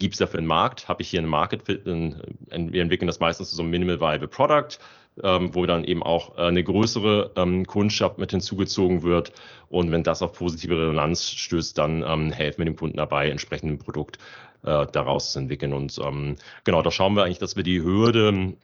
gibt 0.00 0.14
es 0.14 0.18
dafür 0.18 0.38
einen 0.38 0.48
Markt? 0.48 0.88
Habe 0.88 1.02
ich 1.02 1.08
hier 1.10 1.20
einen 1.20 1.28
Market 1.28 1.62
Fit? 1.62 1.86
Wir 1.86 2.82
entwickeln 2.82 3.06
das 3.06 3.20
meistens 3.20 3.52
so 3.52 3.62
ein 3.62 3.70
Minimal 3.70 4.00
Viable 4.00 4.26
Product 4.26 4.78
ähm, 5.22 5.54
wo 5.54 5.66
dann 5.66 5.84
eben 5.84 6.02
auch 6.02 6.36
äh, 6.38 6.42
eine 6.42 6.64
größere 6.64 7.32
ähm, 7.36 7.66
Kundschaft 7.66 8.18
mit 8.18 8.30
hinzugezogen 8.30 9.02
wird. 9.02 9.32
Und 9.68 9.90
wenn 9.90 10.02
das 10.02 10.22
auf 10.22 10.32
positive 10.32 10.78
Resonanz 10.78 11.30
stößt, 11.30 11.76
dann 11.76 12.02
ähm, 12.06 12.32
helfen 12.32 12.58
wir 12.58 12.64
dem 12.66 12.76
Kunden 12.76 12.96
dabei, 12.96 13.30
entsprechend 13.30 13.70
ein 13.72 13.78
Produkt 13.78 14.18
äh, 14.64 14.86
daraus 14.92 15.32
zu 15.32 15.38
entwickeln. 15.38 15.72
Und 15.72 15.98
ähm, 16.02 16.36
genau, 16.64 16.82
da 16.82 16.90
schauen 16.90 17.14
wir 17.14 17.24
eigentlich, 17.24 17.38
dass 17.38 17.56
wir 17.56 17.62
die 17.62 17.82
Hürde 17.82 18.54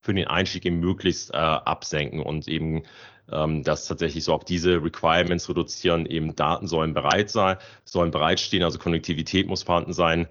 für 0.00 0.14
den 0.14 0.26
Einstieg 0.26 0.66
eben 0.66 0.80
möglichst 0.80 1.32
äh, 1.32 1.36
absenken 1.36 2.20
und 2.20 2.46
eben 2.48 2.82
ähm, 3.30 3.64
dass 3.64 3.86
tatsächlich 3.86 4.24
so 4.24 4.34
auch 4.34 4.44
diese 4.44 4.82
Requirements 4.82 5.48
reduzieren, 5.48 6.06
eben 6.06 6.36
Daten 6.36 6.68
sollen 6.68 6.94
bereit 6.94 7.30
sein, 7.30 7.56
sollen 7.84 8.10
bereitstehen, 8.10 8.62
also 8.62 8.78
Konnektivität 8.78 9.48
muss 9.48 9.64
vorhanden 9.64 9.92
sein. 9.92 10.28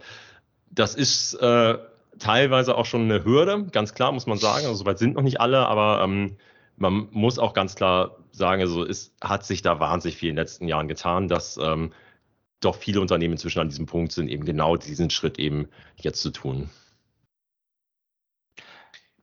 Das 0.71 0.95
ist 0.95 1.33
äh, 1.35 1.77
teilweise 2.19 2.75
auch 2.75 2.85
schon 2.85 3.03
eine 3.03 3.23
Hürde, 3.23 3.65
ganz 3.71 3.93
klar, 3.93 4.11
muss 4.11 4.25
man 4.25 4.37
sagen. 4.37 4.65
Also 4.65 4.75
soweit 4.75 4.99
sind 4.99 5.15
noch 5.15 5.21
nicht 5.21 5.39
alle, 5.39 5.67
aber 5.67 6.03
ähm, 6.03 6.37
man 6.77 7.07
muss 7.11 7.39
auch 7.39 7.53
ganz 7.53 7.75
klar 7.75 8.17
sagen, 8.31 8.61
also 8.61 8.85
es 8.85 9.13
hat 9.21 9.45
sich 9.45 9.61
da 9.61 9.79
wahnsinnig 9.79 10.17
viel 10.17 10.29
in 10.29 10.35
den 10.35 10.41
letzten 10.41 10.67
Jahren 10.67 10.87
getan, 10.87 11.27
dass 11.27 11.57
ähm, 11.57 11.93
doch 12.59 12.75
viele 12.75 13.01
Unternehmen 13.01 13.33
inzwischen 13.33 13.59
an 13.59 13.69
diesem 13.69 13.85
Punkt 13.85 14.11
sind, 14.11 14.27
eben 14.27 14.45
genau 14.45 14.75
diesen 14.75 15.09
Schritt 15.09 15.39
eben 15.39 15.69
jetzt 15.95 16.21
zu 16.21 16.31
tun. 16.31 16.69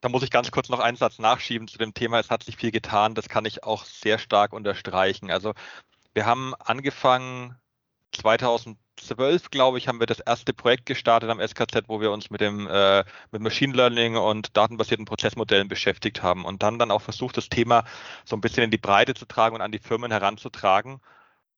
Da 0.00 0.08
muss 0.08 0.24
ich 0.24 0.30
ganz 0.30 0.50
kurz 0.50 0.68
noch 0.68 0.80
einen 0.80 0.96
Satz 0.96 1.18
nachschieben 1.18 1.68
zu 1.68 1.78
dem 1.78 1.94
Thema. 1.94 2.18
Es 2.18 2.30
hat 2.30 2.42
sich 2.42 2.56
viel 2.56 2.72
getan. 2.72 3.14
Das 3.14 3.28
kann 3.28 3.44
ich 3.44 3.62
auch 3.62 3.84
sehr 3.84 4.18
stark 4.18 4.52
unterstreichen. 4.52 5.30
Also 5.30 5.52
wir 6.12 6.26
haben 6.26 6.54
angefangen 6.58 7.56
2000 8.12 8.78
2012, 9.06 9.50
glaube 9.50 9.78
ich, 9.78 9.88
haben 9.88 10.00
wir 10.00 10.06
das 10.06 10.20
erste 10.20 10.52
Projekt 10.52 10.86
gestartet 10.86 11.30
am 11.30 11.40
SKZ, 11.40 11.88
wo 11.88 12.00
wir 12.00 12.10
uns 12.12 12.30
mit 12.30 12.40
dem 12.40 12.66
äh, 12.68 13.04
mit 13.30 13.42
Machine 13.42 13.74
Learning 13.74 14.16
und 14.16 14.56
datenbasierten 14.56 15.06
Prozessmodellen 15.06 15.68
beschäftigt 15.68 16.22
haben 16.22 16.44
und 16.44 16.62
dann 16.62 16.78
dann 16.78 16.90
auch 16.90 17.02
versucht, 17.02 17.36
das 17.36 17.48
Thema 17.48 17.84
so 18.24 18.36
ein 18.36 18.40
bisschen 18.40 18.64
in 18.64 18.70
die 18.70 18.78
Breite 18.78 19.14
zu 19.14 19.26
tragen 19.26 19.56
und 19.56 19.62
an 19.62 19.72
die 19.72 19.78
Firmen 19.78 20.10
heranzutragen. 20.10 21.00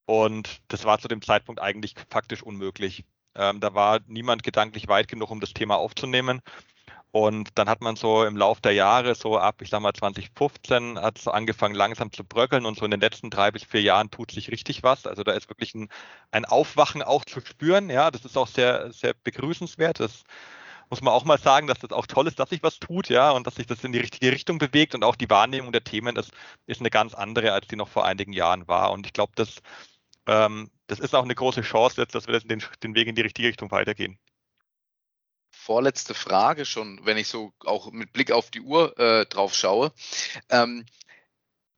Und 0.06 0.60
das 0.68 0.84
war 0.84 0.98
zu 0.98 1.08
dem 1.08 1.22
Zeitpunkt 1.22 1.60
eigentlich 1.60 1.94
faktisch 2.10 2.42
unmöglich. 2.42 3.04
Ähm, 3.36 3.60
da 3.60 3.74
war 3.74 4.00
niemand 4.06 4.42
gedanklich 4.42 4.88
weit 4.88 5.08
genug, 5.08 5.30
um 5.30 5.40
das 5.40 5.54
Thema 5.54 5.76
aufzunehmen. 5.76 6.40
Und 7.14 7.50
dann 7.54 7.68
hat 7.68 7.80
man 7.80 7.94
so 7.94 8.24
im 8.24 8.36
Laufe 8.36 8.60
der 8.60 8.72
Jahre, 8.72 9.14
so 9.14 9.38
ab, 9.38 9.62
ich 9.62 9.70
sag 9.70 9.80
mal 9.80 9.92
2015, 9.92 10.98
hat 10.98 11.16
es 11.16 11.28
angefangen 11.28 11.76
langsam 11.76 12.10
zu 12.10 12.24
bröckeln 12.24 12.66
und 12.66 12.76
so 12.76 12.84
in 12.84 12.90
den 12.90 12.98
letzten 13.00 13.30
drei 13.30 13.52
bis 13.52 13.62
vier 13.62 13.82
Jahren 13.82 14.10
tut 14.10 14.32
sich 14.32 14.50
richtig 14.50 14.82
was. 14.82 15.06
Also 15.06 15.22
da 15.22 15.30
ist 15.30 15.48
wirklich 15.48 15.76
ein, 15.76 15.88
ein 16.32 16.44
Aufwachen 16.44 17.04
auch 17.04 17.24
zu 17.24 17.40
spüren. 17.40 17.88
Ja, 17.88 18.10
das 18.10 18.24
ist 18.24 18.36
auch 18.36 18.48
sehr, 18.48 18.92
sehr 18.92 19.14
begrüßenswert. 19.22 20.00
Das 20.00 20.24
muss 20.90 21.02
man 21.02 21.14
auch 21.14 21.24
mal 21.24 21.38
sagen, 21.38 21.68
dass 21.68 21.78
das 21.78 21.92
auch 21.92 22.06
toll 22.08 22.26
ist, 22.26 22.40
dass 22.40 22.50
sich 22.50 22.64
was 22.64 22.80
tut, 22.80 23.08
ja, 23.10 23.30
und 23.30 23.46
dass 23.46 23.54
sich 23.56 23.66
das 23.68 23.84
in 23.84 23.92
die 23.92 24.00
richtige 24.00 24.32
Richtung 24.32 24.58
bewegt 24.58 24.96
und 24.96 25.04
auch 25.04 25.16
die 25.16 25.30
Wahrnehmung 25.30 25.70
der 25.70 25.84
Themen 25.84 26.16
ist, 26.16 26.32
ist 26.66 26.80
eine 26.80 26.90
ganz 26.90 27.14
andere, 27.14 27.52
als 27.52 27.68
die 27.68 27.76
noch 27.76 27.88
vor 27.88 28.04
einigen 28.04 28.32
Jahren 28.32 28.66
war. 28.66 28.90
Und 28.90 29.06
ich 29.06 29.12
glaube, 29.12 29.32
das, 29.36 29.60
ähm, 30.26 30.70
das 30.88 30.98
ist 31.00 31.14
auch 31.14 31.24
eine 31.24 31.36
große 31.36 31.62
Chance 31.62 32.00
jetzt, 32.00 32.16
dass 32.16 32.26
wir 32.26 32.40
den, 32.40 32.62
den 32.82 32.94
Weg 32.96 33.06
in 33.08 33.14
die 33.14 33.22
richtige 33.22 33.48
Richtung 33.48 33.70
weitergehen 33.70 34.18
vorletzte 35.64 36.12
Frage 36.12 36.66
schon, 36.66 37.00
wenn 37.04 37.16
ich 37.16 37.28
so 37.28 37.52
auch 37.60 37.90
mit 37.90 38.12
Blick 38.12 38.30
auf 38.32 38.50
die 38.50 38.60
Uhr 38.60 38.98
äh, 38.98 39.24
drauf 39.24 39.54
schaue. 39.54 39.92
Ähm, 40.50 40.84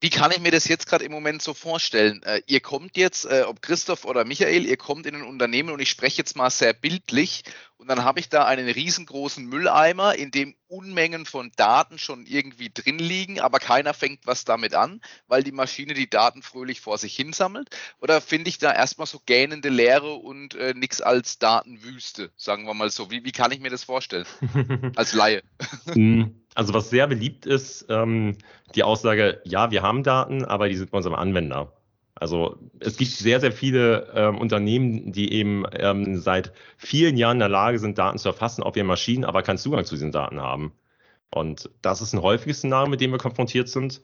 wie 0.01 0.11
kann 0.11 0.31
ich 0.31 0.41
mir 0.41 0.51
das 0.51 0.69
jetzt 0.69 0.87
gerade 0.87 1.05
im 1.05 1.13
Moment 1.13 1.41
so 1.41 1.55
vorstellen? 1.55 2.23
Äh, 2.25 2.43
ihr 2.47 2.61
kommt 2.61 2.97
jetzt, 2.97 3.25
äh, 3.25 3.45
ob 3.47 3.63
Christoph 3.63 4.05
oder 4.05 4.25
Michael, 4.25 4.67
ihr 4.67 4.77
kommt 4.77 5.07
in 5.07 5.15
ein 5.15 5.23
Unternehmen 5.23 5.71
und 5.71 5.81
ich 5.81 5.89
spreche 5.89 6.19
jetzt 6.19 6.37
mal 6.37 6.51
sehr 6.51 6.73
bildlich 6.73 7.45
und 7.87 7.97
dann 7.97 8.05
habe 8.05 8.19
ich 8.19 8.29
da 8.29 8.45
einen 8.45 8.69
riesengroßen 8.69 9.47
Mülleimer, 9.47 10.17
in 10.17 10.33
dem 10.33 10.57
Unmengen 10.67 11.25
von 11.25 11.53
Daten 11.55 12.01
schon 12.01 12.27
irgendwie 12.27 12.69
drin 12.69 12.99
liegen, 12.99 13.39
aber 13.39 13.61
keiner 13.61 13.95
fängt 13.95 14.27
was 14.27 14.45
damit 14.45 14.75
an, 14.75 15.01
weil 15.29 15.45
die 15.45 15.53
Maschine 15.53 15.95
die 15.95 16.11
Daten 16.11 16.43
fröhlich 16.43 16.81
vor 16.81 16.99
sich 16.99 17.15
hinsammelt. 17.15 17.71
Oder 18.01 18.21
finde 18.21 18.49
ich 18.49 18.59
da 18.59 18.73
erstmal 18.73 19.07
so 19.07 19.21
gähnende 19.25 19.69
Leere 19.69 20.15
und 20.15 20.57
äh, 20.57 20.75
nichts 20.75 21.01
als 21.01 21.39
Datenwüste, 21.39 22.33
sagen 22.35 22.67
wir 22.67 22.75
mal 22.75 22.91
so. 22.91 23.13
Wie, 23.13 23.25
wie 23.25 23.31
kann 23.31 23.53
ich 23.53 23.61
mir 23.61 23.71
das 23.71 23.85
vorstellen? 23.85 24.27
als 24.97 25.13
Laie. 25.13 25.45
Hm, 25.85 26.43
also 26.57 26.75
was 26.75 26.91
sehr 26.91 27.07
beliebt 27.07 27.47
ist, 27.47 27.87
ähm, 27.89 28.37
die 28.75 28.83
Aussage, 28.83 29.41
ja, 29.45 29.71
wir 29.71 29.83
haben 29.83 30.03
Daten, 30.03 30.45
aber 30.45 30.69
die 30.69 30.75
sind 30.75 30.91
bei 30.91 30.97
unserem 30.97 31.15
Anwender. 31.15 31.73
Also 32.19 32.57
es 32.81 32.97
gibt 32.97 33.11
sehr, 33.11 33.41
sehr 33.41 33.53
viele 33.53 34.11
ähm, 34.15 34.39
Unternehmen, 34.39 35.13
die 35.13 35.33
eben 35.33 35.65
ähm, 35.73 36.17
seit 36.17 36.53
vielen 36.79 37.17
Jahren 37.17 37.37
in 37.37 37.41
der 37.41 37.49
Lage 37.51 37.79
sind, 37.79 37.99
Daten 37.99 38.19
zu 38.19 38.29
erfassen 38.29 38.63
auf 38.63 38.75
ihren 38.77 38.87
Maschinen, 38.87 39.25
aber 39.25 39.43
keinen 39.43 39.59
Zugang 39.59 39.85
zu 39.85 39.95
diesen 39.95 40.13
Daten 40.13 40.41
haben. 40.41 40.73
Und 41.31 41.71
das 41.83 42.01
ist 42.01 42.15
ein 42.15 42.23
häufiges 42.23 42.59
Szenario, 42.59 42.89
mit 42.89 43.01
dem 43.03 43.11
wir 43.11 43.19
konfrontiert 43.19 43.69
sind. 43.69 44.01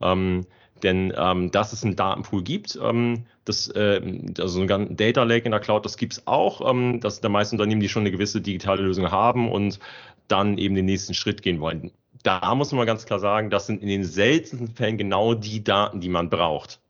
Ähm, 0.00 0.46
denn 0.82 1.12
ähm, 1.16 1.50
dass 1.50 1.72
es 1.72 1.82
einen 1.84 1.96
Datenpool 1.96 2.42
gibt, 2.44 2.78
ähm, 2.82 3.26
das, 3.44 3.68
äh, 3.68 4.00
also 4.38 4.60
ein 4.60 4.96
Data 4.96 5.22
Lake 5.22 5.46
in 5.46 5.52
der 5.52 5.60
Cloud, 5.60 5.84
das 5.84 5.96
gibt 5.96 6.12
es 6.14 6.26
auch. 6.26 6.68
Ähm, 6.70 7.00
das 7.00 7.16
sind 7.16 7.24
der 7.24 7.30
meisten 7.30 7.56
Unternehmen, 7.56 7.80
die 7.80 7.88
schon 7.88 8.02
eine 8.02 8.10
gewisse 8.10 8.40
digitale 8.40 8.82
Lösung 8.82 9.10
haben 9.10 9.50
und 9.50 9.80
dann 10.28 10.58
eben 10.58 10.74
den 10.74 10.84
nächsten 10.84 11.14
Schritt 11.14 11.42
gehen 11.42 11.60
wollen. 11.60 11.92
Da 12.22 12.54
muss 12.54 12.72
man 12.72 12.86
ganz 12.86 13.06
klar 13.06 13.20
sagen, 13.20 13.50
das 13.50 13.66
sind 13.66 13.82
in 13.82 13.88
den 13.88 14.04
seltensten 14.04 14.68
Fällen 14.68 14.98
genau 14.98 15.34
die 15.34 15.64
Daten, 15.64 16.00
die 16.00 16.08
man 16.08 16.28
braucht. 16.28 16.80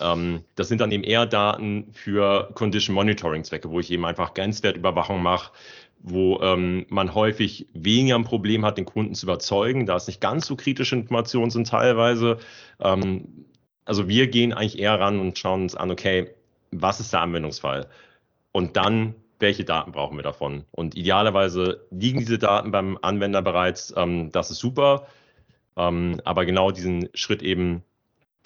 Ähm, 0.00 0.44
das 0.54 0.68
sind 0.68 0.80
dann 0.80 0.92
eben 0.92 1.04
eher 1.04 1.26
Daten 1.26 1.88
für 1.92 2.50
Condition 2.54 2.94
Monitoring 2.94 3.44
Zwecke, 3.44 3.70
wo 3.70 3.80
ich 3.80 3.90
eben 3.90 4.04
einfach 4.04 4.34
Grenzwertüberwachung 4.34 5.22
mache, 5.22 5.52
wo 6.00 6.40
ähm, 6.40 6.86
man 6.88 7.14
häufig 7.14 7.66
weniger 7.72 8.16
ein 8.16 8.24
Problem 8.24 8.64
hat, 8.64 8.78
den 8.78 8.84
Kunden 8.84 9.14
zu 9.14 9.26
überzeugen, 9.26 9.86
da 9.86 9.96
es 9.96 10.06
nicht 10.06 10.20
ganz 10.20 10.46
so 10.46 10.56
kritische 10.56 10.96
Informationen 10.96 11.50
sind 11.50 11.68
teilweise. 11.68 12.38
Ähm, 12.80 13.46
also 13.84 14.08
wir 14.08 14.28
gehen 14.28 14.52
eigentlich 14.52 14.78
eher 14.78 14.98
ran 14.98 15.20
und 15.20 15.38
schauen 15.38 15.62
uns 15.62 15.74
an, 15.74 15.90
okay, 15.90 16.30
was 16.70 17.00
ist 17.00 17.12
der 17.12 17.20
Anwendungsfall? 17.20 17.88
Und 18.52 18.76
dann, 18.76 19.14
welche 19.38 19.64
Daten 19.64 19.92
brauchen 19.92 20.16
wir 20.16 20.22
davon? 20.22 20.64
Und 20.70 20.94
idealerweise 20.94 21.86
liegen 21.90 22.20
diese 22.20 22.38
Daten 22.38 22.70
beim 22.70 22.98
Anwender 23.02 23.42
bereits, 23.42 23.94
ähm, 23.96 24.30
das 24.32 24.50
ist 24.50 24.58
super. 24.58 25.06
Ähm, 25.76 26.20
aber 26.24 26.44
genau 26.46 26.70
diesen 26.70 27.08
Schritt 27.14 27.42
eben 27.42 27.82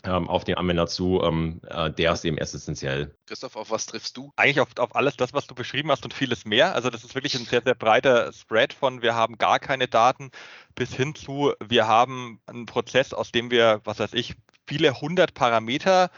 auf 0.05 0.45
den 0.45 0.57
Anwender 0.57 0.87
zu, 0.87 1.21
ähm, 1.23 1.61
äh, 1.69 1.91
der 1.91 2.13
ist 2.13 2.25
eben 2.25 2.39
erst 2.39 2.55
essentiell. 2.55 3.15
Christoph, 3.27 3.57
auf 3.57 3.71
was 3.71 3.87
triffst 3.87 4.17
du? 4.17 4.33
Eigentlich 4.37 4.61
auf, 4.61 4.69
auf 4.79 4.97
alles 4.97 5.17
das, 5.17 5.35
was 5.35 5.47
du 5.47 5.55
beschrieben 5.55 5.91
hast 5.91 6.05
und 6.05 6.15
vieles 6.15 6.45
mehr. 6.45 6.75
Also 6.75 6.89
das 6.89 7.05
ist 7.05 7.15
wirklich 7.15 7.35
ein 7.35 7.45
sehr, 7.45 7.63
sehr 7.63 7.75
breiter 7.75 8.33
Spread 8.33 8.73
von 8.73 9.03
wir 9.03 9.15
haben 9.15 9.37
gar 9.37 9.59
keine 9.59 9.89
Daten 9.89 10.31
bis 10.75 10.95
hin 10.95 11.15
zu 11.15 11.53
wir 11.61 11.87
haben 11.87 12.41
einen 12.47 12.67
Prozess, 12.67 13.13
aus 13.13 13.31
dem 13.31 13.51
wir, 13.51 13.81
was 13.85 13.99
weiß 13.99 14.15
ich, 14.15 14.37
viele 14.67 15.01
hundert 15.01 15.35
Parameter 15.35 16.11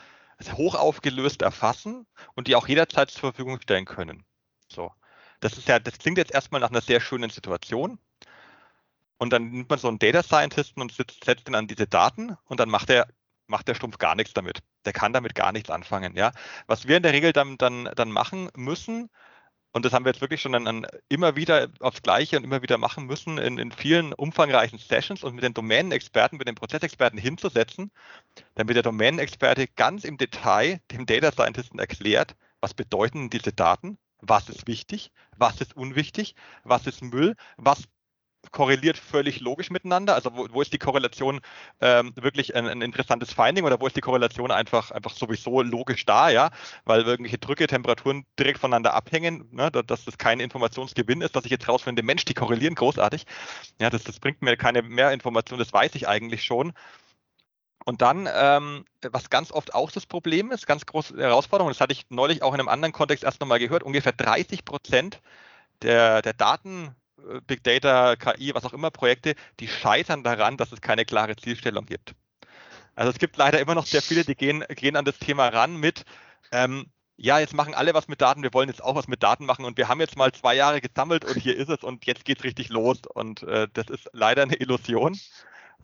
hoch 0.53 0.75
aufgelöst 0.75 1.43
erfassen 1.43 2.07
und 2.35 2.49
die 2.49 2.57
auch 2.57 2.69
jederzeit 2.69 3.11
zur 3.11 3.33
Verfügung 3.33 3.61
stellen 3.61 3.85
können. 3.85 4.25
So. 4.69 4.93
Das 5.41 5.59
ist 5.59 5.69
ja, 5.69 5.79
das 5.79 5.99
klingt 5.99 6.19
jetzt 6.19 6.33
erstmal 6.33 6.61
nach 6.61 6.71
einer 6.71 6.81
sehr 6.81 7.01
schönen 7.01 7.31
Situation. 7.31 7.99
Und 9.19 9.33
dann 9.33 9.51
nimmt 9.51 9.71
man 9.71 9.79
so 9.79 9.89
einen 9.89 9.99
Data 9.99 10.23
Scientisten 10.23 10.83
und 10.83 10.93
setzt, 10.93 11.25
setzt 11.25 11.49
ihn 11.49 11.55
an 11.55 11.69
diese 11.69 11.87
Daten 11.87 12.37
und 12.47 12.59
dann 12.59 12.69
macht 12.69 12.91
er 12.91 13.07
macht 13.47 13.69
der 13.69 13.75
Stumpf 13.75 13.99
gar 13.99 14.15
nichts 14.15 14.35
damit. 14.35 14.61
Der 14.85 14.93
kann 14.93 15.13
damit 15.13 15.35
gar 15.35 15.53
nichts 15.53 15.71
anfangen. 15.71 16.17
Ja? 16.17 16.33
Was 16.67 16.89
wir 16.89 16.97
in 16.97 17.03
der 17.03 17.13
Regel 17.13 17.33
dann, 17.33 17.59
dann, 17.59 17.91
dann 17.95 18.11
machen 18.11 18.49
müssen, 18.57 19.11
und 19.73 19.87
das 19.87 19.93
haben 19.93 20.05
wir 20.05 20.13
jetzt 20.13 20.21
wirklich 20.21 20.43
schon 20.43 20.53
dann, 20.53 20.67
dann 20.67 20.87
immer 21.09 21.35
wieder 21.35 21.69
aufs 21.81 22.03
Gleiche 22.03 22.37
und 22.37 22.45
immer 22.45 22.61
wieder 22.63 22.77
machen 22.77 23.07
müssen, 23.07 23.39
in, 23.39 23.59
in 23.59 23.73
vielen 23.73 24.13
umfangreichen 24.13 24.79
Sessions 24.79 25.25
und 25.25 25.35
mit 25.35 25.45
den 25.45 25.55
Domänenexperten, 25.55 26.37
mit 26.37 26.47
den 26.47 26.55
Prozessexperten 26.55 27.19
hinzusetzen, 27.19 27.91
damit 28.55 28.77
der 28.77 28.83
Domänenexperte 28.83 29.67
ganz 29.69 30.05
im 30.05 30.19
Detail 30.19 30.81
dem 30.91 31.07
Data 31.07 31.33
Scientisten 31.33 31.79
erklärt, 31.79 32.37
was 32.61 32.75
bedeuten 32.75 33.31
diese 33.31 33.53
Daten, 33.53 33.99
was 34.21 34.49
ist 34.51 34.67
wichtig, 34.67 35.11
was 35.37 35.61
ist 35.61 35.75
unwichtig, 35.75 36.35
was 36.65 36.87
ist 36.87 37.03
Müll, 37.03 37.35
was 37.57 37.85
korreliert 38.51 38.99
völlig 38.99 39.41
logisch 39.41 39.71
miteinander? 39.71 40.15
Also 40.15 40.37
wo, 40.37 40.47
wo 40.51 40.63
ist 40.63 40.73
die 40.73 40.79
Korrelation 40.79 41.41
ähm, 41.81 42.13
wirklich 42.17 42.55
ein, 42.55 42.67
ein, 42.67 42.83
interessantes 42.83 43.33
Finding 43.33 43.65
oder 43.65 43.81
wo 43.81 43.87
ist 43.87 43.97
die 43.97 44.01
Korrelation 44.01 44.51
einfach, 44.51 44.91
einfach 44.91 45.13
sowieso 45.13 45.63
logisch 45.63 46.05
da, 46.05 46.31
ja? 46.31 46.51
Weil 46.85 47.03
irgendwelche 47.03 47.39
Drücke, 47.39 47.67
Temperaturen 47.67 48.25
direkt 48.39 48.59
voneinander 48.59 48.95
abhängen, 48.95 49.49
ne? 49.53 49.71
dass 49.71 50.05
das 50.05 50.19
kein 50.19 50.41
Informationsgewinn 50.41 51.21
ist, 51.21 51.37
dass 51.37 51.45
ich 51.45 51.51
jetzt 51.51 51.69
rausfinde, 51.69 52.03
Mensch, 52.03 52.25
die 52.25 52.35
korrelieren 52.35 52.75
großartig. 52.75 53.25
Ja, 53.81 53.91
das, 53.91 54.05
das 54.05 54.21
bringt 54.21 54.43
mir 54.43 54.57
keine 54.57 54.83
mehr 54.83 55.13
Information, 55.13 55.59
das 55.59 55.73
weiß 55.73 55.95
ich 55.95 56.09
eigentlich 56.09 56.45
schon. 56.45 56.73
Und 57.85 58.03
dann, 58.03 58.29
ähm, 58.33 58.85
was 59.11 59.31
ganz 59.31 59.51
oft 59.51 59.75
auch 59.75 59.91
das 59.91 60.07
Problem 60.07 60.51
ist, 60.53 60.67
ganz 60.67 60.87
große 60.87 61.17
Herausforderung, 61.17 61.71
das 61.71 61.81
hatte 61.81 61.93
ich 61.93 62.07
neulich 62.11 62.43
auch 62.43 62.55
in 62.55 62.61
einem 62.61 62.69
anderen 62.69 62.93
Kontext 62.93 63.25
erst 63.25 63.41
nochmal 63.41 63.59
gehört, 63.59 63.83
ungefähr 63.83 64.13
30 64.13 64.65
Prozent 64.65 65.21
der, 65.83 66.23
der 66.23 66.33
Daten, 66.33 66.95
Big 67.47 67.63
Data, 67.65 68.17
KI, 68.17 68.55
was 68.55 68.65
auch 68.65 68.73
immer 68.73 68.91
Projekte, 68.91 69.35
die 69.61 69.69
scheitern 69.69 70.23
daran, 70.23 70.57
dass 70.57 70.73
es 70.73 70.81
keine 70.81 71.05
klare 71.05 71.37
Zielstellung 71.37 71.87
gibt. 71.87 72.15
Also 72.95 73.11
es 73.11 73.19
gibt 73.19 73.37
leider 73.37 73.61
immer 73.61 73.75
noch 73.75 73.87
sehr 73.87 74.03
viele, 74.03 74.25
die 74.25 74.35
gehen, 74.35 74.65
gehen 74.69 74.97
an 74.97 75.05
das 75.05 75.19
Thema 75.19 75.49
ran 75.49 75.77
mit, 75.77 76.05
ähm, 76.51 76.87
ja, 77.17 77.39
jetzt 77.39 77.55
machen 77.55 77.75
alle 77.75 77.95
was 77.95 78.09
mit 78.09 78.21
Daten, 78.21 78.43
wir 78.43 78.53
wollen 78.53 78.69
jetzt 78.69 78.83
auch 78.83 78.95
was 78.95 79.07
mit 79.07 79.23
Daten 79.23 79.47
machen 79.47 79.65
und 79.65 79.77
wir 79.77 79.89
haben 79.89 80.01
jetzt 80.01 80.17
mal 80.17 80.33
zwei 80.33 80.55
Jahre 80.55 80.81
gesammelt 80.81 81.25
und 81.25 81.37
hier 81.37 81.57
ist 81.57 81.69
es 81.69 81.85
und 81.85 82.05
jetzt 82.07 82.25
geht 82.25 82.39
es 82.39 82.45
richtig 82.45 82.69
los. 82.69 82.99
Und 83.15 83.43
äh, 83.45 83.69
das 83.73 83.87
ist 83.89 84.11
leider 84.13 84.43
eine 84.43 84.57
Illusion. 84.57 85.19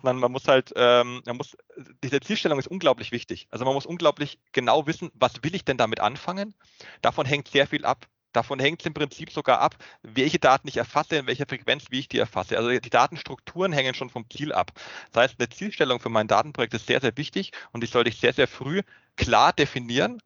Sondern 0.01 0.19
man 0.19 0.31
muss 0.31 0.47
halt, 0.47 0.73
ähm, 0.77 1.23
man 1.27 1.37
muss, 1.37 1.57
diese 2.05 2.21
Zielstellung 2.21 2.59
ist 2.61 2.69
unglaublich 2.69 3.11
wichtig. 3.11 3.49
Also 3.51 3.65
man 3.65 3.75
muss 3.75 3.85
unglaublich 3.85 4.39
genau 4.53 4.87
wissen, 4.87 5.11
was 5.15 5.43
will 5.43 5.57
ich 5.57 5.65
denn 5.65 5.77
damit 5.77 5.99
anfangen? 5.99 6.55
Davon 7.03 7.27
hängt 7.27 7.49
sehr 7.49 7.67
viel 7.67 7.85
ab. 7.85 8.07
Davon 8.33 8.59
hängt 8.59 8.81
es 8.81 8.87
im 8.87 8.95
Prinzip 8.95 9.31
sogar 9.31 9.61
ab, 9.61 9.77
welche 10.03 10.39
Daten 10.39 10.69
ich 10.69 10.77
erfasse, 10.77 11.17
in 11.17 11.27
welcher 11.27 11.47
Frequenz, 11.47 11.87
wie 11.91 12.01
ich 12.01 12.09
die 12.09 12.19
erfasse. 12.19 12.57
Also 12.57 12.71
die 12.71 12.91
Datenstrukturen 12.91 13.73
hängen 13.73 13.95
schon 13.95 14.11
vom 14.11 14.29
Ziel 14.31 14.53
ab. 14.53 14.73
Das 15.13 15.23
heißt, 15.23 15.35
eine 15.39 15.49
Zielstellung 15.49 16.01
für 16.01 16.11
mein 16.11 16.29
Datenprojekt 16.29 16.75
ist 16.75 16.87
sehr, 16.87 17.01
sehr 17.01 17.17
wichtig 17.17 17.53
und 17.73 17.83
die 17.83 17.89
sollte 17.89 18.11
ich 18.11 18.21
sehr, 18.21 18.33
sehr 18.33 18.49
früh 18.49 18.83
klar 19.17 19.53
definieren 19.53 20.21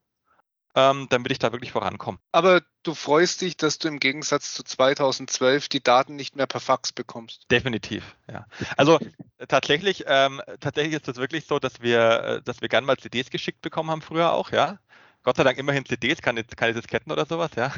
ähm, 0.75 1.07
damit 1.11 1.33
ich 1.33 1.39
da 1.39 1.53
wirklich 1.53 1.73
vorankomme. 1.73 2.19
Aber 2.33 2.63
du 2.83 2.95
freust 2.95 3.41
dich, 3.41 3.57
dass 3.57 3.79
du 3.79 3.89
im 3.89 3.99
Gegensatz 3.99 4.55
zu 4.55 4.63
2012 4.63 5.69
die 5.69 5.83
Daten 5.83 6.17
nicht 6.17 6.37
mehr 6.37 6.47
per 6.47 6.61
Fax 6.61 6.93
bekommst. 6.93 7.47
Definitiv, 7.51 8.17
ja. 8.31 8.47
Also 8.77 8.99
tatsächlich, 9.49 10.05
ähm, 10.07 10.41
tatsächlich 10.61 10.95
ist 10.95 11.09
es 11.09 11.17
wirklich 11.17 11.47
so, 11.47 11.59
dass 11.59 11.83
wir, 11.83 12.01
äh, 12.01 12.43
dass 12.43 12.61
wir 12.61 12.69
gern 12.69 12.85
mal 12.85 12.97
CDs 12.97 13.31
geschickt 13.31 13.61
bekommen 13.61 13.91
haben 13.91 14.03
früher 14.03 14.33
auch, 14.33 14.51
ja. 14.51 14.79
Gott 15.23 15.37
sei 15.37 15.45
Dank 15.45 15.59
immerhin 15.59 15.87
CDs, 15.87 16.21
keine, 16.21 16.45
keine 16.45 16.75
Disketten 16.75 17.13
oder 17.13 17.27
sowas, 17.27 17.51
ja. 17.57 17.73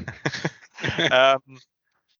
ähm, 0.98 1.60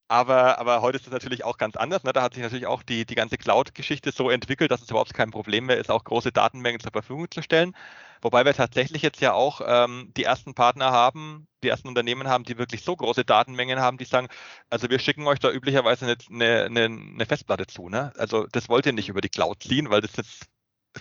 aber, 0.08 0.58
aber 0.58 0.82
heute 0.82 0.98
ist 0.98 1.06
es 1.06 1.12
natürlich 1.12 1.44
auch 1.44 1.56
ganz 1.56 1.76
anders. 1.76 2.04
Ne? 2.04 2.12
Da 2.12 2.22
hat 2.22 2.34
sich 2.34 2.42
natürlich 2.42 2.66
auch 2.66 2.82
die, 2.82 3.06
die 3.06 3.14
ganze 3.14 3.38
Cloud-Geschichte 3.38 4.12
so 4.12 4.28
entwickelt, 4.28 4.70
dass 4.70 4.82
es 4.82 4.90
überhaupt 4.90 5.14
kein 5.14 5.30
Problem 5.30 5.66
mehr 5.66 5.78
ist, 5.78 5.90
auch 5.90 6.04
große 6.04 6.30
Datenmengen 6.30 6.80
zur 6.80 6.92
Verfügung 6.92 7.30
zu 7.30 7.42
stellen. 7.42 7.74
Wobei 8.20 8.44
wir 8.44 8.54
tatsächlich 8.54 9.02
jetzt 9.02 9.20
ja 9.20 9.32
auch 9.32 9.62
ähm, 9.66 10.12
die 10.16 10.24
ersten 10.24 10.54
Partner 10.54 10.92
haben, 10.92 11.48
die 11.62 11.68
ersten 11.68 11.88
Unternehmen 11.88 12.28
haben, 12.28 12.44
die 12.44 12.58
wirklich 12.58 12.84
so 12.84 12.94
große 12.94 13.24
Datenmengen 13.24 13.80
haben, 13.80 13.96
die 13.96 14.04
sagen, 14.04 14.28
also 14.68 14.90
wir 14.90 14.98
schicken 14.98 15.26
euch 15.26 15.38
da 15.38 15.50
üblicherweise 15.50 16.16
eine, 16.30 16.64
eine, 16.64 16.84
eine 16.84 17.26
Festplatte 17.26 17.66
zu. 17.66 17.88
Ne? 17.88 18.12
Also 18.16 18.46
das 18.52 18.68
wollt 18.68 18.86
ihr 18.86 18.92
nicht 18.92 19.08
über 19.08 19.22
die 19.22 19.30
Cloud 19.30 19.62
ziehen, 19.62 19.90
weil 19.90 20.02
das 20.02 20.14
ist 20.14 20.46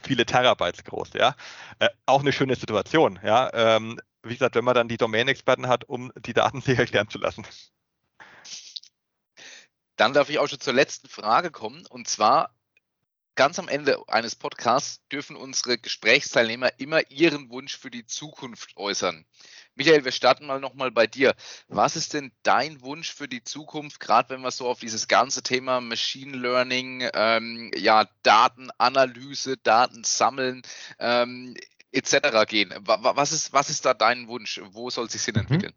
viele 0.02 0.26
Terabytes 0.26 0.84
groß. 0.86 1.10
Ja? 1.14 1.36
Äh, 1.80 1.90
auch 2.06 2.22
eine 2.22 2.32
schöne 2.32 2.56
Situation. 2.56 3.20
Ja? 3.22 3.50
Ähm, 3.54 4.00
wie 4.24 4.34
gesagt, 4.34 4.56
wenn 4.56 4.64
man 4.64 4.76
dann 4.76 4.88
die 4.88 4.98
Domain-Experten 4.98 5.68
hat, 5.68 5.88
um 5.88 6.12
die 6.18 6.34
Daten 6.34 6.62
sich 6.62 6.78
erklären 6.80 7.10
zu 7.10 7.20
lassen. 7.20 7.46
Dann 9.96 10.14
darf 10.14 10.30
ich 10.30 10.40
auch 10.40 10.48
schon 10.48 10.60
zur 10.60 10.74
letzten 10.74 11.08
Frage 11.08 11.52
kommen. 11.52 11.86
Und 11.86 12.08
zwar, 12.08 12.56
ganz 13.36 13.60
am 13.60 13.68
Ende 13.68 14.02
eines 14.08 14.36
Podcasts 14.36 15.02
dürfen 15.12 15.36
unsere 15.36 15.78
Gesprächsteilnehmer 15.78 16.80
immer 16.80 17.10
ihren 17.12 17.50
Wunsch 17.50 17.78
für 17.78 17.92
die 17.92 18.06
Zukunft 18.06 18.76
äußern. 18.78 19.26
Michael, 19.76 20.06
wir 20.06 20.12
starten 20.12 20.46
mal 20.46 20.60
nochmal 20.60 20.92
bei 20.92 21.08
dir. 21.08 21.34
Was 21.68 21.96
ist 21.96 22.14
denn 22.14 22.32
dein 22.44 22.82
Wunsch 22.82 23.12
für 23.12 23.28
die 23.28 23.44
Zukunft, 23.44 24.00
gerade 24.00 24.30
wenn 24.30 24.42
wir 24.42 24.52
so 24.52 24.68
auf 24.68 24.80
dieses 24.80 25.08
ganze 25.08 25.42
Thema 25.42 25.82
Machine 25.82 26.38
Learning, 26.38 27.10
ähm, 27.14 27.72
ja, 27.76 28.08
Datenanalyse, 28.22 29.58
Daten 29.58 30.04
sammeln, 30.04 30.62
ähm, 31.00 31.56
etc. 31.94 32.46
gehen? 32.48 32.74
Was 32.86 33.32
ist, 33.32 33.54
was 33.54 33.70
ist 33.70 33.86
da 33.86 33.94
dein 33.94 34.28
Wunsch? 34.28 34.62
Wo 34.72 34.90
soll 34.90 35.10
sich 35.10 35.22
hin 35.24 35.36
mhm. 35.36 35.42
entwickeln? 35.42 35.74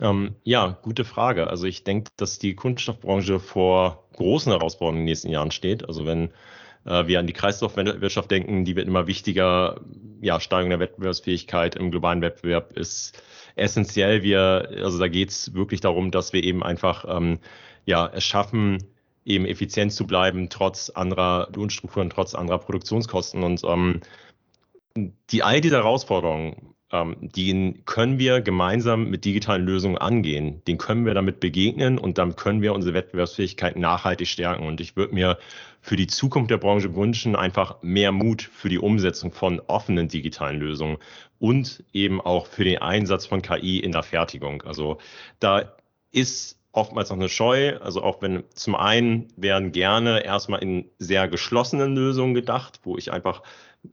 Ähm, 0.00 0.36
ja, 0.44 0.78
gute 0.82 1.04
Frage. 1.04 1.48
Also 1.48 1.66
ich 1.66 1.84
denke, 1.84 2.10
dass 2.16 2.38
die 2.38 2.54
Kunststoffbranche 2.54 3.40
vor 3.40 4.08
großen 4.14 4.52
Herausforderungen 4.52 4.98
in 4.98 5.06
den 5.06 5.10
nächsten 5.10 5.30
Jahren 5.30 5.50
steht. 5.50 5.88
Also 5.88 6.04
wenn 6.04 6.30
äh, 6.84 7.06
wir 7.06 7.18
an 7.18 7.26
die 7.26 7.32
Kreislaufwirtschaft 7.32 8.30
denken, 8.30 8.64
die 8.64 8.76
wird 8.76 8.88
immer 8.88 9.06
wichtiger. 9.06 9.80
Ja, 10.20 10.40
Steigerung 10.40 10.70
der 10.70 10.80
Wettbewerbsfähigkeit 10.80 11.76
im 11.76 11.90
globalen 11.90 12.20
Wettbewerb 12.20 12.76
ist 12.76 13.22
essentiell. 13.54 14.22
Wir, 14.22 14.68
also 14.82 14.98
da 14.98 15.08
geht 15.08 15.30
es 15.30 15.54
wirklich 15.54 15.80
darum, 15.80 16.10
dass 16.10 16.32
wir 16.32 16.42
eben 16.44 16.62
einfach 16.62 17.04
ähm, 17.08 17.38
ja, 17.86 18.10
es 18.12 18.24
schaffen, 18.24 18.82
eben 19.24 19.46
effizient 19.46 19.92
zu 19.92 20.06
bleiben, 20.06 20.48
trotz 20.50 20.90
anderer 20.90 21.48
Lohnstrukturen, 21.54 22.10
trotz 22.10 22.34
anderer 22.34 22.58
Produktionskosten. 22.58 23.42
Und 23.42 23.62
ähm, 23.64 24.00
die 25.30 25.42
all 25.42 25.60
diese 25.60 25.76
Herausforderungen 25.76 26.74
ähm, 26.92 27.16
den 27.20 27.84
können 27.84 28.18
wir 28.18 28.40
gemeinsam 28.40 29.10
mit 29.10 29.24
digitalen 29.24 29.66
Lösungen 29.66 29.98
angehen. 29.98 30.62
Den 30.66 30.78
können 30.78 31.04
wir 31.04 31.14
damit 31.14 31.40
begegnen 31.40 31.98
und 31.98 32.18
damit 32.18 32.36
können 32.36 32.62
wir 32.62 32.74
unsere 32.74 32.94
Wettbewerbsfähigkeit 32.94 33.76
nachhaltig 33.76 34.28
stärken. 34.28 34.66
Und 34.66 34.80
ich 34.80 34.94
würde 34.94 35.14
mir 35.14 35.38
für 35.80 35.96
die 35.96 36.06
Zukunft 36.06 36.50
der 36.50 36.58
Branche 36.58 36.94
wünschen, 36.94 37.34
einfach 37.34 37.82
mehr 37.82 38.12
Mut 38.12 38.42
für 38.42 38.68
die 38.68 38.78
Umsetzung 38.78 39.32
von 39.32 39.60
offenen 39.66 40.08
digitalen 40.08 40.60
Lösungen 40.60 40.98
und 41.40 41.82
eben 41.92 42.20
auch 42.20 42.46
für 42.46 42.64
den 42.64 42.78
Einsatz 42.78 43.26
von 43.26 43.42
KI 43.42 43.80
in 43.80 43.90
der 43.90 44.04
Fertigung. 44.04 44.62
Also 44.62 44.98
da 45.40 45.72
ist 46.12 46.60
oftmals 46.70 47.10
noch 47.10 47.16
eine 47.16 47.28
Scheu. 47.28 47.78
Also 47.78 48.02
auch 48.02 48.22
wenn 48.22 48.44
zum 48.54 48.76
einen 48.76 49.28
werden 49.36 49.72
gerne 49.72 50.24
erstmal 50.24 50.62
in 50.62 50.88
sehr 50.98 51.26
geschlossenen 51.26 51.96
Lösungen 51.96 52.34
gedacht, 52.34 52.80
wo 52.84 52.96
ich 52.96 53.12
einfach 53.12 53.42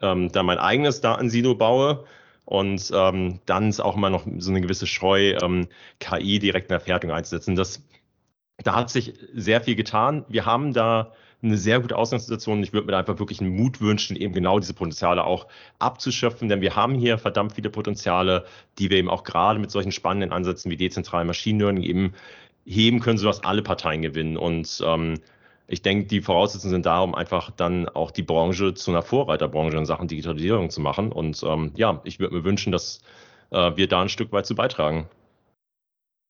ähm, 0.01 0.31
da 0.31 0.43
mein 0.43 0.57
eigenes 0.57 1.01
Datensilo 1.01 1.55
baue 1.55 2.05
und 2.45 2.91
ähm, 2.93 3.39
dann 3.45 3.69
ist 3.69 3.79
auch 3.79 3.95
immer 3.95 4.09
noch 4.09 4.25
so 4.37 4.51
eine 4.51 4.61
gewisse 4.61 4.87
Scheu, 4.87 5.37
ähm, 5.41 5.67
KI 5.99 6.39
direkt 6.39 6.69
in 6.69 6.73
der 6.73 6.79
Fertigung 6.79 7.15
einzusetzen. 7.15 7.55
Das, 7.55 7.81
da 8.63 8.75
hat 8.75 8.89
sich 8.89 9.13
sehr 9.33 9.61
viel 9.61 9.75
getan. 9.75 10.25
Wir 10.27 10.45
haben 10.45 10.73
da 10.73 11.13
eine 11.41 11.57
sehr 11.57 11.79
gute 11.79 11.97
Ausgangssituation. 11.97 12.63
Ich 12.63 12.73
würde 12.73 12.87
mir 12.87 12.97
einfach 12.97 13.19
wirklich 13.19 13.41
einen 13.41 13.55
Mut 13.55 13.81
wünschen, 13.81 14.15
eben 14.15 14.33
genau 14.33 14.59
diese 14.59 14.73
Potenziale 14.73 15.23
auch 15.25 15.47
abzuschöpfen, 15.79 16.47
denn 16.47 16.61
wir 16.61 16.75
haben 16.75 16.95
hier 16.95 17.17
verdammt 17.17 17.53
viele 17.53 17.69
Potenziale, 17.69 18.45
die 18.79 18.89
wir 18.89 18.97
eben 18.97 19.09
auch 19.09 19.23
gerade 19.23 19.59
mit 19.59 19.69
solchen 19.69 19.91
spannenden 19.91 20.31
Ansätzen 20.31 20.71
wie 20.71 20.77
dezentralen 20.77 21.27
Machine 21.27 21.59
Learning 21.59 21.83
eben 21.83 22.13
heben 22.65 23.01
können, 23.01 23.17
sodass 23.17 23.43
alle 23.43 23.61
Parteien 23.61 24.01
gewinnen. 24.01 24.37
Und 24.37 24.81
ähm, 24.85 25.15
ich 25.67 25.81
denke, 25.81 26.07
die 26.07 26.21
Voraussetzungen 26.21 26.73
sind 26.73 26.85
da, 26.85 26.99
um 26.99 27.15
einfach 27.15 27.51
dann 27.51 27.87
auch 27.89 28.11
die 28.11 28.23
Branche 28.23 28.73
zu 28.73 28.91
einer 28.91 29.01
Vorreiterbranche 29.01 29.77
in 29.77 29.85
Sachen 29.85 30.07
Digitalisierung 30.07 30.69
zu 30.69 30.81
machen. 30.81 31.11
Und 31.11 31.41
ähm, 31.43 31.71
ja, 31.75 32.01
ich 32.03 32.19
würde 32.19 32.35
mir 32.35 32.43
wünschen, 32.43 32.71
dass 32.71 33.01
äh, 33.51 33.75
wir 33.75 33.87
da 33.87 34.01
ein 34.01 34.09
Stück 34.09 34.31
weit 34.31 34.45
zu 34.45 34.55
beitragen. 34.55 35.09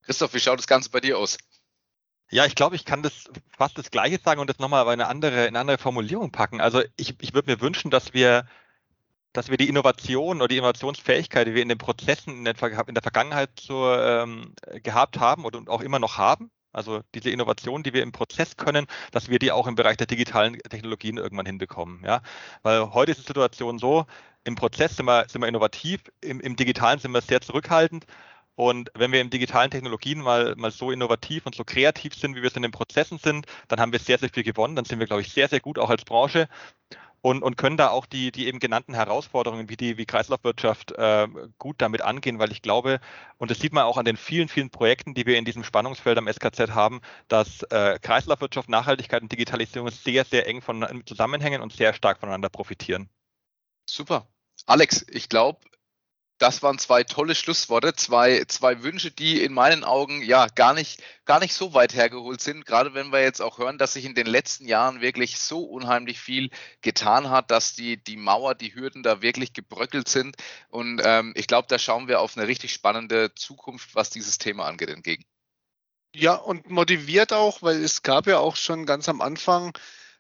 Christoph, 0.04 0.34
wie 0.34 0.40
schaut 0.40 0.60
das 0.60 0.68
Ganze 0.68 0.90
bei 0.92 1.00
dir 1.00 1.18
aus? 1.18 1.38
Ja, 2.30 2.46
ich 2.46 2.56
glaube, 2.56 2.76
ich 2.76 2.86
kann 2.86 3.04
das 3.04 3.30
fast 3.58 3.78
das 3.78 3.92
Gleiche 3.92 4.20
sagen 4.20 4.40
und 4.42 4.50
das 4.50 4.60
nochmal 4.60 4.82
auf 4.84 4.88
eine 4.88 5.08
andere, 5.08 5.48
eine 5.48 5.60
andere 5.60 5.78
Formulierung 5.78 6.32
packen. 6.32 6.62
Also 6.62 6.82
ich, 6.96 7.16
ich 7.22 7.34
würde 7.34 7.52
mir 7.52 7.62
wünschen, 7.62 7.92
dass 7.92 8.14
wir, 8.14 8.48
dass 9.34 9.50
wir 9.50 9.58
die 9.58 9.70
Innovation 9.70 10.38
oder 10.38 10.48
die 10.48 10.58
Innovationsfähigkeit, 10.58 11.48
die 11.48 11.54
wir 11.54 11.62
in 11.62 11.70
den 11.70 11.78
Prozessen 11.78 12.38
in 12.38 12.46
der, 12.46 12.56
in 12.88 12.96
der 12.96 13.04
Vergangenheit 13.04 13.52
so, 13.60 13.94
ähm, 13.94 14.56
gehabt 14.82 15.20
haben 15.20 15.46
und 15.46 15.70
auch 15.70 15.82
immer 15.82 16.00
noch 16.00 16.18
haben, 16.18 16.52
also 16.74 17.02
diese 17.16 17.30
Innovation, 17.30 17.84
die 17.84 17.94
wir 17.94 18.04
im 18.04 18.12
Prozess 18.12 18.58
können, 18.58 18.88
dass 19.12 19.30
wir 19.30 19.40
die 19.40 19.52
auch 19.52 19.68
im 19.68 19.76
Bereich 19.76 19.98
der 19.98 20.08
digitalen 20.08 20.58
Technologien 20.58 21.18
irgendwann 21.18 21.46
hinbekommen. 21.46 22.04
Ja? 22.04 22.22
Weil 22.64 22.94
heute 22.94 23.12
ist 23.12 23.22
die 23.22 23.28
Situation 23.28 23.80
so, 23.80 24.06
im 24.44 24.56
Prozess 24.56 24.98
sind 24.98 25.06
wir, 25.06 25.26
sind 25.30 25.42
wir 25.42 25.48
innovativ, 25.48 26.02
im, 26.22 26.42
im 26.42 26.56
Digitalen 26.56 27.00
sind 27.00 27.12
wir 27.12 27.22
sehr 27.22 27.42
zurückhaltend. 27.42 28.06
Und 28.56 28.92
wenn 28.94 29.12
wir 29.12 29.22
im 29.22 29.30
digitalen 29.30 29.72
Technologien 29.72 30.22
mal, 30.22 30.56
mal 30.58 30.70
so 30.70 30.92
innovativ 30.92 31.46
und 31.46 31.56
so 31.56 31.64
kreativ 31.64 32.14
sind, 32.14 32.36
wie 32.36 32.42
wir 32.42 32.50
es 32.50 32.56
in 32.56 32.62
den 32.62 32.72
Prozessen 32.72 33.18
sind, 33.18 33.48
dann 33.68 33.80
haben 33.80 33.92
wir 33.92 34.00
sehr, 34.00 34.20
sehr 34.20 34.30
viel 34.30 34.44
gewonnen. 34.44 34.76
Dann 34.76 34.86
sind 34.86 35.00
wir, 35.00 35.08
glaube 35.08 35.22
ich, 35.22 35.32
sehr, 35.32 35.48
sehr 35.48 35.60
gut 35.60 35.80
auch 35.80 35.90
als 35.90 36.06
Branche 36.06 36.48
und, 37.24 37.42
und 37.42 37.56
können 37.56 37.78
da 37.78 37.90
auch 37.90 38.06
die, 38.06 38.34
die 38.34 38.48
eben 38.48 38.60
genannten 38.60 38.94
Herausforderungen 38.94 39.70
wie 39.70 39.78
die 39.78 39.98
wie 39.98 40.06
Kreislaufwirtschaft 40.06 40.92
äh, 40.92 41.30
gut 41.58 41.78
damit 41.82 42.02
angehen, 42.02 42.38
weil 42.38 42.52
ich 42.52 42.62
glaube, 42.62 43.00
und 43.38 43.50
das 43.50 43.60
sieht 43.60 43.72
man 43.72 43.86
auch 43.86 43.98
an 43.98 44.04
den 44.04 44.18
vielen, 44.18 44.50
vielen 44.50 44.70
Projekten, 44.70 45.14
die 45.14 45.26
wir 45.26 45.38
in 45.38 45.46
diesem 45.46 45.64
Spannungsfeld 45.64 46.18
am 46.18 46.28
SKZ 46.28 46.72
haben, 46.72 47.00
dass 47.30 47.64
äh, 47.64 47.98
Kreislaufwirtschaft, 48.02 48.68
Nachhaltigkeit 48.68 49.22
und 49.22 49.32
Digitalisierung 49.32 49.90
sehr, 49.90 50.26
sehr 50.26 50.48
eng 50.48 50.62
von, 50.62 50.86
zusammenhängen 51.06 51.62
und 51.62 51.72
sehr 51.72 51.94
stark 51.94 52.20
voneinander 52.20 52.50
profitieren. 52.50 53.10
Super. 53.90 54.28
Alex, 54.66 55.06
ich 55.10 55.30
glaube, 55.30 55.62
das 56.38 56.64
waren 56.64 56.78
zwei 56.78 57.04
tolle 57.04 57.36
Schlussworte, 57.36 57.94
zwei, 57.94 58.44
zwei 58.48 58.84
Wünsche, 58.84 59.12
die 59.12 59.42
in 59.42 59.54
meinen 59.54 59.84
Augen 59.84 60.22
ja 60.22 60.48
gar 60.48 60.74
nicht, 60.74 61.02
gar 61.26 61.40
nicht 61.40 61.54
so 61.54 61.74
weit 61.74 61.94
hergeholt 61.94 62.42
sind. 62.42 62.66
Gerade 62.66 62.94
wenn 62.94 63.12
wir 63.12 63.22
jetzt 63.22 63.42
auch 63.42 63.60
hören, 63.60 63.78
dass 63.78 63.94
sich 63.94 64.06
in 64.06 64.16
den 64.16 64.28
letzten 64.28 64.66
Jahren 64.66 65.02
wirklich 65.02 65.40
so 65.40 65.64
unheimlich 65.64 66.20
viel 66.20 66.50
getan 66.82 67.30
hat, 67.30 67.52
dass 67.52 67.76
die, 67.76 68.04
die 68.04 68.18
Mauer, 68.18 68.56
die 68.56 68.76
Hürden 68.76 69.04
da 69.04 69.22
wirklich 69.22 69.54
gebröckelt 69.54 70.10
sind. 70.10 70.36
Und 70.70 71.02
ähm, 71.04 71.34
ich 71.36 71.48
glaube, 71.48 71.68
da 71.70 71.80
schauen 71.80 72.08
wir 72.08 72.20
auf 72.20 72.36
eine 72.36 72.48
richtig 72.48 72.74
spannende 72.74 73.34
Zukunft, 73.36 73.96
was 73.96 74.10
dieses 74.10 74.38
Thema 74.38 74.66
angeht, 74.66 74.90
entgegen. 74.90 75.24
Ja, 76.16 76.36
und 76.36 76.70
motiviert 76.70 77.34
auch, 77.34 77.62
weil 77.62 77.84
es 77.84 78.04
gab 78.04 78.28
ja 78.28 78.38
auch 78.38 78.56
schon 78.56 78.86
ganz 78.86 79.10
am 79.10 79.22
Anfang 79.22 79.76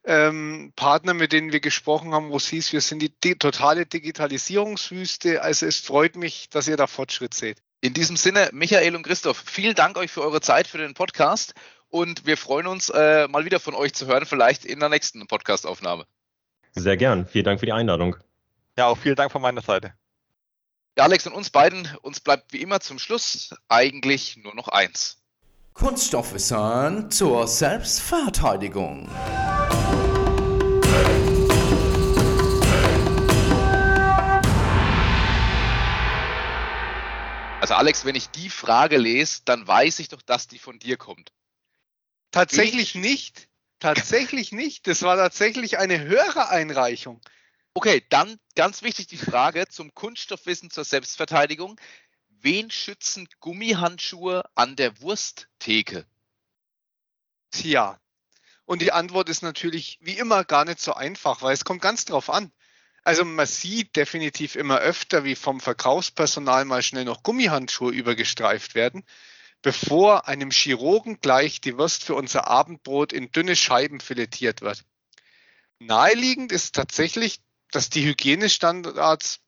ähm, 0.05 0.73
Partner, 0.75 1.13
mit 1.13 1.31
denen 1.31 1.51
wir 1.51 1.59
gesprochen 1.59 2.13
haben, 2.13 2.29
wo 2.29 2.37
es 2.37 2.47
hieß, 2.47 2.73
wir 2.73 2.81
sind 2.81 3.01
die, 3.01 3.09
die 3.23 3.35
totale 3.35 3.85
Digitalisierungswüste. 3.85 5.41
Also 5.41 5.65
es 5.65 5.79
freut 5.79 6.15
mich, 6.15 6.49
dass 6.49 6.67
ihr 6.67 6.77
da 6.77 6.87
Fortschritt 6.87 7.33
seht. 7.33 7.61
In 7.81 7.93
diesem 7.93 8.15
Sinne, 8.15 8.49
Michael 8.53 8.95
und 8.95 9.03
Christoph, 9.03 9.43
vielen 9.45 9.75
Dank 9.75 9.97
euch 9.97 10.11
für 10.11 10.21
eure 10.21 10.41
Zeit, 10.41 10.67
für 10.67 10.77
den 10.77 10.93
Podcast 10.93 11.53
und 11.89 12.25
wir 12.25 12.37
freuen 12.37 12.65
uns, 12.67 12.89
äh, 12.89 13.27
mal 13.27 13.45
wieder 13.45 13.59
von 13.59 13.75
euch 13.75 13.93
zu 13.93 14.07
hören, 14.07 14.25
vielleicht 14.25 14.65
in 14.65 14.79
der 14.79 14.89
nächsten 14.89 15.27
Podcastaufnahme. 15.27 16.05
Sehr 16.71 16.97
gern. 16.97 17.27
Vielen 17.27 17.45
Dank 17.45 17.59
für 17.59 17.67
die 17.67 17.71
Einladung. 17.71 18.15
Ja, 18.77 18.87
auch 18.87 18.97
vielen 18.97 19.15
Dank 19.15 19.31
von 19.31 19.41
meiner 19.41 19.61
Seite. 19.61 19.93
Ja, 20.97 21.03
Alex 21.03 21.27
und 21.27 21.33
uns 21.33 21.49
beiden, 21.49 21.87
uns 22.01 22.19
bleibt 22.19 22.53
wie 22.53 22.61
immer 22.61 22.79
zum 22.79 22.99
Schluss 22.99 23.55
eigentlich 23.67 24.37
nur 24.37 24.55
noch 24.55 24.69
eins. 24.69 25.22
Kunststoffwissen 25.73 27.09
zur 27.09 27.47
Selbstverteidigung. 27.47 29.09
Also 37.59 37.73
Alex, 37.73 38.05
wenn 38.05 38.13
ich 38.13 38.29
die 38.29 38.51
Frage 38.51 38.97
lese, 38.97 39.41
dann 39.45 39.67
weiß 39.67 39.97
ich 39.97 40.09
doch, 40.09 40.21
dass 40.21 40.47
die 40.47 40.59
von 40.59 40.77
dir 40.77 40.97
kommt. 40.97 41.33
Tatsächlich 42.29 42.95
ich? 42.95 43.01
nicht. 43.01 43.49
Tatsächlich 43.79 44.51
nicht. 44.51 44.85
Das 44.85 45.01
war 45.01 45.17
tatsächlich 45.17 45.79
eine 45.79 46.01
Hörereinreichung. 46.01 47.19
Okay, 47.73 48.05
dann 48.09 48.37
ganz 48.55 48.83
wichtig 48.83 49.07
die 49.07 49.17
Frage 49.17 49.67
zum 49.67 49.95
Kunststoffwissen 49.95 50.69
zur 50.69 50.83
Selbstverteidigung. 50.83 51.79
Wen 52.43 52.69
schützen 52.69 53.29
Gummihandschuhe 53.39 54.43
an 54.53 54.75
der 54.75 54.99
Wursttheke? 54.99 56.05
Tja, 57.51 57.97
und 58.65 58.81
die 58.81 58.91
Antwort 58.91 59.29
ist 59.29 59.43
natürlich 59.43 59.97
wie 60.01 60.17
immer 60.17 60.43
gar 60.43 60.65
nicht 60.65 60.81
so 60.81 60.93
einfach, 60.93 61.41
weil 61.41 61.53
es 61.53 61.63
kommt 61.63 61.81
ganz 61.81 62.03
drauf 62.03 62.29
an. 62.29 62.51
Also 63.05 63.23
man 63.23 63.47
sieht 63.47 63.95
definitiv 63.95 64.57
immer 64.57 64.79
öfter, 64.79 65.23
wie 65.23 65.35
vom 65.35 65.61
Verkaufspersonal 65.61 66.65
mal 66.65 66.83
schnell 66.83 67.05
noch 67.05 67.23
Gummihandschuhe 67.23 67.93
übergestreift 67.93 68.75
werden, 68.75 69.05
bevor 69.61 70.27
einem 70.27 70.51
Chirurgen 70.51 71.21
gleich 71.21 71.61
die 71.61 71.77
Wurst 71.77 72.03
für 72.03 72.15
unser 72.15 72.47
Abendbrot 72.47 73.13
in 73.13 73.31
dünne 73.31 73.55
Scheiben 73.55 74.01
filetiert 74.01 74.59
wird. 74.59 74.83
Naheliegend 75.79 76.51
ist 76.51 76.75
tatsächlich, 76.75 77.39
dass 77.71 77.89
die 77.89 78.03
Hygienestandards 78.03 79.42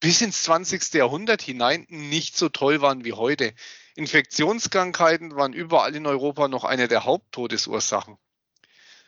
bis 0.00 0.20
ins 0.20 0.42
20. 0.42 0.94
Jahrhundert 0.94 1.42
hinein 1.42 1.86
nicht 1.88 2.36
so 2.36 2.48
toll 2.48 2.80
waren 2.80 3.04
wie 3.04 3.12
heute. 3.12 3.54
Infektionskrankheiten 3.94 5.36
waren 5.36 5.52
überall 5.52 5.94
in 5.94 6.06
Europa 6.06 6.48
noch 6.48 6.64
eine 6.64 6.88
der 6.88 7.04
Haupttodesursachen. 7.04 8.18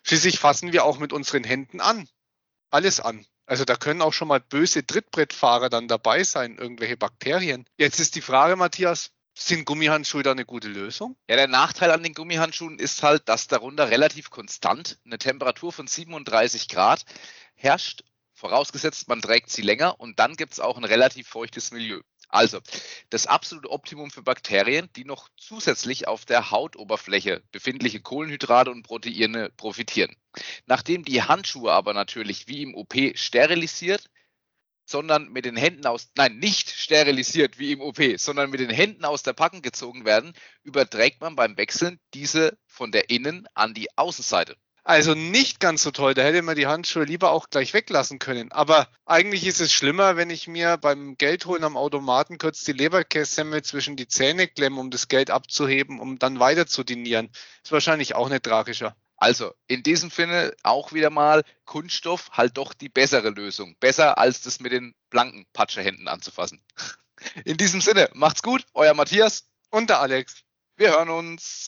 Schließlich 0.02 0.38
fassen 0.38 0.72
wir 0.72 0.84
auch 0.84 0.98
mit 0.98 1.12
unseren 1.12 1.44
Händen 1.44 1.80
an. 1.80 2.08
Alles 2.70 3.00
an. 3.00 3.26
Also 3.46 3.64
da 3.64 3.76
können 3.76 4.02
auch 4.02 4.12
schon 4.12 4.28
mal 4.28 4.40
böse 4.40 4.86
Trittbrettfahrer 4.86 5.70
dann 5.70 5.88
dabei 5.88 6.22
sein, 6.24 6.56
irgendwelche 6.58 6.96
Bakterien. 6.96 7.66
Jetzt 7.78 7.98
ist 7.98 8.14
die 8.14 8.20
Frage, 8.20 8.56
Matthias, 8.56 9.10
sind 9.34 9.64
Gummihandschuhe 9.64 10.22
da 10.22 10.32
eine 10.32 10.44
gute 10.44 10.68
Lösung? 10.68 11.16
Ja, 11.28 11.36
der 11.36 11.46
Nachteil 11.46 11.90
an 11.90 12.02
den 12.02 12.12
Gummihandschuhen 12.12 12.78
ist 12.78 13.02
halt, 13.02 13.28
dass 13.28 13.46
darunter 13.46 13.88
relativ 13.88 14.30
konstant 14.30 14.98
eine 15.04 15.18
Temperatur 15.18 15.72
von 15.72 15.86
37 15.86 16.68
Grad 16.68 17.04
herrscht, 17.54 18.02
vorausgesetzt 18.38 19.08
man 19.08 19.20
trägt 19.20 19.50
sie 19.50 19.62
länger 19.62 19.98
und 20.00 20.18
dann 20.18 20.36
gibt 20.36 20.52
es 20.52 20.60
auch 20.60 20.76
ein 20.78 20.84
relativ 20.84 21.28
feuchtes 21.28 21.72
Milieu. 21.72 22.00
Also, 22.28 22.60
das 23.10 23.26
absolute 23.26 23.70
Optimum 23.70 24.10
für 24.10 24.22
Bakterien, 24.22 24.90
die 24.96 25.04
noch 25.04 25.28
zusätzlich 25.36 26.06
auf 26.06 26.24
der 26.26 26.50
Hautoberfläche 26.50 27.42
befindliche 27.52 28.00
Kohlenhydrate 28.00 28.70
und 28.70 28.82
Proteine 28.82 29.50
profitieren. 29.56 30.14
Nachdem 30.66 31.04
die 31.04 31.22
Handschuhe 31.22 31.72
aber 31.72 31.94
natürlich 31.94 32.46
wie 32.46 32.62
im 32.62 32.74
OP 32.74 32.94
sterilisiert, 33.14 34.10
sondern 34.84 35.28
mit 35.30 35.44
den 35.44 35.56
Händen 35.56 35.86
aus, 35.86 36.10
nein, 36.16 36.38
nicht 36.38 36.70
sterilisiert 36.70 37.58
wie 37.58 37.72
im 37.72 37.80
OP, 37.80 37.98
sondern 38.16 38.50
mit 38.50 38.60
den 38.60 38.70
Händen 38.70 39.04
aus 39.04 39.22
der 39.22 39.32
Packung 39.32 39.62
gezogen 39.62 40.04
werden, 40.04 40.32
überträgt 40.62 41.20
man 41.20 41.34
beim 41.34 41.56
Wechseln 41.56 41.98
diese 42.14 42.58
von 42.66 42.92
der 42.92 43.10
Innen 43.10 43.46
an 43.54 43.74
die 43.74 43.88
Außenseite. 43.96 44.56
Also 44.88 45.14
nicht 45.14 45.60
ganz 45.60 45.82
so 45.82 45.90
toll. 45.90 46.14
Da 46.14 46.22
hätte 46.22 46.40
man 46.40 46.56
die 46.56 46.66
Handschuhe 46.66 47.04
lieber 47.04 47.30
auch 47.30 47.50
gleich 47.50 47.74
weglassen 47.74 48.18
können. 48.18 48.52
Aber 48.52 48.88
eigentlich 49.04 49.44
ist 49.46 49.60
es 49.60 49.70
schlimmer, 49.70 50.16
wenn 50.16 50.30
ich 50.30 50.48
mir 50.48 50.78
beim 50.78 51.18
Geldholen 51.18 51.62
am 51.62 51.76
Automaten 51.76 52.38
kurz 52.38 52.64
die 52.64 52.72
Leberkässemmel 52.72 53.60
zwischen 53.60 53.96
die 53.96 54.08
Zähne 54.08 54.48
klemme, 54.48 54.80
um 54.80 54.90
das 54.90 55.08
Geld 55.08 55.28
abzuheben, 55.28 56.00
um 56.00 56.18
dann 56.18 56.40
weiter 56.40 56.66
zu 56.66 56.84
dinieren. 56.84 57.28
Ist 57.62 57.70
wahrscheinlich 57.70 58.14
auch 58.14 58.30
nicht 58.30 58.44
tragischer. 58.44 58.96
Also 59.18 59.52
in 59.66 59.82
diesem 59.82 60.08
Sinne 60.08 60.54
auch 60.62 60.94
wieder 60.94 61.10
mal 61.10 61.44
Kunststoff 61.66 62.30
halt 62.32 62.56
doch 62.56 62.72
die 62.72 62.88
bessere 62.88 63.28
Lösung. 63.28 63.76
Besser 63.80 64.16
als 64.16 64.40
das 64.40 64.58
mit 64.58 64.72
den 64.72 64.94
blanken 65.10 65.44
Patschehänden 65.52 66.08
anzufassen. 66.08 66.62
In 67.44 67.58
diesem 67.58 67.82
Sinne, 67.82 68.08
macht's 68.14 68.42
gut, 68.42 68.64
euer 68.72 68.94
Matthias 68.94 69.50
und 69.68 69.90
der 69.90 70.00
Alex. 70.00 70.44
Wir 70.78 70.92
hören 70.92 71.10
uns. 71.10 71.66